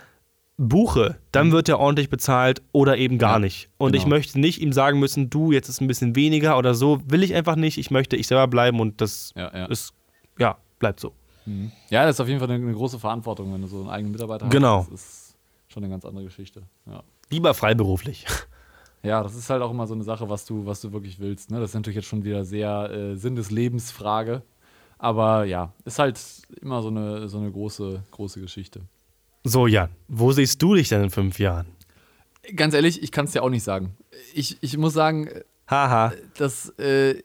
buche, 0.58 1.16
dann 1.32 1.52
wird 1.52 1.68
er 1.68 1.78
ordentlich 1.78 2.10
bezahlt 2.10 2.60
oder 2.72 2.98
eben 2.98 3.16
gar 3.18 3.34
Ja, 3.34 3.38
nicht. 3.38 3.70
Und 3.78 3.94
ich 3.94 4.02
genau. 4.04 4.16
möchte 4.16 4.38
nicht 4.38 4.60
ihm 4.60 4.72
sagen 4.72 4.98
müssen, 4.98 5.30
du, 5.30 5.52
jetzt 5.52 5.68
ist 5.68 5.80
ein 5.80 5.86
bisschen 5.86 6.16
weniger 6.16 6.58
oder 6.58 6.74
so. 6.74 7.00
Will 7.06 7.22
ich 7.22 7.34
einfach 7.34 7.56
nicht. 7.56 7.78
Ich 7.78 7.90
möchte 7.90 8.16
ich 8.16 8.26
selber 8.26 8.48
bleiben 8.48 8.80
und 8.80 9.00
das 9.00 9.32
Ja, 9.36 9.56
ja. 9.56 9.66
ist, 9.66 9.94
ja, 10.38 10.58
bleibt 10.78 11.00
so. 11.00 11.14
Ja, 11.88 12.04
das 12.04 12.16
ist 12.16 12.20
auf 12.20 12.28
jeden 12.28 12.40
Fall 12.40 12.50
eine, 12.50 12.62
eine 12.62 12.74
große 12.74 12.98
Verantwortung, 12.98 13.54
wenn 13.54 13.62
du 13.62 13.68
so 13.68 13.78
einen 13.80 13.88
eigenen 13.88 14.12
Mitarbeiter 14.12 14.44
hast. 14.46 14.52
Genau. 14.52 14.86
Das 14.90 15.00
ist 15.00 15.36
schon 15.68 15.82
eine 15.82 15.90
ganz 15.90 16.04
andere 16.04 16.24
Geschichte. 16.24 16.62
Ja. 16.86 17.02
Lieber 17.30 17.54
freiberuflich. 17.54 18.26
Ja, 19.04 19.22
das 19.22 19.36
ist 19.36 19.48
halt 19.48 19.62
auch 19.62 19.70
immer 19.70 19.86
so 19.86 19.94
eine 19.94 20.02
Sache, 20.02 20.28
was 20.28 20.44
du, 20.44 20.66
was 20.66 20.80
du 20.80 20.92
wirklich 20.92 21.20
willst. 21.20 21.52
Ne? 21.52 21.60
Das 21.60 21.70
ist 21.70 21.74
natürlich 21.74 21.94
jetzt 21.94 22.08
schon 22.08 22.24
wieder 22.24 22.44
sehr 22.44 22.90
äh, 22.90 23.14
Sinn 23.14 23.36
des 23.36 23.52
Lebens 23.52 23.92
Frage. 23.92 24.42
Aber 24.98 25.44
ja, 25.44 25.72
ist 25.84 26.00
halt 26.00 26.20
immer 26.60 26.82
so 26.82 26.88
eine, 26.88 27.28
so 27.28 27.38
eine 27.38 27.48
große, 27.52 28.02
große 28.10 28.40
Geschichte. 28.40 28.80
So, 29.44 29.66
Jan, 29.66 29.90
wo 30.08 30.32
siehst 30.32 30.60
du 30.62 30.74
dich 30.74 30.88
denn 30.88 31.04
in 31.04 31.10
fünf 31.10 31.38
Jahren? 31.38 31.66
Ganz 32.56 32.74
ehrlich, 32.74 33.02
ich 33.02 33.12
kann 33.12 33.26
es 33.26 33.32
dir 33.32 33.42
auch 33.42 33.50
nicht 33.50 33.62
sagen. 33.62 33.96
Ich, 34.34 34.58
ich 34.60 34.76
muss 34.76 34.94
sagen, 34.94 35.28
Haha. 35.66 36.12
dass 36.36 36.70
äh, 36.78 37.22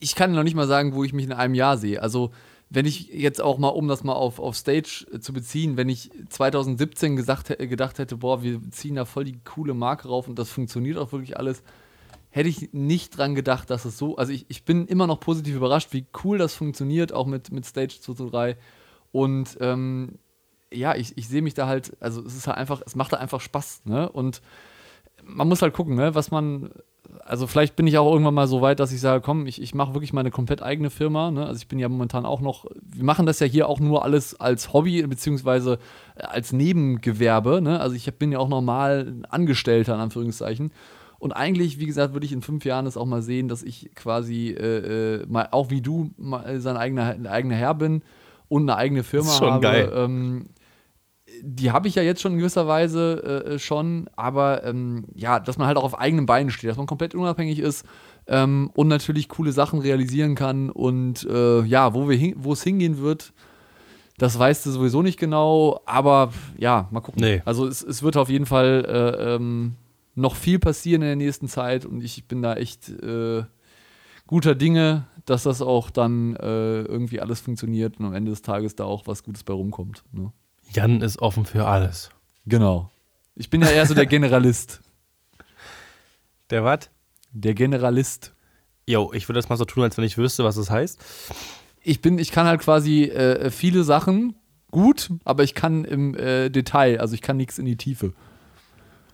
ich 0.00 0.14
kann 0.14 0.32
noch 0.32 0.42
nicht 0.42 0.54
mal 0.54 0.66
sagen, 0.66 0.94
wo 0.94 1.04
ich 1.04 1.12
mich 1.12 1.24
in 1.24 1.32
einem 1.32 1.54
Jahr 1.54 1.78
sehe. 1.78 2.02
Also 2.02 2.30
wenn 2.68 2.86
ich 2.86 3.08
jetzt 3.08 3.40
auch 3.40 3.58
mal, 3.58 3.68
um 3.68 3.88
das 3.88 4.04
mal 4.04 4.14
auf, 4.14 4.38
auf 4.38 4.56
Stage 4.56 5.06
äh, 5.12 5.20
zu 5.20 5.32
beziehen, 5.32 5.76
wenn 5.76 5.88
ich 5.88 6.10
2017 6.28 7.16
gesagt, 7.16 7.56
gedacht 7.58 7.98
hätte, 7.98 8.16
boah, 8.16 8.42
wir 8.42 8.60
ziehen 8.70 8.96
da 8.96 9.04
voll 9.04 9.24
die 9.24 9.38
coole 9.44 9.74
Marke 9.74 10.08
rauf 10.08 10.28
und 10.28 10.38
das 10.38 10.50
funktioniert 10.50 10.98
auch 10.98 11.12
wirklich 11.12 11.36
alles, 11.36 11.62
hätte 12.30 12.48
ich 12.48 12.72
nicht 12.72 13.16
dran 13.16 13.34
gedacht, 13.34 13.70
dass 13.70 13.84
es 13.84 13.96
so, 13.96 14.16
also 14.16 14.32
ich, 14.32 14.46
ich 14.48 14.64
bin 14.64 14.86
immer 14.86 15.06
noch 15.06 15.20
positiv 15.20 15.56
überrascht, 15.56 15.92
wie 15.92 16.06
cool 16.24 16.38
das 16.38 16.54
funktioniert, 16.54 17.12
auch 17.12 17.26
mit, 17.26 17.52
mit 17.52 17.64
Stage 17.64 17.98
223 18.00 18.56
und 19.12 19.56
ähm, 19.60 20.18
ja, 20.72 20.94
ich, 20.94 21.16
ich 21.16 21.28
sehe 21.28 21.42
mich 21.42 21.54
da 21.54 21.66
halt, 21.66 21.96
also 22.00 22.24
es 22.24 22.36
ist 22.36 22.46
halt 22.46 22.58
einfach, 22.58 22.82
es 22.84 22.96
macht 22.96 23.12
da 23.12 23.18
einfach 23.18 23.40
Spaß, 23.40 23.82
ne? 23.84 24.08
Und 24.08 24.42
man 25.24 25.48
muss 25.48 25.62
halt 25.62 25.74
gucken, 25.74 25.96
ne, 25.96 26.14
was 26.14 26.30
man, 26.30 26.70
also 27.24 27.46
vielleicht 27.46 27.76
bin 27.76 27.86
ich 27.86 27.98
auch 27.98 28.10
irgendwann 28.10 28.34
mal 28.34 28.48
so 28.48 28.60
weit, 28.62 28.80
dass 28.80 28.92
ich 28.92 29.00
sage, 29.00 29.22
komm, 29.22 29.46
ich, 29.46 29.60
ich 29.60 29.74
mache 29.74 29.94
wirklich 29.94 30.12
meine 30.12 30.30
komplett 30.30 30.62
eigene 30.62 30.90
Firma, 30.90 31.30
ne? 31.30 31.46
Also 31.46 31.58
ich 31.58 31.68
bin 31.68 31.78
ja 31.78 31.88
momentan 31.88 32.26
auch 32.26 32.40
noch, 32.40 32.66
wir 32.82 33.04
machen 33.04 33.26
das 33.26 33.40
ja 33.40 33.46
hier 33.46 33.68
auch 33.68 33.80
nur 33.80 34.04
alles 34.04 34.38
als 34.38 34.72
Hobby, 34.72 35.02
beziehungsweise 35.06 35.78
als 36.16 36.52
Nebengewerbe, 36.52 37.60
ne? 37.62 37.80
Also 37.80 37.94
ich 37.94 38.12
bin 38.14 38.32
ja 38.32 38.38
auch 38.38 38.48
normal 38.48 39.14
Angestellter, 39.28 39.94
in 39.94 40.00
Anführungszeichen. 40.00 40.72
Und 41.18 41.32
eigentlich, 41.32 41.78
wie 41.80 41.86
gesagt, 41.86 42.12
würde 42.12 42.26
ich 42.26 42.32
in 42.32 42.42
fünf 42.42 42.64
Jahren 42.64 42.86
es 42.86 42.96
auch 42.96 43.06
mal 43.06 43.22
sehen, 43.22 43.48
dass 43.48 43.62
ich 43.62 43.90
quasi 43.94 44.50
äh, 44.50 45.20
äh, 45.20 45.26
mal 45.26 45.48
auch 45.50 45.70
wie 45.70 45.80
du 45.80 46.10
mal 46.18 46.60
sein 46.60 46.76
eigener, 46.76 47.16
eigener 47.30 47.54
Herr 47.54 47.74
bin 47.74 48.02
und 48.48 48.62
eine 48.62 48.76
eigene 48.76 49.02
Firma 49.02 49.28
ist 49.28 49.38
schon 49.38 49.52
habe. 49.52 49.62
geil. 49.62 49.92
Ähm, 49.94 50.48
die 51.42 51.70
habe 51.70 51.88
ich 51.88 51.94
ja 51.94 52.02
jetzt 52.02 52.20
schon 52.20 52.32
in 52.32 52.38
gewisser 52.38 52.66
Weise 52.66 53.44
äh, 53.46 53.58
schon, 53.58 54.08
aber 54.16 54.64
ähm, 54.64 55.04
ja, 55.14 55.40
dass 55.40 55.58
man 55.58 55.66
halt 55.66 55.76
auch 55.76 55.84
auf 55.84 55.98
eigenen 55.98 56.26
Beinen 56.26 56.50
steht, 56.50 56.70
dass 56.70 56.76
man 56.76 56.86
komplett 56.86 57.14
unabhängig 57.14 57.58
ist 57.58 57.84
ähm, 58.26 58.70
und 58.74 58.88
natürlich 58.88 59.28
coole 59.28 59.52
Sachen 59.52 59.80
realisieren 59.80 60.34
kann 60.34 60.70
und 60.70 61.24
äh, 61.24 61.62
ja, 61.62 61.94
wo 61.94 62.08
wir 62.08 62.16
hin, 62.16 62.34
wo 62.38 62.52
es 62.52 62.62
hingehen 62.62 62.98
wird, 62.98 63.32
das 64.18 64.38
weißt 64.38 64.64
du 64.66 64.70
sowieso 64.70 65.02
nicht 65.02 65.18
genau, 65.18 65.80
aber 65.84 66.32
ja, 66.58 66.88
mal 66.90 67.00
gucken. 67.00 67.22
Nee. 67.22 67.42
Also 67.44 67.66
es, 67.66 67.82
es 67.82 68.02
wird 68.02 68.16
auf 68.16 68.30
jeden 68.30 68.46
Fall 68.46 68.84
äh, 68.88 69.34
ähm, 69.34 69.74
noch 70.14 70.36
viel 70.36 70.58
passieren 70.58 71.02
in 71.02 71.08
der 71.08 71.16
nächsten 71.16 71.48
Zeit 71.48 71.84
und 71.84 72.02
ich 72.02 72.26
bin 72.26 72.40
da 72.40 72.54
echt 72.54 72.88
äh, 72.88 73.44
guter 74.26 74.54
Dinge, 74.54 75.06
dass 75.24 75.44
das 75.44 75.62
auch 75.62 75.90
dann 75.90 76.36
äh, 76.36 76.82
irgendwie 76.82 77.20
alles 77.20 77.40
funktioniert 77.40 77.98
und 77.98 78.06
am 78.06 78.14
Ende 78.14 78.30
des 78.30 78.42
Tages 78.42 78.76
da 78.76 78.84
auch 78.84 79.06
was 79.06 79.22
Gutes 79.22 79.44
bei 79.44 79.52
rumkommt. 79.52 80.04
Ne? 80.12 80.32
Jan 80.70 81.00
ist 81.00 81.20
offen 81.20 81.44
für 81.44 81.66
alles. 81.66 82.10
Genau. 82.46 82.90
Ich 83.34 83.50
bin 83.50 83.60
ja 83.60 83.68
eher 83.68 83.86
so 83.86 83.94
der 83.94 84.06
Generalist. 84.06 84.80
Der 86.50 86.64
was? 86.64 86.90
Der 87.32 87.54
Generalist. 87.54 88.32
Jo, 88.86 89.12
ich 89.12 89.28
würde 89.28 89.38
das 89.38 89.48
mal 89.48 89.56
so 89.56 89.64
tun, 89.64 89.82
als 89.82 89.96
wenn 89.96 90.04
ich 90.04 90.16
wüsste, 90.16 90.44
was 90.44 90.54
das 90.54 90.70
heißt. 90.70 91.04
Ich 91.82 92.00
bin, 92.00 92.18
ich 92.18 92.30
kann 92.30 92.46
halt 92.46 92.60
quasi 92.60 93.04
äh, 93.04 93.50
viele 93.50 93.82
Sachen 93.84 94.36
gut, 94.70 95.10
aber 95.24 95.42
ich 95.42 95.54
kann 95.54 95.84
im 95.84 96.14
äh, 96.14 96.50
Detail, 96.50 97.00
also 97.00 97.14
ich 97.14 97.22
kann 97.22 97.36
nichts 97.36 97.58
in 97.58 97.66
die 97.66 97.76
Tiefe. 97.76 98.12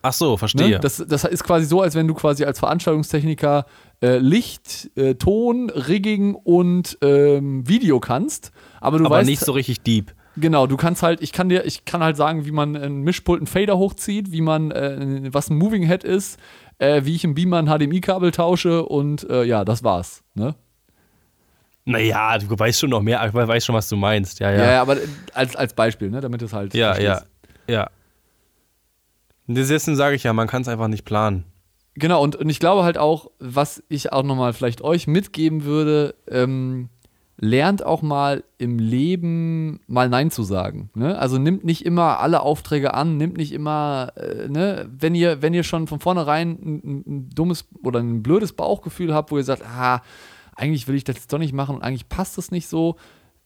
Ach 0.02 0.12
so, 0.12 0.32
Ne? 0.32 0.38
verstehe. 0.38 0.80
Das, 0.80 1.02
das 1.06 1.24
ist 1.24 1.44
quasi 1.44 1.64
so, 1.66 1.80
als 1.80 1.94
wenn 1.94 2.08
du 2.08 2.14
quasi 2.14 2.44
als 2.44 2.58
Veranstaltungstechniker 2.58 3.66
äh, 4.02 4.18
Licht, 4.18 4.90
äh, 4.96 5.14
Ton, 5.14 5.70
Rigging 5.70 6.34
und 6.34 6.98
ähm, 7.02 7.66
Video 7.68 8.00
kannst, 8.00 8.50
aber 8.80 8.98
du 8.98 9.06
aber 9.06 9.16
weißt 9.16 9.28
nicht 9.28 9.40
so 9.44 9.52
richtig 9.52 9.80
deep. 9.82 10.12
Genau, 10.36 10.66
du 10.66 10.76
kannst 10.76 11.02
halt, 11.02 11.20
ich 11.22 11.32
kann 11.32 11.48
dir, 11.50 11.64
ich 11.66 11.84
kann 11.84 12.02
halt 12.02 12.16
sagen, 12.16 12.46
wie 12.46 12.52
man 12.52 12.74
ein 12.74 13.02
Mischpult, 13.02 13.40
einen 13.40 13.46
Fader 13.46 13.78
hochzieht, 13.78 14.32
wie 14.32 14.40
man, 14.40 14.70
äh, 14.70 15.28
was 15.32 15.50
ein 15.50 15.56
Moving 15.58 15.86
Head 15.86 16.04
ist, 16.04 16.38
äh, 16.78 17.02
wie 17.04 17.14
ich 17.14 17.22
im 17.22 17.34
Beamer 17.34 17.58
ein 17.58 17.66
HDMI-Kabel 17.66 18.30
tausche 18.32 18.84
und 18.84 19.28
äh, 19.28 19.44
ja, 19.44 19.64
das 19.64 19.84
war's. 19.84 20.22
Ne? 20.34 20.54
Naja, 21.84 22.38
du 22.38 22.58
weißt 22.58 22.80
schon 22.80 22.90
noch 22.90 23.02
mehr, 23.02 23.24
ich 23.26 23.34
weiß 23.34 23.64
schon, 23.64 23.74
was 23.74 23.88
du 23.88 23.96
meinst. 23.96 24.40
Ja, 24.40 24.50
Ja, 24.50 24.56
ja. 24.58 24.72
ja, 24.72 24.82
aber 24.82 24.96
als, 25.34 25.54
als 25.56 25.74
Beispiel, 25.74 26.10
ne, 26.10 26.20
damit 26.20 26.40
es 26.42 26.52
halt. 26.52 26.74
Ja, 26.74 26.96
ja, 26.98 27.14
verstehst. 27.14 27.30
ja. 27.68 27.90
Deswegen 29.46 29.96
sage 29.96 30.16
ich 30.16 30.22
ja, 30.22 30.32
man 30.32 30.48
kann 30.48 30.62
es 30.62 30.68
einfach 30.68 30.88
nicht 30.88 31.04
planen. 31.04 31.44
Genau, 31.94 32.22
und, 32.22 32.36
und 32.36 32.48
ich 32.48 32.58
glaube 32.60 32.84
halt 32.84 32.96
auch, 32.96 33.30
was 33.38 33.82
ich 33.88 34.12
auch 34.12 34.22
nochmal 34.22 34.52
vielleicht 34.54 34.80
euch 34.82 35.06
mitgeben 35.06 35.64
würde, 35.64 36.14
ähm, 36.26 36.88
lernt 37.36 37.84
auch 37.84 38.02
mal 38.02 38.44
im 38.58 38.78
Leben 38.78 39.80
mal 39.88 40.08
Nein 40.08 40.30
zu 40.30 40.42
sagen. 40.42 40.90
Ne? 40.94 41.18
Also 41.18 41.38
nimmt 41.38 41.64
nicht 41.64 41.84
immer 41.84 42.20
alle 42.20 42.40
Aufträge 42.40 42.94
an, 42.94 43.16
nimmt 43.16 43.36
nicht 43.36 43.52
immer, 43.52 44.12
äh, 44.16 44.48
ne, 44.48 44.88
wenn 44.96 45.14
ihr, 45.14 45.42
wenn 45.42 45.52
ihr 45.52 45.64
schon 45.64 45.86
von 45.86 45.98
vornherein 45.98 46.50
ein, 46.50 47.02
ein, 47.06 47.30
dummes 47.30 47.66
oder 47.82 48.00
ein 48.00 48.22
blödes 48.22 48.52
Bauchgefühl 48.52 49.12
habt, 49.12 49.30
wo 49.32 49.38
ihr 49.38 49.44
sagt, 49.44 49.62
ah, 49.66 50.02
eigentlich 50.54 50.86
will 50.88 50.94
ich 50.94 51.04
das 51.04 51.16
jetzt 51.16 51.32
doch 51.32 51.38
nicht 51.38 51.52
machen 51.52 51.74
und 51.76 51.82
eigentlich 51.82 52.08
passt 52.08 52.38
es 52.38 52.50
nicht 52.52 52.68
so, 52.68 52.96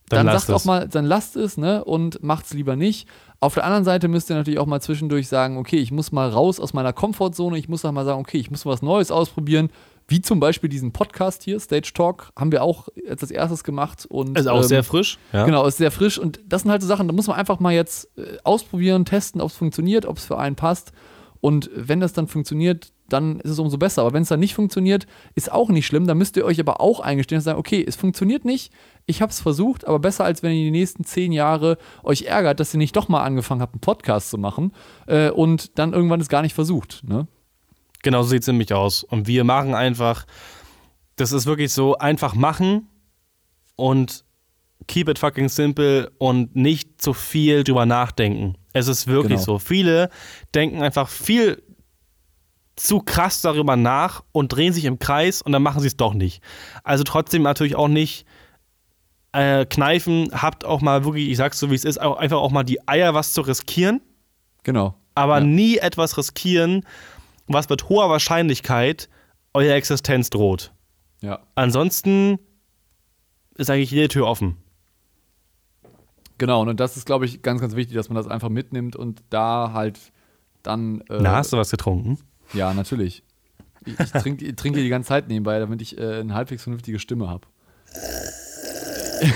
Dann 0.08 0.26
dann, 0.26 0.34
lasst 0.34 0.46
sagt 0.48 0.56
auch 0.56 0.60
es. 0.60 0.66
mal, 0.66 0.88
dann 0.88 1.04
lasst 1.04 1.36
es, 1.36 1.56
ne, 1.56 1.82
und 1.82 2.22
macht's 2.22 2.52
lieber 2.52 2.76
nicht. 2.76 3.08
Auf 3.40 3.54
der 3.54 3.64
anderen 3.64 3.84
Seite 3.84 4.08
müsst 4.08 4.30
ihr 4.30 4.36
natürlich 4.36 4.58
auch 4.58 4.66
mal 4.66 4.80
zwischendurch 4.80 5.28
sagen, 5.28 5.58
okay, 5.58 5.76
ich 5.76 5.92
muss 5.92 6.10
mal 6.10 6.28
raus 6.28 6.58
aus 6.58 6.72
meiner 6.72 6.92
Komfortzone, 6.92 7.58
ich 7.58 7.68
muss 7.68 7.84
auch 7.84 7.92
mal 7.92 8.04
sagen, 8.04 8.20
okay, 8.20 8.38
ich 8.38 8.50
muss 8.50 8.64
was 8.64 8.82
Neues 8.82 9.10
ausprobieren, 9.10 9.70
wie 10.08 10.20
zum 10.22 10.40
Beispiel 10.40 10.70
diesen 10.70 10.92
Podcast 10.92 11.42
hier, 11.42 11.58
Stage 11.60 11.90
Talk, 11.92 12.30
haben 12.36 12.52
wir 12.52 12.62
auch 12.62 12.88
als 13.08 13.28
erstes 13.30 13.64
gemacht 13.64 14.06
und 14.08 14.38
Ist 14.38 14.46
auch 14.46 14.58
ähm, 14.58 14.62
sehr 14.62 14.84
frisch. 14.84 15.18
Ja. 15.32 15.44
Genau, 15.44 15.66
ist 15.66 15.76
sehr 15.78 15.90
frisch 15.90 16.18
und 16.18 16.40
das 16.46 16.62
sind 16.62 16.70
halt 16.70 16.80
so 16.80 16.88
Sachen, 16.88 17.08
da 17.08 17.12
muss 17.12 17.26
man 17.26 17.36
einfach 17.36 17.60
mal 17.60 17.72
jetzt 17.72 18.16
äh, 18.16 18.38
ausprobieren, 18.44 19.04
testen, 19.04 19.40
ob 19.40 19.50
es 19.50 19.56
funktioniert, 19.56 20.06
ob 20.06 20.18
es 20.18 20.24
für 20.24 20.38
einen 20.38 20.56
passt. 20.56 20.92
Und 21.40 21.70
wenn 21.74 22.00
das 22.00 22.12
dann 22.12 22.28
funktioniert, 22.28 22.92
dann 23.08 23.40
ist 23.40 23.50
es 23.50 23.58
umso 23.58 23.78
besser. 23.78 24.02
Aber 24.02 24.12
wenn 24.12 24.22
es 24.22 24.28
dann 24.28 24.40
nicht 24.40 24.54
funktioniert, 24.54 25.06
ist 25.34 25.52
auch 25.52 25.68
nicht 25.68 25.86
schlimm. 25.86 26.06
Dann 26.06 26.18
müsst 26.18 26.36
ihr 26.36 26.44
euch 26.44 26.58
aber 26.58 26.80
auch 26.80 27.00
eingestehen 27.00 27.38
und 27.38 27.42
sagen, 27.42 27.58
okay, 27.58 27.84
es 27.86 27.94
funktioniert 27.94 28.44
nicht, 28.44 28.72
ich 29.06 29.22
habe 29.22 29.30
es 29.30 29.40
versucht, 29.40 29.86
aber 29.86 29.98
besser 30.00 30.24
als 30.24 30.42
wenn 30.42 30.52
ihr 30.52 30.64
die 30.64 30.70
nächsten 30.72 31.04
zehn 31.04 31.32
Jahre 31.32 31.78
euch 32.02 32.22
ärgert, 32.22 32.58
dass 32.60 32.74
ihr 32.74 32.78
nicht 32.78 32.96
doch 32.96 33.08
mal 33.08 33.22
angefangen 33.22 33.62
habt, 33.62 33.74
einen 33.74 33.80
Podcast 33.80 34.30
zu 34.30 34.38
machen 34.38 34.72
äh, 35.06 35.30
und 35.30 35.78
dann 35.78 35.92
irgendwann 35.92 36.20
es 36.20 36.28
gar 36.28 36.42
nicht 36.42 36.54
versucht. 36.54 37.02
Ne? 37.04 37.28
Genau 38.02 38.22
so 38.22 38.30
sieht 38.30 38.42
es 38.42 38.48
nämlich 38.48 38.72
aus. 38.74 39.04
Und 39.04 39.26
wir 39.28 39.44
machen 39.44 39.74
einfach, 39.74 40.26
das 41.14 41.32
ist 41.32 41.46
wirklich 41.46 41.72
so, 41.72 41.96
einfach 41.96 42.34
machen 42.34 42.88
und 43.76 44.24
keep 44.88 45.08
it 45.08 45.18
fucking 45.18 45.48
simple 45.48 46.10
und 46.18 46.54
nicht 46.56 47.00
zu 47.00 47.12
viel 47.12 47.64
drüber 47.64 47.86
nachdenken. 47.86 48.56
Es 48.72 48.88
ist 48.88 49.06
wirklich 49.06 49.38
Genau. 49.40 49.54
so. 49.54 49.58
Viele 49.58 50.10
denken 50.54 50.82
einfach 50.82 51.08
viel 51.08 51.62
zu 52.76 53.00
krass 53.00 53.40
darüber 53.40 53.74
nach 53.76 54.22
und 54.32 54.48
drehen 54.52 54.72
sich 54.72 54.84
im 54.84 54.98
Kreis 54.98 55.40
und 55.42 55.52
dann 55.52 55.62
machen 55.62 55.80
sie 55.80 55.86
es 55.86 55.96
doch 55.96 56.12
nicht. 56.12 56.42
Also 56.84 57.04
trotzdem 57.04 57.42
natürlich 57.42 57.74
auch 57.74 57.88
nicht 57.88 58.26
äh, 59.36 59.66
kneifen, 59.66 60.30
habt 60.32 60.64
auch 60.64 60.80
mal 60.80 61.04
wirklich, 61.04 61.28
ich 61.28 61.36
sag's 61.36 61.58
so 61.58 61.70
wie 61.70 61.74
es 61.74 61.84
ist, 61.84 62.00
auch 62.00 62.16
einfach 62.16 62.38
auch 62.38 62.50
mal 62.50 62.64
die 62.64 62.86
Eier, 62.88 63.14
was 63.14 63.32
zu 63.32 63.40
riskieren. 63.42 64.00
Genau. 64.64 64.96
aber 65.14 65.38
Ja. 65.38 65.44
nie 65.44 65.76
etwas 65.78 66.18
riskieren, 66.18 66.84
was 67.46 67.68
mit 67.68 67.88
hoher 67.88 68.10
Wahrscheinlichkeit 68.10 69.08
eurer 69.54 69.74
Existenz 69.74 70.28
droht. 70.30 70.72
Ja. 71.22 71.38
Ansonsten 71.54 72.38
ist 73.56 73.70
eigentlich 73.70 73.90
jede 73.92 74.08
Tür 74.08 74.26
offen. 74.26 74.56
Genau, 76.38 76.60
und 76.62 76.78
das 76.78 76.96
ist, 76.96 77.06
glaube 77.06 77.24
ich, 77.24 77.40
ganz, 77.42 77.60
ganz 77.60 77.74
wichtig, 77.76 77.94
dass 77.96 78.08
man 78.10 78.16
das 78.16 78.26
einfach 78.26 78.50
mitnimmt 78.50 78.94
und 78.96 79.22
da 79.30 79.70
halt 79.72 79.98
dann. 80.62 81.00
Äh, 81.08 81.18
Na, 81.20 81.36
hast 81.36 81.52
du 81.52 81.56
was 81.56 81.70
getrunken? 81.70 82.18
Ja, 82.52 82.74
natürlich. 82.74 83.22
Ich, 83.86 83.98
ich 83.98 84.10
trinke 84.10 84.54
trink 84.56 84.76
die 84.76 84.88
ganze 84.88 85.08
Zeit 85.08 85.28
nebenbei, 85.28 85.58
damit 85.58 85.80
ich 85.80 85.96
äh, 85.96 86.20
eine 86.20 86.34
halbwegs 86.34 86.64
vernünftige 86.64 86.98
Stimme 86.98 87.28
habe. 87.28 87.46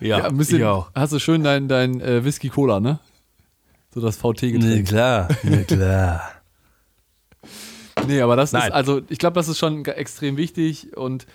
Ja, 0.00 0.24
ein 0.24 0.36
bisschen. 0.36 0.64
Hast 0.94 1.12
du 1.12 1.18
schön 1.18 1.42
dein, 1.42 1.66
dein 1.66 2.00
äh, 2.00 2.24
Whisky 2.24 2.50
Cola, 2.50 2.78
ne? 2.78 3.00
So 3.92 4.00
das 4.00 4.16
VT-Getränk. 4.16 4.86
klar, 4.86 5.28
na 5.42 5.62
klar. 5.64 6.22
Nee, 8.06 8.20
aber 8.20 8.36
das 8.36 8.52
Nein. 8.52 8.68
ist, 8.68 8.72
also 8.72 9.02
ich 9.08 9.18
glaube, 9.18 9.34
das 9.34 9.48
ist 9.48 9.58
schon 9.58 9.84
extrem 9.84 10.36
wichtig 10.36 10.96
und 10.96 11.26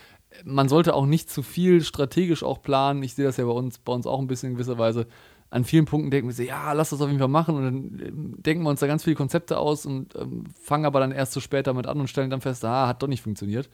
man 0.46 0.70
sollte 0.70 0.94
auch 0.94 1.06
nicht 1.06 1.30
zu 1.30 1.44
viel 1.44 1.84
strategisch 1.84 2.44
auch 2.44 2.62
planen. 2.62 3.04
Ich 3.04 3.14
sehe 3.14 3.26
das 3.26 3.38
ja 3.38 3.46
bei 3.46 3.52
uns, 3.52 3.80
bei 3.80 3.94
uns 3.94 4.08
auch 4.08 4.20
ein 4.20 4.28
bisschen 4.28 4.50
in 4.50 4.56
gewisser 4.56 4.78
Weise. 4.78 5.08
An 5.50 5.66
vielen 5.66 5.86
Punkten 5.86 6.10
denken 6.10 6.30
wir 6.30 6.34
so, 6.34 6.42
ja, 6.42 6.74
lass 6.74 6.90
das 6.90 7.02
auf 7.02 7.08
jeden 7.08 7.20
Fall 7.20 7.28
machen 7.28 7.56
und 7.56 7.64
dann 7.64 8.08
ähm, 8.08 8.36
denken 8.40 8.64
wir 8.64 8.70
uns 8.70 8.80
da 8.80 8.88
ganz 8.88 9.04
viele 9.04 9.16
Konzepte 9.16 9.58
aus 9.58 9.86
und 9.86 10.16
ähm, 10.16 10.46
fangen 10.60 10.86
aber 10.86 11.00
dann 11.00 11.12
erst 11.12 11.34
so 11.34 11.40
spät 11.40 11.68
damit 11.68 11.86
an 11.86 12.00
und 12.00 12.08
stellen 12.08 12.32
dann 12.32 12.42
fest, 12.42 12.66
ah, 12.66 12.88
hat 12.88 13.04
doch 13.04 13.08
nicht 13.08 13.22
funktioniert. 13.22 13.70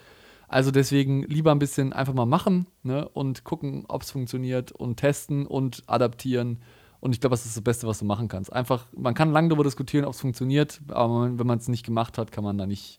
Also 0.50 0.72
deswegen 0.72 1.24
lieber 1.24 1.52
ein 1.52 1.60
bisschen 1.60 1.94
einfach 1.94 2.14
mal 2.14 2.26
machen 2.26 2.66
ne, 2.82 3.08
und 3.08 3.44
gucken, 3.44 3.86
ob 3.88 4.02
es 4.02 4.10
funktioniert 4.10 4.72
und 4.72 4.98
testen 4.98 5.46
und 5.46 5.84
adaptieren. 5.86 6.64
Und 7.00 7.14
ich 7.14 7.22
glaube, 7.22 7.34
das 7.34 7.46
ist 7.46 7.56
das 7.56 7.64
Beste, 7.64 7.88
was 7.88 8.00
du 8.00 8.06
machen 8.06 8.28
kannst. 8.28 8.52
Einfach, 8.52 8.88
man 8.92 9.14
kann 9.14 9.32
lange 9.32 9.50
darüber 9.50 9.64
diskutieren, 9.64 10.06
ob 10.06 10.14
es 10.14 10.20
funktioniert, 10.20 10.82
aber 10.88 11.38
wenn 11.38 11.48
man 11.48 11.60
es 11.60 11.68
nicht 11.68 11.86
gemacht 11.86 12.18
hat, 12.18 12.32
kann 12.32 12.44
man 12.44 12.58
da 12.58 12.66
nicht, 12.66 12.98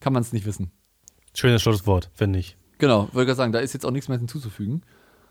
kann 0.00 0.12
man 0.12 0.20
es 0.20 0.34
nicht 0.34 0.44
wissen. 0.44 0.70
Schönes 1.34 1.62
Schlusswort, 1.62 2.10
finde 2.12 2.38
ich. 2.38 2.58
Genau, 2.76 3.08
wollte 3.12 3.26
gerade 3.26 3.36
sagen, 3.36 3.52
da 3.52 3.60
ist 3.60 3.72
jetzt 3.72 3.86
auch 3.86 3.90
nichts 3.90 4.08
mehr 4.08 4.18
hinzuzufügen. 4.18 4.82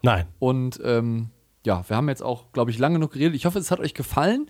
Nein. 0.02 0.26
Und 0.40 0.80
ähm, 0.84 1.30
ja, 1.64 1.88
wir 1.88 1.96
haben 1.96 2.10
jetzt 2.10 2.24
auch, 2.24 2.52
glaube 2.54 2.72
ich, 2.72 2.80
lange 2.80 2.96
genug 2.96 3.12
geredet. 3.12 3.36
Ich 3.36 3.46
hoffe, 3.46 3.60
es 3.60 3.70
hat 3.70 3.80
euch 3.80 3.94
gefallen. 3.94 4.48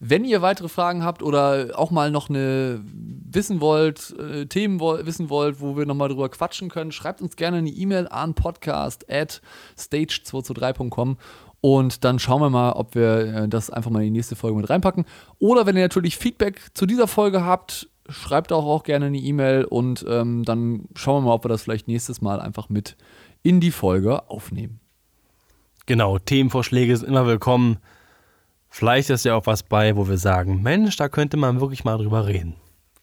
Wenn 0.00 0.24
ihr 0.24 0.42
weitere 0.42 0.68
Fragen 0.68 1.04
habt 1.04 1.22
oder 1.22 1.70
auch 1.74 1.90
mal 1.90 2.10
noch 2.10 2.28
eine 2.28 2.82
wissen 2.84 3.60
wollt, 3.60 4.14
äh, 4.18 4.46
Themen 4.46 4.80
woll 4.80 5.06
wissen 5.06 5.30
wollt, 5.30 5.60
wo 5.60 5.76
wir 5.76 5.86
nochmal 5.86 6.08
drüber 6.08 6.28
quatschen 6.28 6.68
können, 6.68 6.92
schreibt 6.92 7.22
uns 7.22 7.36
gerne 7.36 7.58
eine 7.58 7.70
E-Mail 7.70 8.08
an 8.08 8.34
podcast 8.34 9.10
at 9.10 9.40
stage223.com 9.78 11.16
und 11.60 12.04
dann 12.04 12.18
schauen 12.18 12.42
wir 12.42 12.50
mal, 12.50 12.72
ob 12.72 12.94
wir 12.94 13.18
äh, 13.18 13.48
das 13.48 13.70
einfach 13.70 13.90
mal 13.90 14.00
in 14.00 14.12
die 14.12 14.18
nächste 14.18 14.36
Folge 14.36 14.56
mit 14.56 14.68
reinpacken. 14.68 15.06
Oder 15.38 15.64
wenn 15.64 15.76
ihr 15.76 15.82
natürlich 15.82 16.18
Feedback 16.18 16.60
zu 16.74 16.84
dieser 16.84 17.08
Folge 17.08 17.44
habt, 17.44 17.88
schreibt 18.08 18.52
auch, 18.52 18.66
auch 18.66 18.82
gerne 18.82 19.06
eine 19.06 19.18
E-Mail 19.18 19.64
und 19.64 20.04
ähm, 20.06 20.44
dann 20.44 20.86
schauen 20.94 21.22
wir 21.22 21.28
mal, 21.28 21.34
ob 21.34 21.44
wir 21.44 21.48
das 21.48 21.62
vielleicht 21.62 21.88
nächstes 21.88 22.20
Mal 22.20 22.40
einfach 22.40 22.68
mit 22.68 22.96
in 23.42 23.60
die 23.60 23.70
Folge 23.70 24.28
aufnehmen. 24.28 24.80
Genau, 25.86 26.18
Themenvorschläge 26.18 26.96
sind 26.96 27.08
immer 27.08 27.26
willkommen. 27.26 27.78
Vielleicht 28.76 29.08
ist 29.08 29.24
ja 29.24 29.36
auch 29.36 29.46
was 29.46 29.62
bei, 29.62 29.94
wo 29.94 30.08
wir 30.08 30.18
sagen, 30.18 30.60
Mensch, 30.60 30.96
da 30.96 31.08
könnte 31.08 31.36
man 31.36 31.60
wirklich 31.60 31.84
mal 31.84 31.96
drüber 31.96 32.26
reden. 32.26 32.56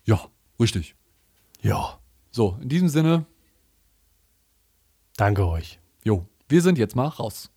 Ja, 0.03 0.19
richtig. 0.59 0.95
Ja. 1.61 1.97
So, 2.29 2.57
in 2.61 2.67
diesem 2.67 2.89
Sinne, 2.89 3.25
Danke 5.15 5.47
euch. 5.47 5.79
jo, 6.03 6.25
wir 6.49 6.61
sind 6.61 6.77
jetzt 6.77 6.97
mal 6.97 7.07
raus. 7.07 7.50